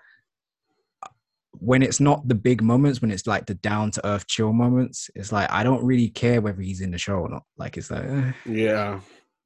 when 1.52 1.82
it's 1.82 2.00
not 2.00 2.28
the 2.28 2.34
big 2.34 2.62
moments, 2.62 3.00
when 3.00 3.10
it's 3.10 3.26
like 3.26 3.46
the 3.46 3.54
down 3.54 3.92
to 3.92 4.06
earth 4.06 4.26
chill 4.26 4.52
moments, 4.52 5.08
it's 5.14 5.32
like 5.32 5.50
I 5.50 5.62
don't 5.62 5.82
really 5.82 6.10
care 6.10 6.42
whether 6.42 6.60
he's 6.60 6.82
in 6.82 6.90
the 6.90 6.98
show 6.98 7.14
or 7.14 7.30
not. 7.30 7.44
Like 7.56 7.78
it's 7.78 7.90
like 7.90 8.04
eh. 8.04 8.32
Yeah, 8.44 9.00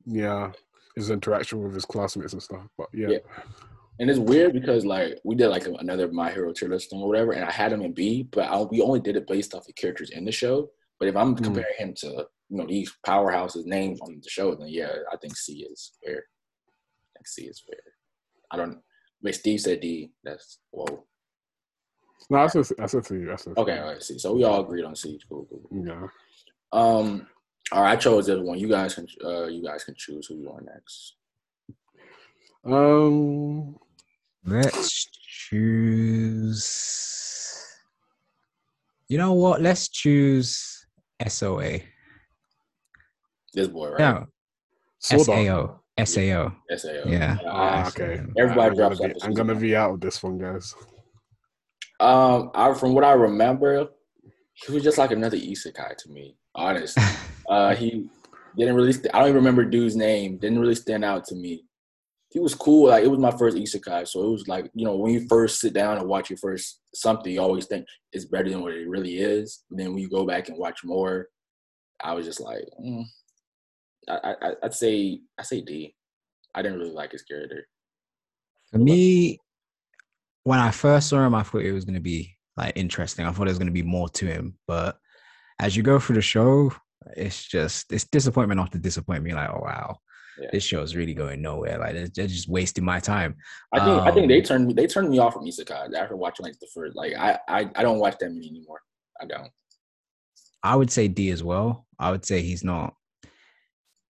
yeah. 0.05 0.51
His 0.97 1.11
interaction 1.11 1.63
with 1.63 1.73
his 1.73 1.85
classmates 1.85 2.33
and 2.33 2.43
stuff. 2.43 2.67
But 2.77 2.89
yeah, 2.93 3.09
Yeah. 3.11 3.19
And 4.01 4.11
it's 4.11 4.19
weird 4.19 4.55
because 4.55 4.85
like 4.85 5.21
we 5.23 5.37
did 5.37 5.51
like 5.51 5.67
another 5.67 6.11
My 6.11 6.33
Hero 6.33 6.53
tier 6.53 6.69
list 6.69 6.91
thing 6.91 7.01
or 7.01 7.07
whatever, 7.07 7.31
and 7.31 7.45
I 7.45 7.53
had 7.53 7.73
him 7.73 7.83
in 7.83 7.93
B, 7.93 8.25
but 8.25 8.49
I, 8.49 8.61
we 8.63 8.83
only 8.83 8.99
did 8.99 9.15
it 9.15 9.29
based 9.29 9.55
off 9.55 9.67
the 9.67 9.73
characters 9.73 10.11
in 10.11 10.25
the 10.25 10.33
show. 10.33 10.69
But 11.03 11.09
if 11.09 11.17
I'm 11.17 11.35
Mm. 11.35 11.43
comparing 11.43 11.75
him 11.79 11.95
to 11.95 12.29
you 12.49 12.57
know 12.59 12.65
these 12.65 12.93
powerhouses 13.05 13.67
names 13.67 14.01
on 14.01 14.21
the 14.23 14.31
show, 14.31 14.55
then 14.55 14.69
yeah, 14.69 14.95
I 15.11 15.17
think 15.17 15.37
C 15.37 15.65
is 15.69 15.95
fair. 16.01 16.19
I 16.19 17.11
think 17.19 17.27
C 17.27 17.47
is 17.49 17.59
fair. 17.59 17.83
I 18.53 18.57
don't. 18.57 18.81
Wait, 19.21 19.35
Steve 19.35 19.61
said 19.61 19.81
D. 19.81 20.13
That's 20.23 20.61
whoa. 20.71 21.05
no, 22.31 22.47
that's 22.47 22.55
a, 22.71 22.75
that's 22.77 22.95
a 22.95 23.03
C. 23.03 23.25
That's 23.25 23.49
a 23.49 23.51
Okay, 23.59 23.79
all 23.81 23.87
right, 23.89 24.01
C. 24.01 24.17
So 24.17 24.33
we 24.35 24.45
all 24.45 24.61
agreed 24.61 24.85
on 24.85 24.95
C. 24.95 25.19
Cool, 25.29 25.45
cool. 25.51 25.63
cool. 25.69 25.85
Yeah. 25.85 26.07
Um, 26.71 27.27
all 27.73 27.83
right, 27.83 27.95
I 27.95 27.97
chose 27.97 28.27
this 28.27 28.39
one. 28.39 28.61
You 28.61 28.69
guys 28.69 28.95
can 28.95 29.09
uh 29.25 29.47
you 29.47 29.65
guys 29.65 29.83
can 29.83 29.97
choose 29.97 30.29
who 30.29 30.37
you 30.37 30.49
want 30.51 30.67
next. 30.67 31.17
Um. 32.65 33.77
let's 34.45 35.07
choose. 35.27 36.69
You 39.09 39.19
know 39.19 39.33
what? 39.33 39.61
Let's 39.61 39.89
choose 39.89 40.72
SOA. 41.29 41.81
This 43.55 43.69
boy, 43.69 43.91
right? 43.91 43.99
No, 43.99 44.27
Sword 44.99 45.27
SAO. 45.27 45.81
SAO. 46.05 46.57
SAO. 46.77 47.03
Yeah. 47.07 47.37
Ah, 47.47 47.85
Uh, 47.85 47.89
okay. 47.89 48.23
Everybody 48.39 48.71
I'm 48.71 48.75
drops 48.77 48.99
gonna 48.99 49.15
be, 49.15 49.23
I'm 49.23 49.35
gonna 49.35 49.55
be 49.55 49.77
out 49.77 49.91
of 49.95 50.01
this 50.01 50.23
one, 50.23 50.39
guys. 50.39 50.75
Um, 52.01 52.51
I 52.55 52.73
from 52.75 52.95
what 52.95 53.05
I 53.05 53.13
remember, 53.13 53.89
he 54.55 54.73
was 54.73 54.83
just 54.83 54.99
like 54.99 55.11
another 55.13 55.37
isekai 55.37 55.97
to 55.99 56.11
me. 56.11 56.37
Honest. 56.55 56.99
Uh, 57.49 57.75
he 57.75 58.09
didn't 58.57 58.77
really. 58.77 58.93
St- 58.93 59.13
I 59.13 59.19
don't 59.19 59.29
even 59.29 59.37
remember 59.37 59.65
dude's 59.65 59.97
name. 59.97 60.39
Didn't 60.39 60.61
really 60.61 60.77
stand 60.77 61.05
out 61.05 61.25
to 61.27 61.35
me. 61.35 61.65
He 62.33 62.41
was 62.41 62.55
cool. 62.55 62.89
Like 62.89 63.05
it 63.05 63.11
was 63.11 63.21
my 63.21 63.31
first 63.31 63.57
isekai, 63.57 64.09
so 64.09 64.25
it 64.25 64.31
was 64.31 64.49
like 64.49 64.71
you 64.75 64.85
know 64.87 64.97
when 64.97 65.13
you 65.13 65.27
first 65.29 65.61
sit 65.61 65.75
down 65.75 65.99
and 65.99 66.09
watch 66.09 66.31
your 66.31 66.39
first 66.39 66.81
something, 66.95 67.33
you 67.33 67.41
always 67.41 67.67
think 67.67 67.87
it's 68.13 68.25
better 68.25 68.49
than 68.49 68.63
what 68.63 68.73
it 68.73 68.89
really 68.89 69.19
is. 69.19 69.65
But 69.69 69.79
then 69.79 69.93
when 69.93 69.99
you 69.99 70.09
go 70.09 70.27
back 70.27 70.49
and 70.49 70.57
watch 70.57 70.83
more, 70.83 71.29
I 72.03 72.15
was 72.15 72.25
just 72.25 72.41
like, 72.41 72.65
mm. 72.83 73.05
I, 74.09 74.35
I, 74.41 74.53
I'd 74.63 74.75
say 74.75 75.21
I 75.39 75.43
say 75.43 75.61
D. 75.61 75.95
I 76.55 76.63
didn't 76.63 76.79
really 76.79 76.93
like 76.93 77.13
his 77.13 77.23
character. 77.23 77.67
For 78.71 78.79
me, 78.79 79.39
when 80.45 80.59
I 80.59 80.71
first 80.71 81.09
saw 81.09 81.25
him, 81.25 81.35
I 81.35 81.43
thought 81.43 81.63
it 81.63 81.73
was 81.73 81.85
going 81.85 81.95
to 81.95 82.01
be 82.01 82.37
like 82.57 82.73
interesting. 82.77 83.27
I 83.27 83.29
thought 83.29 83.45
there 83.45 83.53
was 83.53 83.59
going 83.59 83.67
to 83.67 83.73
be 83.73 83.83
more 83.83 84.09
to 84.09 84.27
him, 84.27 84.59
but 84.67 84.99
as 85.61 85.77
you 85.77 85.83
go 85.83 85.99
through 85.99 86.17
the 86.17 86.23
show, 86.23 86.73
it's 87.17 87.47
just 87.47 87.93
it's 87.93 88.05
disappointment 88.05 88.61
after 88.61 88.79
disappointment. 88.79 89.37
Like, 89.37 89.51
oh 89.51 89.61
wow, 89.63 89.99
Yeah. 90.41 90.49
this 90.53 90.65
show 90.65 90.81
is 90.83 90.97
really 90.97 91.15
going 91.15 91.43
nowhere. 91.43 91.79
Like, 91.79 91.93
they're, 91.95 92.09
they're 92.15 92.27
just 92.27 92.49
wasting 92.49 92.85
my 92.85 93.01
time. 93.01 93.37
I 93.73 93.79
think 93.85 94.01
I 94.03 94.11
think 94.13 94.29
they 94.29 94.39
Um, 94.39 94.45
turned 94.45 94.67
me 94.69 94.75
they 94.75 94.87
turned 94.87 95.11
me 95.11 95.19
off 95.19 95.35
from 95.35 95.45
isekai 95.45 95.93
after 95.95 96.17
watching 96.17 96.45
like 96.45 96.59
the 96.59 96.69
first. 96.75 96.97
Like 96.97 97.15
I 97.15 97.39
I, 97.49 97.71
I 97.75 97.83
don't 97.83 97.99
watch 97.99 98.17
that 98.21 98.31
many 98.31 98.49
anymore. 98.49 98.81
I 99.21 99.27
don't. 99.27 99.51
I 100.63 100.75
would 100.77 100.91
say 100.91 101.09
D 101.09 101.31
as 101.31 101.43
well. 101.43 101.87
I 101.99 102.11
would 102.11 102.25
say 102.25 102.41
he's 102.43 102.65
not. 102.65 102.95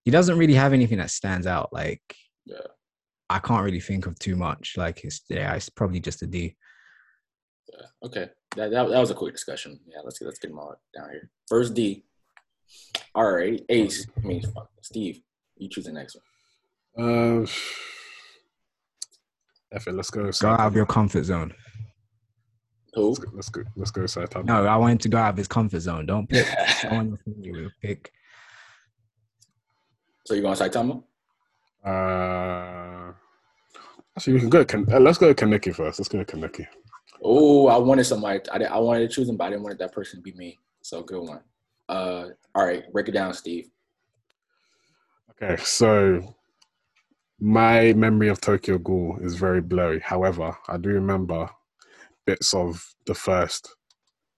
He 0.05 0.11
doesn't 0.11 0.39
really 0.39 0.55
have 0.55 0.73
anything 0.73 0.99
that 0.99 1.11
stands 1.11 1.47
out. 1.47 1.73
Like, 1.73 2.03
Yeah. 2.47 2.57
I 3.31 3.39
can't 3.39 3.65
really 3.65 3.81
think 3.81 4.07
of 4.07 4.19
too 4.19 4.37
much. 4.37 4.75
Like, 4.77 5.03
it's 5.05 5.23
yeah, 5.29 5.55
it's 5.55 5.69
probably 5.71 6.01
just 6.01 6.23
a 6.23 6.27
D. 6.27 6.57
Yeah. 7.73 7.87
Okay. 8.05 8.29
That, 8.57 8.71
that 8.71 8.89
that 8.91 9.01
was 9.01 9.11
a 9.11 9.15
quick 9.15 9.33
discussion. 9.35 9.81
Yeah. 9.87 10.01
Let's 10.05 10.19
get 10.19 10.27
let's 10.27 10.39
get 10.39 10.49
them 10.49 10.59
all 10.59 10.75
down 10.97 11.11
here. 11.11 11.31
First 11.49 11.75
D. 11.75 12.05
All 13.15 13.31
right, 13.31 13.61
Ace. 13.69 14.07
I 14.17 14.27
mean, 14.27 14.41
fuck, 14.43 14.71
Steve. 14.83 15.21
You 15.63 15.69
choose 15.69 15.85
the 15.85 15.93
next 15.93 16.17
one. 16.97 17.43
Uh, 17.43 17.47
F 19.73 19.87
it, 19.87 19.95
let's 19.95 20.11
go. 20.11 20.29
Go 20.29 20.49
out 20.49 20.61
of 20.61 20.75
your 20.75 20.87
comfort 20.87 21.23
zone. 21.23 21.55
Who? 22.95 23.11
Let's 23.11 23.19
go. 23.21 23.31
Let's 23.33 23.49
go. 23.49 23.63
Let's 23.77 23.91
go. 23.93 24.01
Saitama. 24.03 24.45
No, 24.45 24.67
I 24.67 24.77
want 24.77 24.93
him 24.93 24.99
to 24.99 25.09
go 25.09 25.19
out 25.19 25.31
of 25.31 25.37
his 25.37 25.47
comfort 25.47 25.81
zone. 25.81 26.05
Don't 26.07 26.29
pick 26.29 26.45
someone 26.81 27.11
you 27.11 27.19
think 27.25 27.37
you 27.41 27.53
will 27.53 27.71
pick. 27.81 28.13
so 30.27 30.35
you 30.35 30.43
going 30.43 30.57
Saitama? 30.57 31.05
Uh, 31.85 33.13
actually, 34.17 34.35
we 34.35 34.41
can 34.41 34.51
go. 34.51 34.65
Kan- 34.65 34.93
uh, 34.93 34.99
let's 34.99 35.19
go 35.19 35.33
to 35.33 35.47
Kaneki 35.47 35.75
first. 35.75 36.01
Let's 36.01 36.09
go 36.09 36.23
to 36.23 36.37
Kaneki. 36.37 36.67
Oh, 37.23 37.69
I 37.69 37.77
wanted 37.77 38.05
somebody. 38.05 38.41
I 38.51 38.59
did, 38.59 38.67
I 38.67 38.79
wanted 38.79 39.09
to 39.09 39.15
choose 39.15 39.29
him, 39.29 39.37
but 39.37 39.45
I 39.45 39.51
didn't 39.51 39.63
want 39.63 39.79
that 39.79 39.93
person 39.93 40.19
to 40.19 40.23
be 40.23 40.33
me. 40.33 40.59
So 40.83 41.03
good 41.03 41.23
one. 41.23 41.41
Uh, 41.89 42.31
all 42.53 42.67
right, 42.67 42.93
break 42.93 43.09
it 43.09 43.13
down, 43.13 43.33
Steve. 43.33 43.71
Okay, 45.43 45.61
so 45.65 46.37
my 47.41 47.93
memory 47.95 48.29
of 48.29 48.41
Tokyo 48.41 48.79
Ghoul 48.79 49.19
is 49.23 49.35
very 49.35 49.61
blurry. 49.61 49.99
However, 49.99 50.57
I 50.69 50.77
do 50.77 50.91
remember 50.91 51.51
bits 52.27 52.55
of 52.55 52.85
the 53.07 53.15
first, 53.15 53.75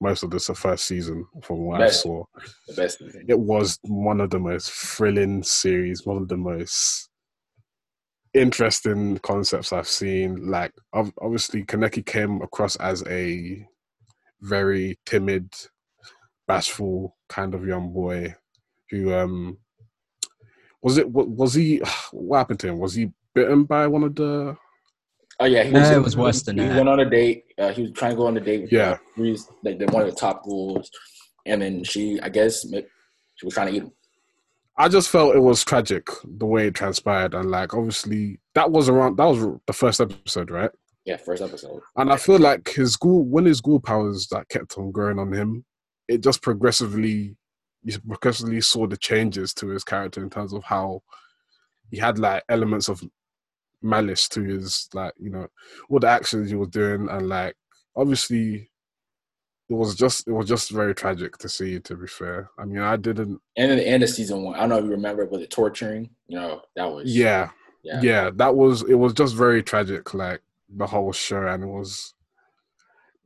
most 0.01 0.23
of 0.23 0.31
this 0.31 0.47
the 0.47 0.55
first 0.55 0.87
season 0.87 1.27
from 1.43 1.59
what 1.67 1.83
I 1.83 1.90
saw. 1.90 2.25
The 2.69 2.75
best. 2.75 3.03
It 3.29 3.38
was 3.38 3.79
one 3.83 4.21
of 4.23 4.31
the 4.31 4.38
most 4.38 4.71
thrilling 4.71 5.43
series, 5.43 6.07
one 6.07 6.17
of 6.17 6.29
the 6.29 6.38
most 6.38 7.11
interesting 8.33 9.19
concepts 9.19 9.75
I've 9.75 9.87
seen. 9.87 10.51
Like, 10.51 10.73
obviously, 10.95 11.64
Kaneki 11.64 12.07
came 12.07 12.40
across 12.40 12.77
as 12.77 13.05
a 13.07 13.67
very 14.40 14.99
timid, 15.05 15.53
bashful 16.49 17.14
kind 17.29 17.55
of 17.55 17.67
young 17.67 17.93
boy 17.93 18.35
who 18.90 19.12
um 19.14 19.59
was 20.85 20.99
it 20.99 21.11
was 21.11 21.55
he 21.55 21.79
what 22.12 22.38
happened 22.38 22.61
to 22.61 22.68
him 22.68 22.79
was 22.79 22.94
he 22.94 23.11
bitten 23.35 23.64
by 23.64 23.87
one 23.88 24.05
of 24.05 24.14
the 24.14 24.57
Oh 25.40 25.47
yeah, 25.47 25.64
he 25.64 25.73
No, 25.73 25.81
it 25.90 26.01
was 26.03 26.16
worse 26.16 26.42
than 26.42 26.57
he 26.59 26.62
that. 26.62 26.70
He 26.70 26.77
went 26.77 26.88
on 26.88 27.01
a 27.01 27.11
date. 27.11 27.42
Uh, 27.59 27.73
he 27.73 27.83
was 27.83 27.90
trying 27.90 28.12
to 28.12 28.16
go 28.16 28.29
on 28.29 28.37
a 28.37 28.40
date 28.40 28.62
with 28.62 28.73
Yeah. 28.73 28.99
Rize, 29.16 29.49
like 29.64 29.81
the, 29.81 29.87
one 29.87 30.03
of 30.03 30.09
the 30.14 30.14
top 30.14 30.44
ghouls, 30.44 30.88
and 31.44 31.61
then 31.61 31.83
she, 31.83 32.20
I 32.20 32.29
guess, 32.29 32.62
she 32.62 33.44
was 33.44 33.53
trying 33.55 33.66
to 33.66 33.73
eat 33.75 33.83
him. 33.83 33.90
i 34.79 34.88
just 34.88 35.11
felt 35.11 35.35
it 35.35 35.40
was 35.40 35.64
tragic 35.64 36.07
the 36.38 36.47
way 36.47 36.68
it 36.68 36.75
transpired 36.75 37.35
and 37.35 37.51
like 37.51 37.75
obviously 37.75 38.38
that 38.55 38.70
was 38.70 38.88
around 38.88 39.16
that 39.16 39.25
was 39.25 39.40
the 39.66 39.73
first 39.73 40.01
episode 40.01 40.51
right 40.53 40.70
Yeah, 41.05 41.16
first 41.16 41.42
episode. 41.42 41.81
and 41.97 42.12
i 42.12 42.16
feel 42.16 42.38
like 42.38 42.68
his 42.68 42.97
ghoul 42.97 43.25
when 43.25 43.47
his 43.47 43.61
ghoul 43.61 43.81
powers 43.81 44.29
that 44.31 44.49
kept 44.49 44.79
on 44.79 44.92
growing 44.92 45.18
on 45.18 45.33
him 45.33 45.64
it 46.07 46.23
just 46.23 46.42
progressively 46.42 47.37
you 47.85 47.99
progressively 48.01 48.61
saw 48.61 48.87
the 48.87 48.97
changes 48.97 49.53
to 49.55 49.68
his 49.68 49.85
character 49.85 50.23
in 50.23 50.31
terms 50.31 50.53
of 50.53 50.64
how 50.64 51.03
he 51.90 51.99
had 51.99 52.18
like 52.18 52.42
elements 52.49 52.88
of 52.88 53.03
malice 53.83 54.29
to 54.29 54.42
his 54.42 54.88
like 54.94 55.12
you 55.20 55.31
know 55.31 55.47
all 55.90 55.99
the 55.99 56.09
actions 56.09 56.49
he 56.49 56.57
was 56.57 56.68
doing 56.68 57.07
and 57.11 57.29
like 57.29 57.55
obviously 57.94 58.70
it 59.68 59.75
was 59.75 59.94
just 59.94 60.27
it 60.27 60.33
was 60.33 60.49
just 60.49 60.70
very 60.70 60.94
tragic 60.94 61.37
to 61.38 61.49
see 61.49 61.79
to 61.81 61.97
be 61.97 62.07
fair. 62.07 62.51
I 62.59 62.64
mean 62.64 62.81
i 62.81 62.97
didn't 62.97 63.40
And 63.57 63.70
then 63.70 63.79
the 63.79 63.87
end 63.87 64.03
of 64.03 64.11
season 64.11 64.42
one, 64.42 64.57
I 64.57 64.61
don't 64.61 64.68
know 64.70 64.79
if 64.79 64.85
you 64.85 64.90
remember, 64.90 65.27
but 65.27 65.40
the 65.40 65.47
torturing, 65.47 66.11
you 66.27 66.38
know, 66.38 66.62
that 66.77 66.90
was 66.90 67.14
yeah. 67.14 67.51
Yeah, 67.83 68.01
yeah 68.03 68.31
that 68.37 68.55
was 68.57 68.83
it 68.88 68.94
was 68.94 69.12
just 69.12 69.35
very 69.35 69.62
tragic 69.62 70.14
like 70.14 70.40
the 70.75 70.87
whole 70.87 71.12
show 71.12 71.47
and 71.47 71.62
it 71.62 71.66
was 71.66 72.14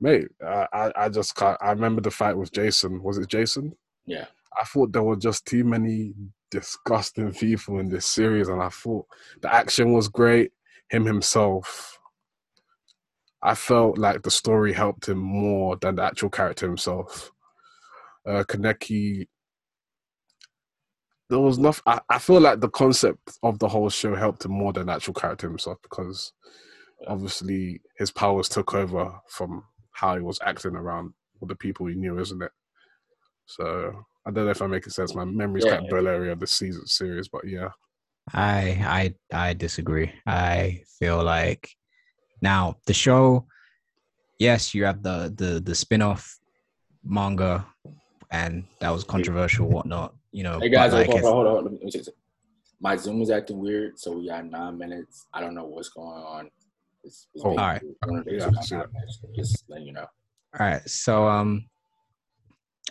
mate 0.01 0.27
I, 0.45 0.67
I 0.73 0.93
i 0.97 1.09
just 1.09 1.37
can't 1.37 1.57
i 1.61 1.71
remember 1.71 2.01
the 2.01 2.11
fight 2.11 2.37
with 2.37 2.53
jason. 2.53 3.01
Was 3.03 3.19
it 3.19 3.29
jason? 3.29 3.77
Yeah. 4.05 4.27
I 4.61 4.65
thought 4.65 4.93
there 4.93 5.03
were 5.03 5.17
just 5.17 5.47
too 5.47 5.65
many 5.65 6.15
disgusting 6.51 7.33
people 7.33 7.79
in 7.79 7.89
this 7.89 8.07
series 8.07 8.49
and 8.49 8.63
i 8.63 8.69
thought 8.69 9.07
the 9.43 9.53
action 9.53 9.93
was 9.93 10.09
great. 10.09 10.53
Him 10.91 11.05
himself 11.05 11.99
i 13.43 13.55
felt 13.55 13.99
like 13.99 14.23
the 14.23 14.31
story 14.31 14.73
helped 14.73 15.09
him 15.09 15.19
more 15.19 15.77
than 15.77 15.97
the 15.97 16.03
actual 16.03 16.31
character 16.31 16.67
himself. 16.67 17.31
Uh 18.27 18.43
kaneki 18.45 19.27
there 21.29 21.39
was 21.39 21.59
nothing 21.59 21.83
I, 21.87 22.01
I 22.09 22.19
feel 22.19 22.41
like 22.41 22.61
the 22.61 22.71
concept 22.71 23.39
of 23.43 23.59
the 23.59 23.69
whole 23.69 23.91
show 23.91 24.15
helped 24.15 24.47
him 24.47 24.53
more 24.53 24.73
than 24.73 24.87
the 24.87 24.93
actual 24.93 25.15
character 25.15 25.47
himself 25.47 25.77
because 25.83 26.33
obviously 27.07 27.81
his 27.99 28.11
powers 28.11 28.49
took 28.49 28.75
over 28.75 29.21
from 29.29 29.65
how 29.93 30.17
he 30.17 30.23
was 30.23 30.39
acting 30.45 30.75
around 30.75 31.13
all 31.41 31.49
the 31.49 31.55
people 31.55 31.87
he 31.87 31.95
knew, 31.95 32.19
isn't 32.19 32.43
it? 32.43 32.51
So 33.47 34.05
I 34.29 34.31
don't 34.31 34.45
know 34.45 34.51
if 34.51 34.61
I'm 34.61 34.71
making 34.71 34.91
sense. 34.91 35.15
My 35.15 35.25
memory's 35.25 35.65
Yeah. 35.65 35.77
kind 35.79 35.85
of 35.85 35.91
blurry 35.91 36.31
of 36.31 36.39
the 36.39 36.47
season 36.47 36.87
series, 36.87 37.29
but 37.29 37.49
yeah. 37.49 37.71
I 38.35 39.15
I 39.33 39.49
I 39.49 39.55
disagree. 39.55 40.13
I 40.27 40.83
feel 40.99 41.25
like 41.25 41.71
now 42.43 42.77
the 42.87 42.93
show, 42.93 43.47
yes, 44.39 44.75
you 44.75 44.85
have 44.85 45.03
the 45.03 45.33
the 45.35 45.61
the 45.61 45.75
spin-off 45.75 46.39
manga, 47.03 47.67
and 48.31 48.67
that 48.81 48.91
was 48.91 49.03
controversial, 49.03 49.67
whatnot. 49.67 50.15
You 50.31 50.43
know, 50.43 50.61
Hey 50.61 50.69
guys, 50.69 50.93
like 50.93 51.07
hold, 51.07 51.25
on, 51.25 51.33
hold 51.33 51.47
on, 51.47 51.53
hold 51.55 51.67
on. 51.67 51.73
Let 51.73 51.83
me 51.83 51.91
say 51.91 52.03
something. 52.03 52.15
My 52.81 52.97
Zoom 52.97 53.23
is 53.23 53.31
acting 53.31 53.59
weird, 53.59 53.99
so 53.99 54.13
we 54.13 54.29
got 54.29 54.45
nine 54.45 54.77
minutes. 54.77 55.27
I 55.33 55.41
don't 55.41 55.55
know 55.55 55.65
what's 55.65 55.89
going 55.89 56.23
on. 56.23 56.51
It's, 57.03 57.29
it's 57.35 57.43
Oh, 57.47 57.53
alright. 57.53 57.83
one 58.05 58.19
of 58.19 58.25
the 58.27 58.31
days 58.33 58.41
Yeah, 58.43 58.49
we 58.49 58.53
I 58.53 58.55
got 58.57 58.65
see 58.65 58.75
nine 58.75 58.85
it. 58.85 58.93
minutes. 58.93 59.21
Just 59.35 59.65
letting 59.71 59.87
you 59.87 59.93
know. 59.95 60.07
All 60.61 60.67
right. 60.67 60.87
So 60.87 61.27
um 61.27 61.67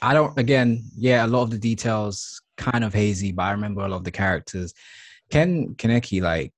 I 0.01 0.13
don't 0.13 0.37
again, 0.37 0.83
yeah, 0.95 1.25
a 1.25 1.27
lot 1.27 1.43
of 1.43 1.51
the 1.51 1.57
details 1.57 2.41
kind 2.57 2.83
of 2.83 2.93
hazy, 2.93 3.31
but 3.31 3.43
I 3.43 3.51
remember 3.51 3.81
a 3.81 3.87
lot 3.87 3.97
of 3.97 4.03
the 4.03 4.11
characters. 4.11 4.73
Ken 5.29 5.75
Kaneki, 5.75 6.21
like 6.21 6.53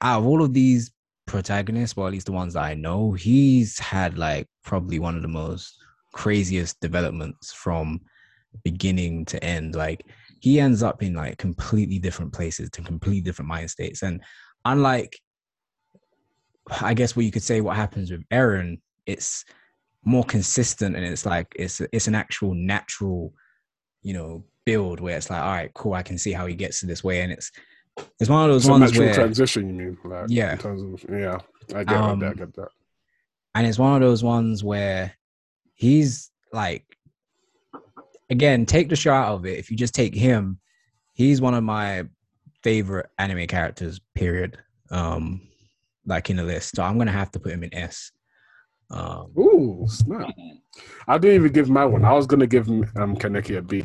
out 0.00 0.20
of 0.20 0.26
all 0.26 0.42
of 0.42 0.52
these 0.52 0.92
protagonists, 1.26 1.96
well 1.96 2.06
at 2.06 2.12
least 2.12 2.26
the 2.26 2.32
ones 2.32 2.54
that 2.54 2.62
I 2.62 2.74
know, 2.74 3.12
he's 3.12 3.78
had 3.78 4.18
like 4.18 4.46
probably 4.64 4.98
one 4.98 5.16
of 5.16 5.22
the 5.22 5.28
most 5.28 5.76
craziest 6.12 6.80
developments 6.80 7.52
from 7.52 8.00
beginning 8.64 9.24
to 9.26 9.42
end. 9.42 9.74
Like 9.74 10.04
he 10.40 10.60
ends 10.60 10.82
up 10.82 11.02
in 11.02 11.14
like 11.14 11.38
completely 11.38 11.98
different 11.98 12.32
places 12.32 12.70
to 12.70 12.82
completely 12.82 13.22
different 13.22 13.48
mind 13.48 13.70
states. 13.70 14.02
And 14.02 14.22
unlike 14.64 15.18
I 16.80 16.94
guess 16.94 17.16
what 17.16 17.24
you 17.24 17.32
could 17.32 17.42
say 17.42 17.60
what 17.60 17.76
happens 17.76 18.10
with 18.10 18.22
Eren, 18.28 18.80
it's 19.06 19.44
more 20.04 20.24
consistent 20.24 20.96
and 20.96 21.04
it's 21.04 21.24
like 21.26 21.46
it's 21.56 21.80
it's 21.92 22.08
an 22.08 22.14
actual 22.14 22.54
natural, 22.54 23.32
you 24.02 24.14
know, 24.14 24.44
build 24.64 25.00
where 25.00 25.16
it's 25.16 25.30
like, 25.30 25.40
all 25.42 25.48
right, 25.52 25.72
cool, 25.74 25.94
I 25.94 26.02
can 26.02 26.18
see 26.18 26.32
how 26.32 26.46
he 26.46 26.54
gets 26.54 26.80
to 26.80 26.86
this 26.86 27.02
way. 27.04 27.20
And 27.22 27.32
it's 27.32 27.50
it's 28.20 28.30
one 28.30 28.44
of 28.44 28.50
those 28.50 28.64
It's 28.64 28.70
ones 28.70 28.98
where 28.98 29.14
transition, 29.14 29.68
you 29.68 29.74
mean? 29.74 29.98
Like, 30.04 30.26
Yeah. 30.28 30.52
In 30.52 30.58
terms 30.58 30.82
of, 31.04 31.10
yeah, 31.10 31.38
I 31.74 31.84
get 31.84 31.96
Um, 31.96 32.18
that. 32.20 32.30
I 32.32 32.34
get 32.34 32.54
that. 32.54 32.68
and 33.54 33.66
it's 33.66 33.78
one 33.78 33.94
of 33.94 34.00
those 34.00 34.24
ones 34.24 34.64
where 34.64 35.12
he's 35.74 36.30
like 36.52 36.84
again 38.30 38.64
take 38.66 38.88
the 38.88 38.96
show 38.96 39.12
out 39.12 39.34
of 39.34 39.46
it 39.46 39.58
if 39.58 39.70
you 39.70 39.76
just 39.76 39.94
take 39.94 40.14
him 40.14 40.58
he's 41.14 41.40
one 41.40 41.54
of 41.54 41.62
my 41.64 42.04
favorite 42.62 43.06
anime 43.18 43.46
characters 43.46 44.00
period 44.14 44.58
um 44.90 45.40
like 46.06 46.30
in 46.30 46.36
the 46.36 46.42
list 46.42 46.76
so 46.76 46.82
i'm 46.82 46.96
gonna 46.98 47.10
have 47.10 47.30
to 47.30 47.40
put 47.40 47.52
him 47.52 47.64
in 47.64 47.74
s 47.74 48.12
um 48.92 49.32
Ooh, 49.38 49.86
snap. 49.88 50.30
I 51.08 51.18
didn't 51.18 51.36
even 51.36 51.52
give 51.52 51.68
my 51.68 51.84
one. 51.84 52.04
I 52.04 52.12
was 52.12 52.26
gonna 52.26 52.46
give 52.46 52.68
um 52.68 53.16
Kaneki 53.16 53.58
a 53.58 53.62
B. 53.62 53.84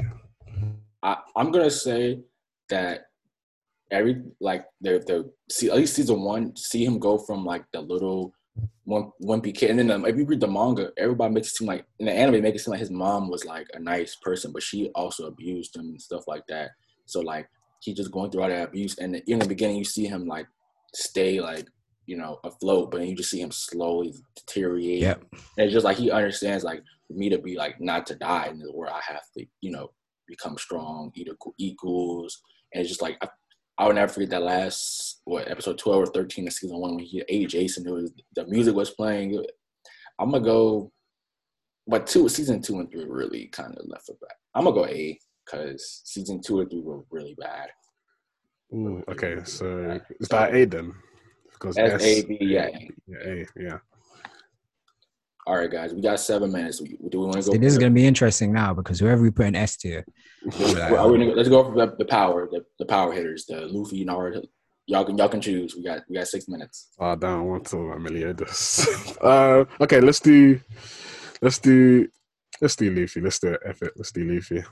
I, 1.03 1.17
I'm 1.35 1.51
gonna 1.51 1.71
say 1.71 2.21
that 2.69 3.05
every 3.91 4.21
like 4.39 4.65
the 4.81 4.99
the 5.07 5.31
see 5.49 5.69
at 5.69 5.77
least 5.77 5.95
season 5.95 6.21
one, 6.21 6.55
see 6.55 6.83
him 6.83 6.99
go 6.99 7.17
from 7.17 7.45
like 7.45 7.63
the 7.71 7.81
little 7.81 8.33
one 8.83 9.11
wimpy 9.23 9.53
kid, 9.53 9.69
and 9.69 9.79
then 9.79 9.91
um, 9.91 10.05
if 10.05 10.15
you 10.15 10.25
read 10.25 10.39
the 10.39 10.47
manga, 10.47 10.91
everybody 10.97 11.33
makes 11.33 11.49
it 11.49 11.55
seem 11.55 11.67
like 11.67 11.85
in 11.99 12.05
the 12.05 12.11
anime 12.11 12.41
make 12.41 12.55
it 12.55 12.59
seem 12.59 12.71
like 12.71 12.79
his 12.79 12.91
mom 12.91 13.29
was 13.29 13.45
like 13.45 13.67
a 13.73 13.79
nice 13.79 14.15
person, 14.21 14.51
but 14.51 14.63
she 14.63 14.89
also 14.95 15.27
abused 15.27 15.75
him 15.75 15.87
and 15.87 16.01
stuff 16.01 16.23
like 16.27 16.45
that. 16.47 16.71
So 17.05 17.19
like 17.19 17.47
he's 17.81 17.97
just 17.97 18.11
going 18.11 18.31
through 18.31 18.43
all 18.43 18.49
that 18.49 18.69
abuse, 18.69 18.97
and 18.97 19.15
in 19.27 19.39
the 19.39 19.47
beginning 19.47 19.77
you 19.77 19.85
see 19.85 20.05
him 20.05 20.25
like 20.25 20.47
stay 20.93 21.39
like 21.39 21.67
you 22.07 22.17
know 22.17 22.39
afloat, 22.43 22.89
but 22.89 23.05
you 23.05 23.15
just 23.15 23.29
see 23.29 23.41
him 23.41 23.51
slowly 23.51 24.13
deteriorate. 24.35 25.01
Yep. 25.01 25.23
And 25.31 25.65
it's 25.65 25.73
just 25.73 25.85
like 25.85 25.97
he 25.97 26.09
understands 26.09 26.63
like 26.63 26.81
for 27.07 27.13
me 27.13 27.29
to 27.29 27.37
be 27.37 27.55
like 27.55 27.79
not 27.79 28.07
to 28.07 28.15
die 28.15 28.47
in 28.47 28.57
the 28.57 28.73
world, 28.73 28.93
I 28.95 29.13
have 29.13 29.23
to 29.37 29.45
you 29.61 29.71
know 29.71 29.91
become 30.27 30.57
strong, 30.57 31.11
eat 31.15 31.29
a, 31.29 31.35
eat 31.57 31.77
and 31.83 32.81
it's 32.81 32.89
just 32.89 33.01
like 33.01 33.17
I, 33.21 33.27
I 33.77 33.85
would 33.85 33.95
never 33.95 34.11
forget 34.11 34.31
that 34.31 34.41
last 34.41 35.21
what 35.25 35.49
episode 35.49 35.77
twelve 35.77 36.03
or 36.03 36.07
thirteen 36.07 36.47
of 36.47 36.53
season 36.53 36.77
one 36.77 36.95
when 36.95 37.05
he 37.05 37.23
ate 37.29 37.49
Jason. 37.49 37.87
It 37.87 37.91
was 37.91 38.11
the 38.35 38.47
music 38.47 38.75
was 38.75 38.91
playing. 38.91 39.43
I'm 40.19 40.31
gonna 40.31 40.43
go, 40.43 40.91
but 41.87 42.07
two 42.07 42.27
season 42.29 42.61
two 42.61 42.79
and 42.79 42.89
three 42.89 43.05
really 43.05 43.47
kind 43.47 43.75
of 43.77 43.85
left 43.87 44.09
it 44.09 44.19
back. 44.19 44.35
I'm 44.55 44.63
gonna 44.63 44.75
go 44.75 44.87
A 44.87 45.19
because 45.45 46.01
season 46.05 46.41
two 46.41 46.61
and 46.61 46.69
three 46.69 46.81
were 46.81 47.03
really 47.11 47.35
bad. 47.39 47.69
Ooh, 48.73 49.03
okay, 49.09 49.37
so 49.45 49.99
is 50.19 50.27
that 50.29 50.53
A 50.53 50.65
then? 50.65 50.93
Because 51.59 51.75
That's 51.75 52.03
A, 52.03 52.21
B, 52.23 52.37
yeah. 52.41 52.69
yeah, 53.57 53.77
All 55.47 55.55
right, 55.55 55.71
guys, 55.71 55.93
we 55.93 56.01
got 56.01 56.19
seven 56.19 56.51
minutes. 56.51 56.79
Do 56.79 56.85
we 57.01 57.17
want 57.17 57.33
to 57.33 57.39
go? 57.41 57.51
See, 57.53 57.57
this 57.57 57.73
is 57.73 57.79
going 57.79 57.91
to 57.91 57.95
be 57.95 58.05
interesting 58.05 58.53
now 58.53 58.73
because 58.73 58.99
whoever 58.99 59.21
we 59.21 59.31
put 59.31 59.47
in 59.47 59.55
S 59.55 59.77
tier, 59.77 60.05
Well, 60.59 61.09
gonna- 61.09 61.25
let's 61.33 61.49
go 61.49 61.63
for 61.63 61.75
the, 61.75 61.95
the 61.97 62.05
power, 62.05 62.47
the, 62.51 62.63
the 62.79 62.85
power 62.85 63.11
hitters, 63.11 63.45
the 63.45 63.61
Luffy, 63.67 64.05
Naruto. 64.05 64.43
Y'all 64.89 65.03
can 65.03 65.17
y'all 65.17 65.27
can 65.27 65.41
choose. 65.41 65.75
We 65.75 65.83
got 65.83 66.03
we 66.07 66.15
got 66.15 66.27
six 66.29 66.47
minutes. 66.47 66.89
Oh, 66.97 67.07
I 67.07 67.15
don't 67.15 67.45
want 67.45 67.65
to 67.65 67.71
talk 67.71 67.85
about 67.87 68.01
Meliodas. 68.01 68.87
uh, 69.21 69.65
okay, 69.81 69.99
let's 69.99 70.21
do, 70.21 70.61
let's 71.41 71.59
do, 71.59 72.07
let's 72.61 72.77
do 72.77 72.89
Luffy. 72.91 73.19
Let's 73.19 73.39
do 73.39 73.49
it. 73.49 73.59
F 73.65 73.81
it. 73.81 73.91
Let's 73.97 74.13
do 74.13 74.23
Luffy. 74.23 74.63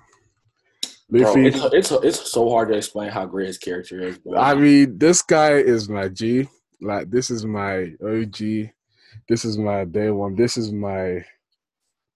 Bro, 1.10 1.22
Luffy. 1.22 1.48
it's, 1.48 1.60
it's 1.74 1.92
it's 1.92 2.32
so 2.32 2.50
hard 2.50 2.70
to 2.70 2.76
explain 2.76 3.10
how 3.10 3.26
great 3.26 3.48
his 3.48 3.58
character 3.58 4.08
is. 4.08 4.18
Bro. 4.20 4.40
I 4.40 4.56
mean, 4.56 4.98
this 4.98 5.22
guy 5.22 5.56
is 5.58 5.90
my 5.90 6.08
G. 6.08 6.48
Like, 6.82 7.10
this 7.10 7.30
is 7.32 7.46
my 7.46 7.94
OG. 8.06 8.70
This 9.30 9.46
is 9.46 9.58
my 9.58 9.86
day 9.86 10.10
one. 10.10 10.36
This 10.36 10.58
is 10.58 10.72
my, 10.72 11.24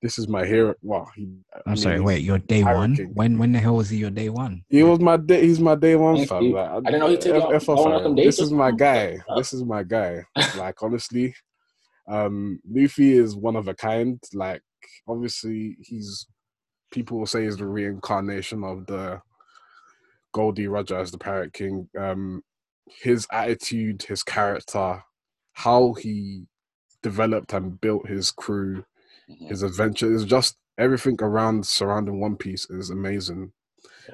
this 0.02 0.18
is 0.20 0.28
my 0.28 0.46
hero. 0.46 0.76
Wow. 0.82 1.08
He, 1.16 1.30
I 1.54 1.58
I'm 1.66 1.74
mean, 1.74 1.78
sorry, 1.78 2.00
wait, 2.00 2.24
your 2.24 2.40
day 2.40 2.64
Pirate 2.64 2.78
one? 2.78 2.96
King. 2.96 3.12
When 3.14 3.38
when 3.38 3.52
the 3.52 3.60
hell 3.60 3.76
was 3.76 3.90
he 3.90 3.98
your 3.98 4.10
day 4.12 4.30
one? 4.30 4.64
He 4.70 4.84
was 4.84 5.00
my 5.00 5.18
day. 5.18 5.42
He's 5.42 5.60
my 5.60 5.76
day 5.76 5.96
one 5.96 6.26
fam. 6.26 6.52
Like, 6.52 6.70
I 6.70 6.80
didn't 6.82 7.00
know 7.00 7.08
he 7.10 7.18
took 7.18 7.36
F- 7.36 7.42
y'all- 7.44 7.54
F 7.54 7.70
off, 7.70 7.78
y'all 7.80 7.88
on 7.88 7.94
fam. 8.00 8.04
them 8.04 8.16
dates 8.16 8.38
This 8.38 8.46
is 8.46 8.52
my 8.52 8.72
guy. 8.72 9.20
This 9.36 9.54
is 9.54 9.64
my 9.64 9.84
guy. 9.84 10.24
Like 10.58 10.82
honestly, 10.84 11.34
um, 12.08 12.60
Luffy 12.70 13.14
is 13.14 13.36
one 13.36 13.56
of 13.56 13.68
a 13.68 13.74
kind. 13.74 14.22
Like 14.34 14.62
obviously, 15.08 15.78
he's 15.82 16.28
people 16.92 17.20
will 17.20 17.26
say 17.28 17.44
he's 17.44 17.58
the 17.58 17.68
reincarnation 17.68 18.64
of 18.64 18.86
the 18.88 19.22
Gol 20.34 20.52
D. 20.52 20.68
Roger 20.68 20.98
as 20.98 21.12
the 21.12 21.18
Pirate 21.18 21.54
King. 21.54 21.90
Um, 21.98 22.42
his 23.02 23.28
attitude, 23.32 24.04
his 24.04 24.24
character, 24.24 25.04
how 25.54 25.94
he 25.94 26.48
developed 27.02 27.54
and 27.54 27.80
built 27.80 28.08
his 28.08 28.32
crew, 28.32 28.84
Mhm. 29.30 29.48
his 29.50 29.64
adventure 29.64 30.12
is 30.14 30.26
just 30.26 30.58
everything 30.78 31.18
around 31.22 31.66
surrounding 31.66 32.20
One 32.20 32.36
Piece 32.36 32.70
is 32.70 32.90
amazing, 32.90 33.54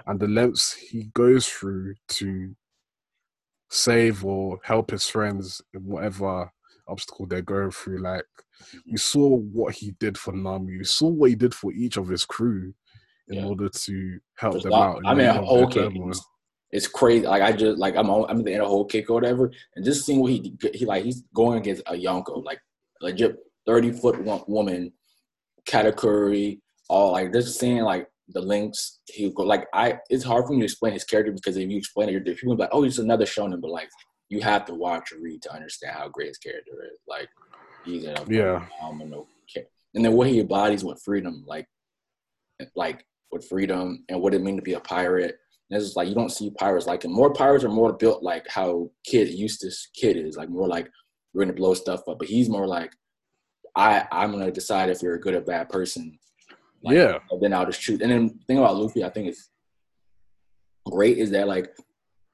and 0.05 0.19
the 0.19 0.27
lengths 0.27 0.73
he 0.73 1.05
goes 1.13 1.47
through 1.47 1.95
to 2.09 2.55
save 3.69 4.23
or 4.23 4.59
help 4.63 4.91
his 4.91 5.07
friends 5.07 5.61
in 5.73 5.85
whatever 5.85 6.51
obstacle 6.87 7.25
they're 7.25 7.41
going 7.41 7.71
through. 7.71 7.97
Like 7.99 8.25
you 8.83 8.97
saw 8.97 9.27
what 9.37 9.75
he 9.75 9.91
did 9.91 10.17
for 10.17 10.33
Nami, 10.33 10.73
you 10.73 10.83
saw 10.83 11.07
what 11.07 11.29
he 11.29 11.35
did 11.35 11.53
for 11.53 11.71
each 11.73 11.97
of 11.97 12.07
his 12.07 12.25
crew 12.25 12.73
in 13.27 13.35
Yeah. 13.35 13.45
order 13.45 13.69
to 13.69 14.19
help 14.35 14.61
them 14.61 14.71
lot- 14.71 14.97
out. 14.97 15.01
I 15.05 15.15
mean, 15.15 15.25
the 15.25 15.41
a 16.75 16.83
middle 16.83 16.95
of 16.95 16.97
whole 16.97 17.23
their 17.23 17.23
kick. 17.23 17.23
turmoil. 17.23 17.23
It's 17.23 17.23
crazy. 17.23 17.25
Like 17.27 17.41
I 17.41 17.51
just 17.51 17.77
like 17.77 17.95
I'm 17.95 18.09
on, 18.09 18.29
I'm 18.29 18.39
at 18.39 18.45
the 18.45 18.51
end 18.53 18.61
of 18.61 18.67
a 18.67 18.69
whole 18.69 18.85
kick 18.85 19.09
or 19.09 19.13
whatever, 19.15 19.51
and 19.75 19.85
just 19.85 20.05
seeing 20.05 20.19
what 20.21 20.31
he 20.31 20.55
he 20.73 20.85
like 20.85 21.03
he's 21.03 21.23
going 21.33 21.57
against 21.59 21.83
a 21.87 21.93
Yonko, 21.93 22.43
like 22.43 22.59
legit 23.01 23.37
thirty 23.65 23.91
foot 23.91 24.19
woman, 24.47 24.93
category, 25.65 26.61
all 26.89 27.11
like 27.13 27.33
just 27.33 27.59
seeing 27.59 27.81
like 27.81 28.07
the 28.29 28.41
links 28.41 28.99
he 29.05 29.29
go 29.31 29.43
like 29.43 29.67
I. 29.73 29.99
It's 30.09 30.23
hard 30.23 30.45
for 30.45 30.53
me 30.53 30.59
to 30.59 30.65
explain 30.65 30.93
his 30.93 31.03
character 31.03 31.31
because 31.31 31.57
if 31.57 31.69
you 31.69 31.77
explain 31.77 32.09
it, 32.09 32.13
you're 32.13 32.35
people 32.35 32.55
like, 32.55 32.69
oh, 32.71 32.83
he's 32.83 32.99
another 32.99 33.25
shonen, 33.25 33.61
but 33.61 33.71
like 33.71 33.89
you 34.29 34.41
have 34.41 34.65
to 34.65 34.73
watch 34.73 35.11
or 35.11 35.19
read 35.19 35.41
to 35.43 35.53
understand 35.53 35.95
how 35.95 36.09
great 36.09 36.29
his 36.29 36.37
character 36.37 36.71
is. 36.91 36.99
Like 37.07 37.29
he's 37.83 38.05
a 38.05 38.25
Yeah. 38.27 38.65
phenomenal 38.79 39.27
character. 39.53 39.71
And 39.93 40.03
then 40.03 40.13
what 40.13 40.27
he 40.27 40.39
embodies 40.39 40.83
with 40.83 41.01
freedom, 41.03 41.43
like 41.47 41.67
like 42.75 43.05
with 43.31 43.47
freedom 43.47 44.03
and 44.09 44.21
what 44.21 44.33
it 44.33 44.41
mean 44.41 44.55
to 44.55 44.61
be 44.61 44.73
a 44.73 44.79
pirate. 44.79 45.37
And 45.69 45.77
it's 45.77 45.87
just 45.87 45.97
like 45.97 46.07
you 46.07 46.15
don't 46.15 46.31
see 46.31 46.51
pirates 46.51 46.85
like 46.85 47.03
him. 47.03 47.11
More 47.11 47.33
pirates 47.33 47.63
are 47.63 47.69
more 47.69 47.93
built 47.93 48.21
like 48.21 48.45
how 48.47 48.89
Kid 49.03 49.29
Eustace 49.29 49.89
Kid 49.95 50.17
is, 50.17 50.37
like 50.37 50.49
more 50.49 50.67
like 50.67 50.89
we're 51.33 51.43
gonna 51.43 51.53
blow 51.53 51.73
stuff 51.73 52.01
up. 52.07 52.19
But 52.19 52.27
he's 52.27 52.49
more 52.49 52.67
like 52.67 52.93
I 53.75 54.05
I'm 54.11 54.31
gonna 54.31 54.51
decide 54.51 54.89
if 54.89 55.01
you're 55.01 55.15
a 55.15 55.19
good 55.19 55.33
or 55.33 55.41
bad 55.41 55.69
person. 55.69 56.17
Like, 56.83 56.95
yeah, 56.95 57.17
then 57.41 57.53
I'll 57.53 57.65
just 57.65 57.81
shoot. 57.81 58.01
And 58.01 58.11
then 58.11 58.27
the 58.27 58.45
thing 58.45 58.59
about 58.59 58.75
Luffy, 58.75 59.03
I 59.03 59.09
think 59.09 59.29
is 59.29 59.49
great 60.85 61.17
is 61.17 61.31
that 61.31 61.47
like 61.47 61.75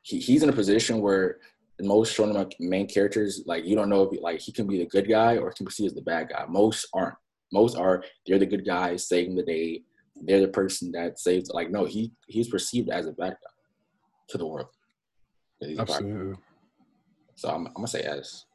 he, 0.02 0.20
he's 0.20 0.44
in 0.44 0.50
a 0.50 0.54
position 0.54 1.02
where 1.02 1.38
most 1.82 2.16
shonen 2.16 2.52
main 2.60 2.88
characters 2.88 3.42
like 3.48 3.66
you 3.66 3.76
don't 3.76 3.90
know 3.90 4.04
if 4.04 4.12
he, 4.12 4.20
like 4.20 4.40
he 4.40 4.52
can 4.52 4.68
be 4.68 4.78
the 4.78 4.86
good 4.86 5.08
guy 5.08 5.38
or 5.38 5.50
he 5.50 5.56
can 5.56 5.66
be 5.66 5.72
seen 5.72 5.86
as 5.88 5.94
the 5.94 6.02
bad 6.02 6.30
guy. 6.30 6.46
Most 6.48 6.88
aren't. 6.94 7.16
Most 7.54 7.76
are 7.76 8.04
they're 8.26 8.40
the 8.40 8.46
good 8.46 8.66
guys 8.66 9.08
saving 9.08 9.36
the 9.36 9.44
day. 9.44 9.84
They're 10.24 10.42
the 10.42 10.48
person 10.48 10.92
that 10.94 11.20
saves. 11.20 11.50
Like 11.50 11.72
no, 11.72 11.86
he 11.86 12.12
he's 12.28 12.50
perceived 12.50 12.90
as 12.90 13.08
a 13.08 13.12
bad 13.12 13.32
guy 13.34 13.52
to 14.30 14.38
the 14.38 14.46
world. 14.46 14.68
'Cause 15.60 15.70
he's 15.70 15.80
a 15.80 15.86
pirate. 15.86 16.04
absolutely. 16.04 16.36
So 17.36 17.50
I'm, 17.50 17.68
I'm 17.68 17.74
gonna 17.74 17.88
say 17.88 18.02
S. 18.02 18.46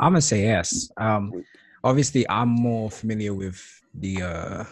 I'm 0.00 0.12
gonna 0.12 0.20
say 0.22 0.42
yes. 0.42 0.90
Um, 0.96 1.32
obviously, 1.82 2.28
I'm 2.28 2.48
more 2.48 2.90
familiar 2.90 3.34
with 3.34 3.60
the 3.94 4.22
uh, 4.22 4.64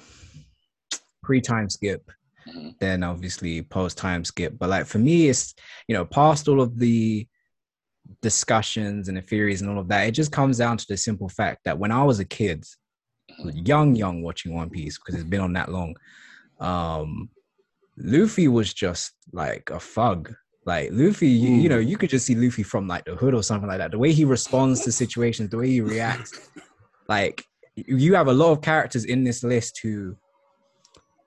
pre-time 1.22 1.68
skip 1.68 2.10
Mhm. 2.48 2.78
than 2.78 3.02
obviously 3.02 3.62
post-time 3.62 4.24
skip. 4.24 4.56
But 4.58 4.70
like 4.70 4.86
for 4.86 4.98
me, 4.98 5.28
it's 5.28 5.54
you 5.88 5.94
know 5.94 6.04
past 6.04 6.46
all 6.48 6.60
of 6.60 6.78
the 6.78 7.26
discussions 8.22 9.08
and 9.08 9.16
the 9.16 9.22
theories 9.22 9.60
and 9.62 9.70
all 9.70 9.78
of 9.80 9.88
that, 9.88 10.06
it 10.06 10.12
just 10.12 10.30
comes 10.30 10.58
down 10.58 10.76
to 10.76 10.86
the 10.88 10.96
simple 10.96 11.28
fact 11.28 11.62
that 11.64 11.78
when 11.78 11.90
I 11.90 12.04
was 12.04 12.20
a 12.20 12.24
kid, 12.24 12.64
young, 13.44 13.94
young, 13.96 14.22
watching 14.22 14.54
One 14.54 14.70
Piece 14.70 14.98
because 14.98 15.14
it's 15.14 15.28
been 15.28 15.40
on 15.40 15.52
that 15.54 15.70
long, 15.70 15.94
um, 16.60 17.30
Luffy 17.98 18.48
was 18.48 18.72
just 18.72 19.12
like 19.32 19.70
a 19.70 19.80
thug. 19.80 20.34
Like 20.64 20.90
Luffy, 20.92 21.28
you, 21.28 21.50
you 21.50 21.68
know, 21.68 21.78
you 21.78 21.96
could 21.96 22.10
just 22.10 22.26
see 22.26 22.34
Luffy 22.34 22.62
from 22.62 22.88
like 22.88 23.04
the 23.04 23.14
hood 23.14 23.34
or 23.34 23.42
something 23.42 23.68
like 23.68 23.78
that. 23.78 23.92
The 23.92 23.98
way 23.98 24.12
he 24.12 24.24
responds 24.24 24.80
to 24.82 24.92
situations, 24.92 25.50
the 25.50 25.58
way 25.58 25.68
he 25.68 25.80
reacts, 25.80 26.50
like 27.08 27.44
you 27.76 28.14
have 28.14 28.28
a 28.28 28.32
lot 28.32 28.52
of 28.52 28.62
characters 28.62 29.04
in 29.04 29.22
this 29.22 29.44
list 29.44 29.78
who 29.82 30.16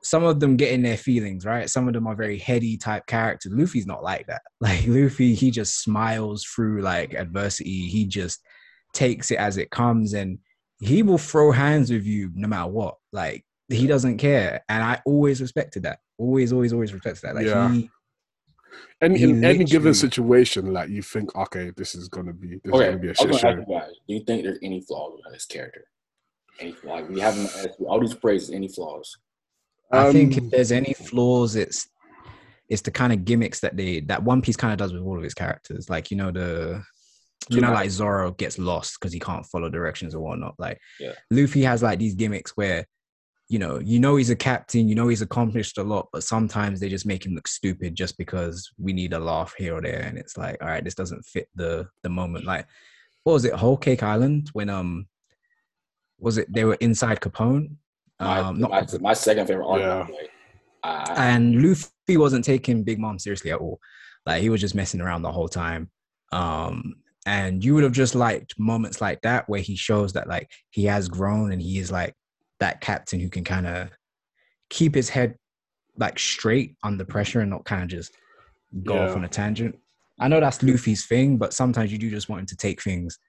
some 0.02 0.24
of 0.24 0.40
them 0.40 0.56
get 0.56 0.72
in 0.72 0.82
their 0.82 0.98
feelings, 0.98 1.46
right? 1.46 1.70
Some 1.70 1.88
of 1.88 1.94
them 1.94 2.08
are 2.08 2.16
very 2.16 2.38
heady 2.38 2.78
type 2.78 3.06
characters. 3.06 3.52
Luffy's 3.54 3.86
not 3.86 4.04
like 4.04 4.28
that. 4.28 4.42
Like 4.62 4.86
Luffy, 4.88 5.36
he 5.36 5.52
just 5.52 5.82
smiles 5.82 6.44
through 6.44 6.82
like 6.82 7.14
adversity. 7.14 7.88
He 7.88 8.06
just 8.06 8.42
takes 8.94 9.32
it 9.32 9.38
as 9.38 9.58
it 9.58 9.72
comes 9.72 10.14
and 10.14 10.38
he 10.80 11.04
will 11.04 11.18
throw 11.18 11.52
hands 11.52 11.92
with 11.92 12.06
you 12.06 12.32
no 12.34 12.48
matter 12.48 12.70
what. 12.70 12.98
Like 13.12 13.46
he 13.68 13.86
doesn't 13.88 14.18
care. 14.18 14.62
And 14.70 14.82
I 14.84 15.02
always 15.06 15.42
respected 15.42 15.84
that. 15.84 16.00
Always, 16.18 16.52
always, 16.54 16.74
always 16.74 16.94
respected 16.94 17.22
that. 17.24 17.36
Like 17.36 17.46
Yeah. 17.46 17.72
he 17.72 17.90
And 19.02 19.16
He 19.18 19.30
in 19.30 19.44
any 19.44 19.64
given 19.66 19.94
situation, 19.94 20.74
like 20.74 20.90
you 20.90 21.02
think, 21.02 21.36
okay, 21.36 21.72
this 21.76 21.96
is 21.96 22.08
gonna 22.08 22.34
be 22.34 22.60
this 22.64 22.74
is 22.74 22.80
gonna 22.80 22.98
be 22.98 23.10
a 23.10 23.14
I 23.20 23.26
was 23.26 23.40
shit 23.40 23.42
show. 23.42 23.56
do 23.56 24.14
you 24.14 24.24
think 24.24 24.44
there's 24.44 24.60
any 24.64 24.82
flaws 24.82 25.14
with 25.24 25.34
this 25.34 25.46
character? 25.46 25.86
Any 26.60 26.72
flaws? 26.74 27.08
We 27.10 27.20
haven't 27.20 27.46
asked 27.46 27.80
all 27.86 28.00
these 28.00 28.14
praises. 28.16 28.52
Any 28.52 28.68
flaws? 28.68 29.18
I 29.92 30.12
think 30.12 30.38
if 30.38 30.44
Um, 30.44 30.50
there's 30.50 30.72
any 30.72 30.94
flaws, 30.94 31.56
it's 31.56 31.88
it's 32.70 32.84
the 32.84 32.92
kind 32.92 33.12
of 33.12 33.26
gimmicks 33.26 33.60
that 33.62 33.76
they 33.76 34.02
that 34.02 34.24
One 34.24 34.42
Piece 34.42 34.56
kind 34.56 34.72
of 34.72 34.78
does 34.78 34.94
with 34.94 35.02
all 35.02 35.18
of 35.18 35.24
its 35.24 35.34
characters. 35.34 35.90
Like 35.90 36.12
you 36.12 36.18
know 36.18 36.32
the 36.32 36.84
you 37.50 37.62
know 37.62 37.72
like 37.72 37.90
Zoro 37.90 38.32
gets 38.32 38.60
lost 38.60 38.98
because 39.00 39.14
he 39.14 39.20
can't 39.20 39.46
follow 39.46 39.70
directions 39.70 40.14
or 40.14 40.20
whatnot. 40.20 40.56
Like 40.60 40.80
Yeah. 41.00 41.14
Luffy 41.32 41.64
has 41.64 41.82
like 41.82 42.00
these 42.00 42.16
gimmicks 42.16 42.52
where 42.52 42.86
you 43.48 43.58
know 43.58 43.80
you 43.80 44.00
know 44.00 44.16
he's 44.18 44.30
a 44.30 44.36
captain, 44.36 44.88
you 44.90 44.96
know 44.96 45.08
he's 45.08 45.22
accomplished 45.22 45.78
a 45.78 45.84
lot, 45.84 46.10
but 46.12 46.24
sometimes 46.24 46.80
they 46.80 46.90
just 46.90 47.06
make 47.06 47.26
him 47.26 47.34
look 47.34 47.48
stupid 47.48 47.96
just 47.96 48.18
because 48.18 48.70
we 48.78 48.94
need 48.94 49.14
a 49.14 49.20
laugh 49.20 49.54
here 49.58 49.76
or 49.76 49.82
there, 49.82 50.02
and 50.02 50.18
it's 50.18 50.38
like 50.38 50.58
all 50.62 50.68
right, 50.68 50.84
this 50.84 50.96
doesn't 50.96 51.24
fit 51.26 51.48
the 51.56 51.88
the 52.04 52.10
moment. 52.10 52.46
Like 52.46 52.68
what 53.24 53.34
was 53.34 53.46
it, 53.46 53.54
Whole 53.54 53.78
Cake 53.78 54.04
Island 54.04 54.50
when 54.54 54.70
um 54.70 55.08
was 56.20 56.38
it 56.38 56.52
they 56.54 56.66
were 56.66 56.76
inside 56.76 57.22
Capone? 57.22 57.76
My, 58.20 58.40
Um, 58.40 58.60
not 58.60 58.72
my, 58.72 58.82
Capone 58.82 59.02
my 59.02 59.14
second 59.14 59.48
favorite 59.48 59.66
arc. 59.66 59.80
Yeah. 59.82 60.08
by 60.84 61.04
the 61.06 61.20
and 61.20 61.62
Luffy 61.64 62.18
wasn't 62.18 62.46
taking 62.46 62.84
Big 62.84 63.00
Mom 63.00 63.18
seriously 63.18 63.52
at 63.52 63.60
all. 63.60 63.80
Like 64.26 64.42
he 64.42 64.50
was 64.50 64.62
just 64.62 64.76
messing 64.76 65.02
around 65.02 65.22
the 65.24 65.32
whole 65.32 65.48
time. 65.50 65.90
Um, 66.32 66.96
and 67.30 67.64
you 67.64 67.76
would 67.76 67.84
have 67.84 67.92
just 67.92 68.16
liked 68.16 68.56
moments 68.58 69.02
like 69.02 69.22
that 69.22 69.48
where 69.48 69.60
he 69.62 69.76
shows 69.76 70.14
that 70.14 70.28
like 70.28 70.50
he 70.72 70.84
has 70.86 71.08
grown 71.08 71.52
and 71.52 71.62
he 71.62 71.78
is 71.78 71.92
like 71.92 72.16
that 72.60 72.82
captain 72.82 73.20
who 73.20 73.30
can 73.30 73.44
kind 73.44 73.68
of 73.68 73.92
keep 74.72 74.96
his 74.96 75.10
head 75.10 75.36
like 76.00 76.18
straight 76.18 76.76
under 76.84 77.06
pressure 77.06 77.42
and 77.42 77.52
not 77.52 77.64
kind 77.66 77.84
of 77.84 77.88
just 77.88 78.18
go 78.84 78.98
off 78.98 79.16
on 79.16 79.26
a 79.26 79.28
tangent. 79.28 79.78
I 80.20 80.28
know 80.28 80.40
that's 80.40 80.64
Luffy's 80.64 81.06
thing, 81.06 81.38
but 81.38 81.54
sometimes 81.54 81.92
you 81.92 82.00
do 82.00 82.10
just 82.10 82.30
want 82.30 82.40
him 82.40 82.46
to 82.48 82.58
take 82.58 82.82
things 82.82 83.20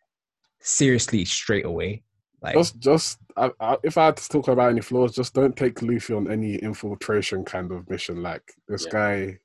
seriously 0.62 1.26
straight 1.26 1.66
away. 1.66 2.02
Like 2.42 2.54
just 2.54 2.80
just 2.80 3.18
I, 3.36 3.50
I, 3.60 3.76
if 3.82 3.98
I 3.98 4.06
had 4.06 4.16
to 4.16 4.28
talk 4.30 4.48
about 4.48 4.70
any 4.70 4.80
flaws, 4.80 5.14
just 5.14 5.34
don't 5.34 5.54
take 5.54 5.82
Luffy 5.82 6.14
on 6.14 6.30
any 6.32 6.54
infiltration 6.56 7.44
kind 7.44 7.70
of 7.70 7.88
mission. 7.90 8.22
Like 8.22 8.50
this 8.66 8.86
Yeah. 8.86 8.92
guy 8.92 9.38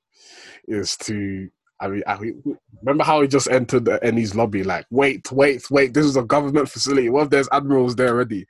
is 0.69 0.95
too. 0.95 1.49
I 1.79 1.87
mean, 1.89 2.03
remember 2.81 3.03
how 3.03 3.21
he 3.21 3.27
just 3.27 3.49
entered 3.49 3.85
the 3.85 4.31
lobby? 4.33 4.63
Like, 4.63 4.85
wait, 4.89 5.29
wait, 5.31 5.69
wait! 5.69 5.93
This 5.93 6.05
is 6.05 6.15
a 6.15 6.23
government 6.23 6.69
facility. 6.69 7.09
What 7.09 7.23
if 7.23 7.29
there's 7.29 7.49
admirals 7.51 7.95
there 7.95 8.09
already? 8.09 8.45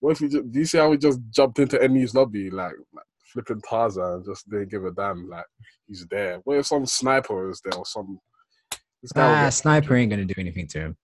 What 0.00 0.12
if 0.12 0.18
he 0.18 0.28
just, 0.28 0.50
do 0.50 0.58
you 0.58 0.64
see 0.64 0.78
how 0.78 0.90
he 0.90 0.98
just 0.98 1.20
jumped 1.30 1.58
into 1.58 1.78
Enies 1.78 2.14
Lobby 2.14 2.50
like, 2.50 2.74
like 2.92 3.04
flipping 3.32 3.62
Tarzan 3.62 4.04
and 4.04 4.24
just 4.24 4.48
didn't 4.50 4.70
give 4.70 4.84
a 4.84 4.90
damn? 4.90 5.28
Like 5.28 5.46
he's 5.86 6.04
there. 6.10 6.40
What 6.44 6.58
if 6.58 6.66
some 6.66 6.84
sniper 6.84 7.50
is 7.50 7.60
there 7.64 7.78
or 7.78 7.86
some? 7.86 8.18
This 9.02 9.12
ah, 9.16 9.48
sniper 9.50 9.94
ain't 9.96 10.10
gonna 10.10 10.24
do 10.24 10.34
anything 10.36 10.66
to 10.68 10.80
him. 10.80 10.96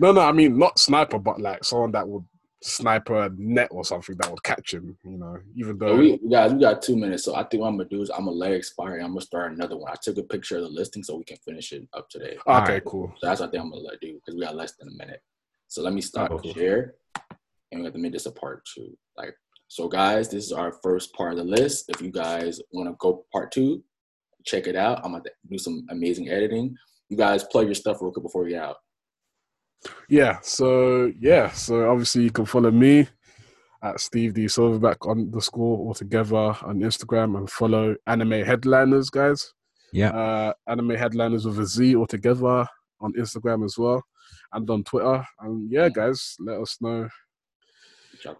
no, 0.00 0.12
no, 0.12 0.20
I 0.20 0.32
mean 0.32 0.58
not 0.58 0.78
sniper, 0.78 1.18
but 1.18 1.40
like 1.40 1.64
someone 1.64 1.92
that 1.92 2.08
would 2.08 2.24
sniper 2.64 3.28
net 3.36 3.68
or 3.70 3.84
something 3.84 4.16
that 4.18 4.30
would 4.30 4.42
catch 4.42 4.72
him. 4.72 4.96
You 5.04 5.18
know, 5.18 5.38
even 5.54 5.78
So 5.78 5.84
though 5.86 5.96
we, 5.96 6.18
we 6.22 6.30
guys, 6.30 6.52
we 6.54 6.60
got 6.60 6.80
two 6.80 6.96
minutes. 6.96 7.22
So 7.24 7.34
I 7.34 7.44
think 7.44 7.60
what 7.60 7.68
I'm 7.68 7.76
gonna 7.76 7.88
do 7.90 8.00
is 8.00 8.08
I'm 8.10 8.24
gonna 8.24 8.30
let 8.32 8.52
it 8.52 8.56
expire. 8.56 8.94
And 8.94 9.02
I'm 9.04 9.10
gonna 9.10 9.20
start 9.20 9.52
another 9.52 9.76
one. 9.76 9.92
I 9.92 9.96
took 10.00 10.16
a 10.16 10.22
picture 10.22 10.56
of 10.56 10.62
the 10.62 10.68
listing 10.70 11.02
so 11.02 11.16
we 11.16 11.24
can 11.24 11.36
finish 11.44 11.72
it 11.72 11.86
up 11.92 12.08
today. 12.08 12.38
okay, 12.46 12.50
Alright. 12.50 12.84
cool. 12.86 13.12
So 13.18 13.26
that's 13.26 13.40
what 13.40 13.48
I 13.48 13.50
think 13.52 13.62
I'm 13.62 13.70
gonna 13.70 13.82
let 13.82 14.00
do 14.00 14.14
because 14.14 14.34
we 14.34 14.40
got 14.40 14.56
less 14.56 14.72
than 14.76 14.88
a 14.88 14.92
minute. 14.92 15.22
So 15.68 15.82
let 15.82 15.92
me 15.92 16.00
stop 16.00 16.30
Alright, 16.30 16.42
cool. 16.44 16.54
share, 16.54 16.94
and 17.70 17.80
we 17.80 17.84
have 17.84 17.92
to 17.94 17.98
make 18.00 18.12
this 18.12 18.26
a 18.26 18.32
part 18.32 18.64
two. 18.74 18.96
Like 19.16 19.34
so, 19.68 19.86
guys, 19.88 20.30
this 20.30 20.44
is 20.44 20.52
our 20.52 20.72
first 20.82 21.12
part 21.14 21.32
of 21.32 21.38
the 21.38 21.44
list. 21.44 21.86
If 21.88 22.00
you 22.00 22.10
guys 22.10 22.60
want 22.72 22.88
to 22.88 22.96
go 22.98 23.24
part 23.32 23.50
two, 23.52 23.82
check 24.44 24.66
it 24.66 24.76
out. 24.76 25.04
I'm 25.04 25.12
gonna 25.12 25.24
do 25.50 25.58
some 25.58 25.84
amazing 25.90 26.28
editing. 26.30 26.74
You 27.10 27.16
guys 27.18 27.44
plug 27.44 27.66
your 27.66 27.74
stuff 27.74 27.98
real 28.00 28.10
quick 28.10 28.22
before 28.22 28.44
we 28.44 28.50
get 28.50 28.62
out. 28.62 28.76
Yeah, 30.08 30.38
so 30.42 31.12
yeah, 31.18 31.50
so 31.50 31.90
obviously 31.90 32.24
you 32.24 32.30
can 32.30 32.44
follow 32.44 32.70
me 32.70 33.08
at 33.82 34.00
Steve 34.00 34.34
D 34.34 34.46
Silverback 34.46 35.08
on 35.08 35.30
the 35.30 35.40
score 35.40 35.78
altogether 35.86 36.36
on 36.36 36.80
Instagram 36.80 37.36
and 37.36 37.50
follow 37.50 37.94
Anime 38.06 38.44
Headliners, 38.44 39.10
guys. 39.10 39.52
Yeah. 39.92 40.10
Uh, 40.10 40.52
Anime 40.66 40.96
Headliners 40.96 41.46
with 41.46 41.58
a 41.60 41.66
Z 41.66 41.94
altogether 41.94 42.66
on 43.00 43.12
Instagram 43.12 43.64
as 43.64 43.76
well 43.78 44.02
and 44.52 44.68
on 44.70 44.84
Twitter. 44.84 45.24
And 45.40 45.70
yeah, 45.70 45.88
guys, 45.88 46.36
let 46.40 46.60
us 46.60 46.78
know 46.80 47.08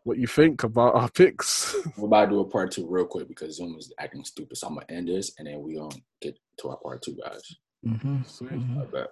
what 0.04 0.18
you 0.18 0.26
think 0.26 0.64
about 0.64 0.94
our 0.94 1.11
picks. 1.11 1.76
We're 1.98 2.07
about 2.07 2.26
to 2.26 2.30
do 2.30 2.40
a 2.40 2.44
part 2.44 2.70
two 2.72 2.87
real 2.88 3.04
quick 3.04 3.28
because 3.28 3.57
Zoom 3.57 3.76
is 3.78 3.92
acting 3.98 4.24
stupid. 4.24 4.57
So 4.57 4.68
I'm 4.68 4.74
gonna 4.74 4.87
end 4.88 5.09
this 5.09 5.33
and 5.38 5.46
then 5.46 5.61
we 5.61 5.76
gonna 5.76 5.94
get 6.22 6.38
to 6.61 6.70
our 6.70 6.78
part 6.78 7.02
two, 7.02 7.16
guys. 7.22 7.42
Mm-hmm. 7.87 8.22
Sweet. 8.24 8.52
I 8.52 8.85
bet. 8.90 9.09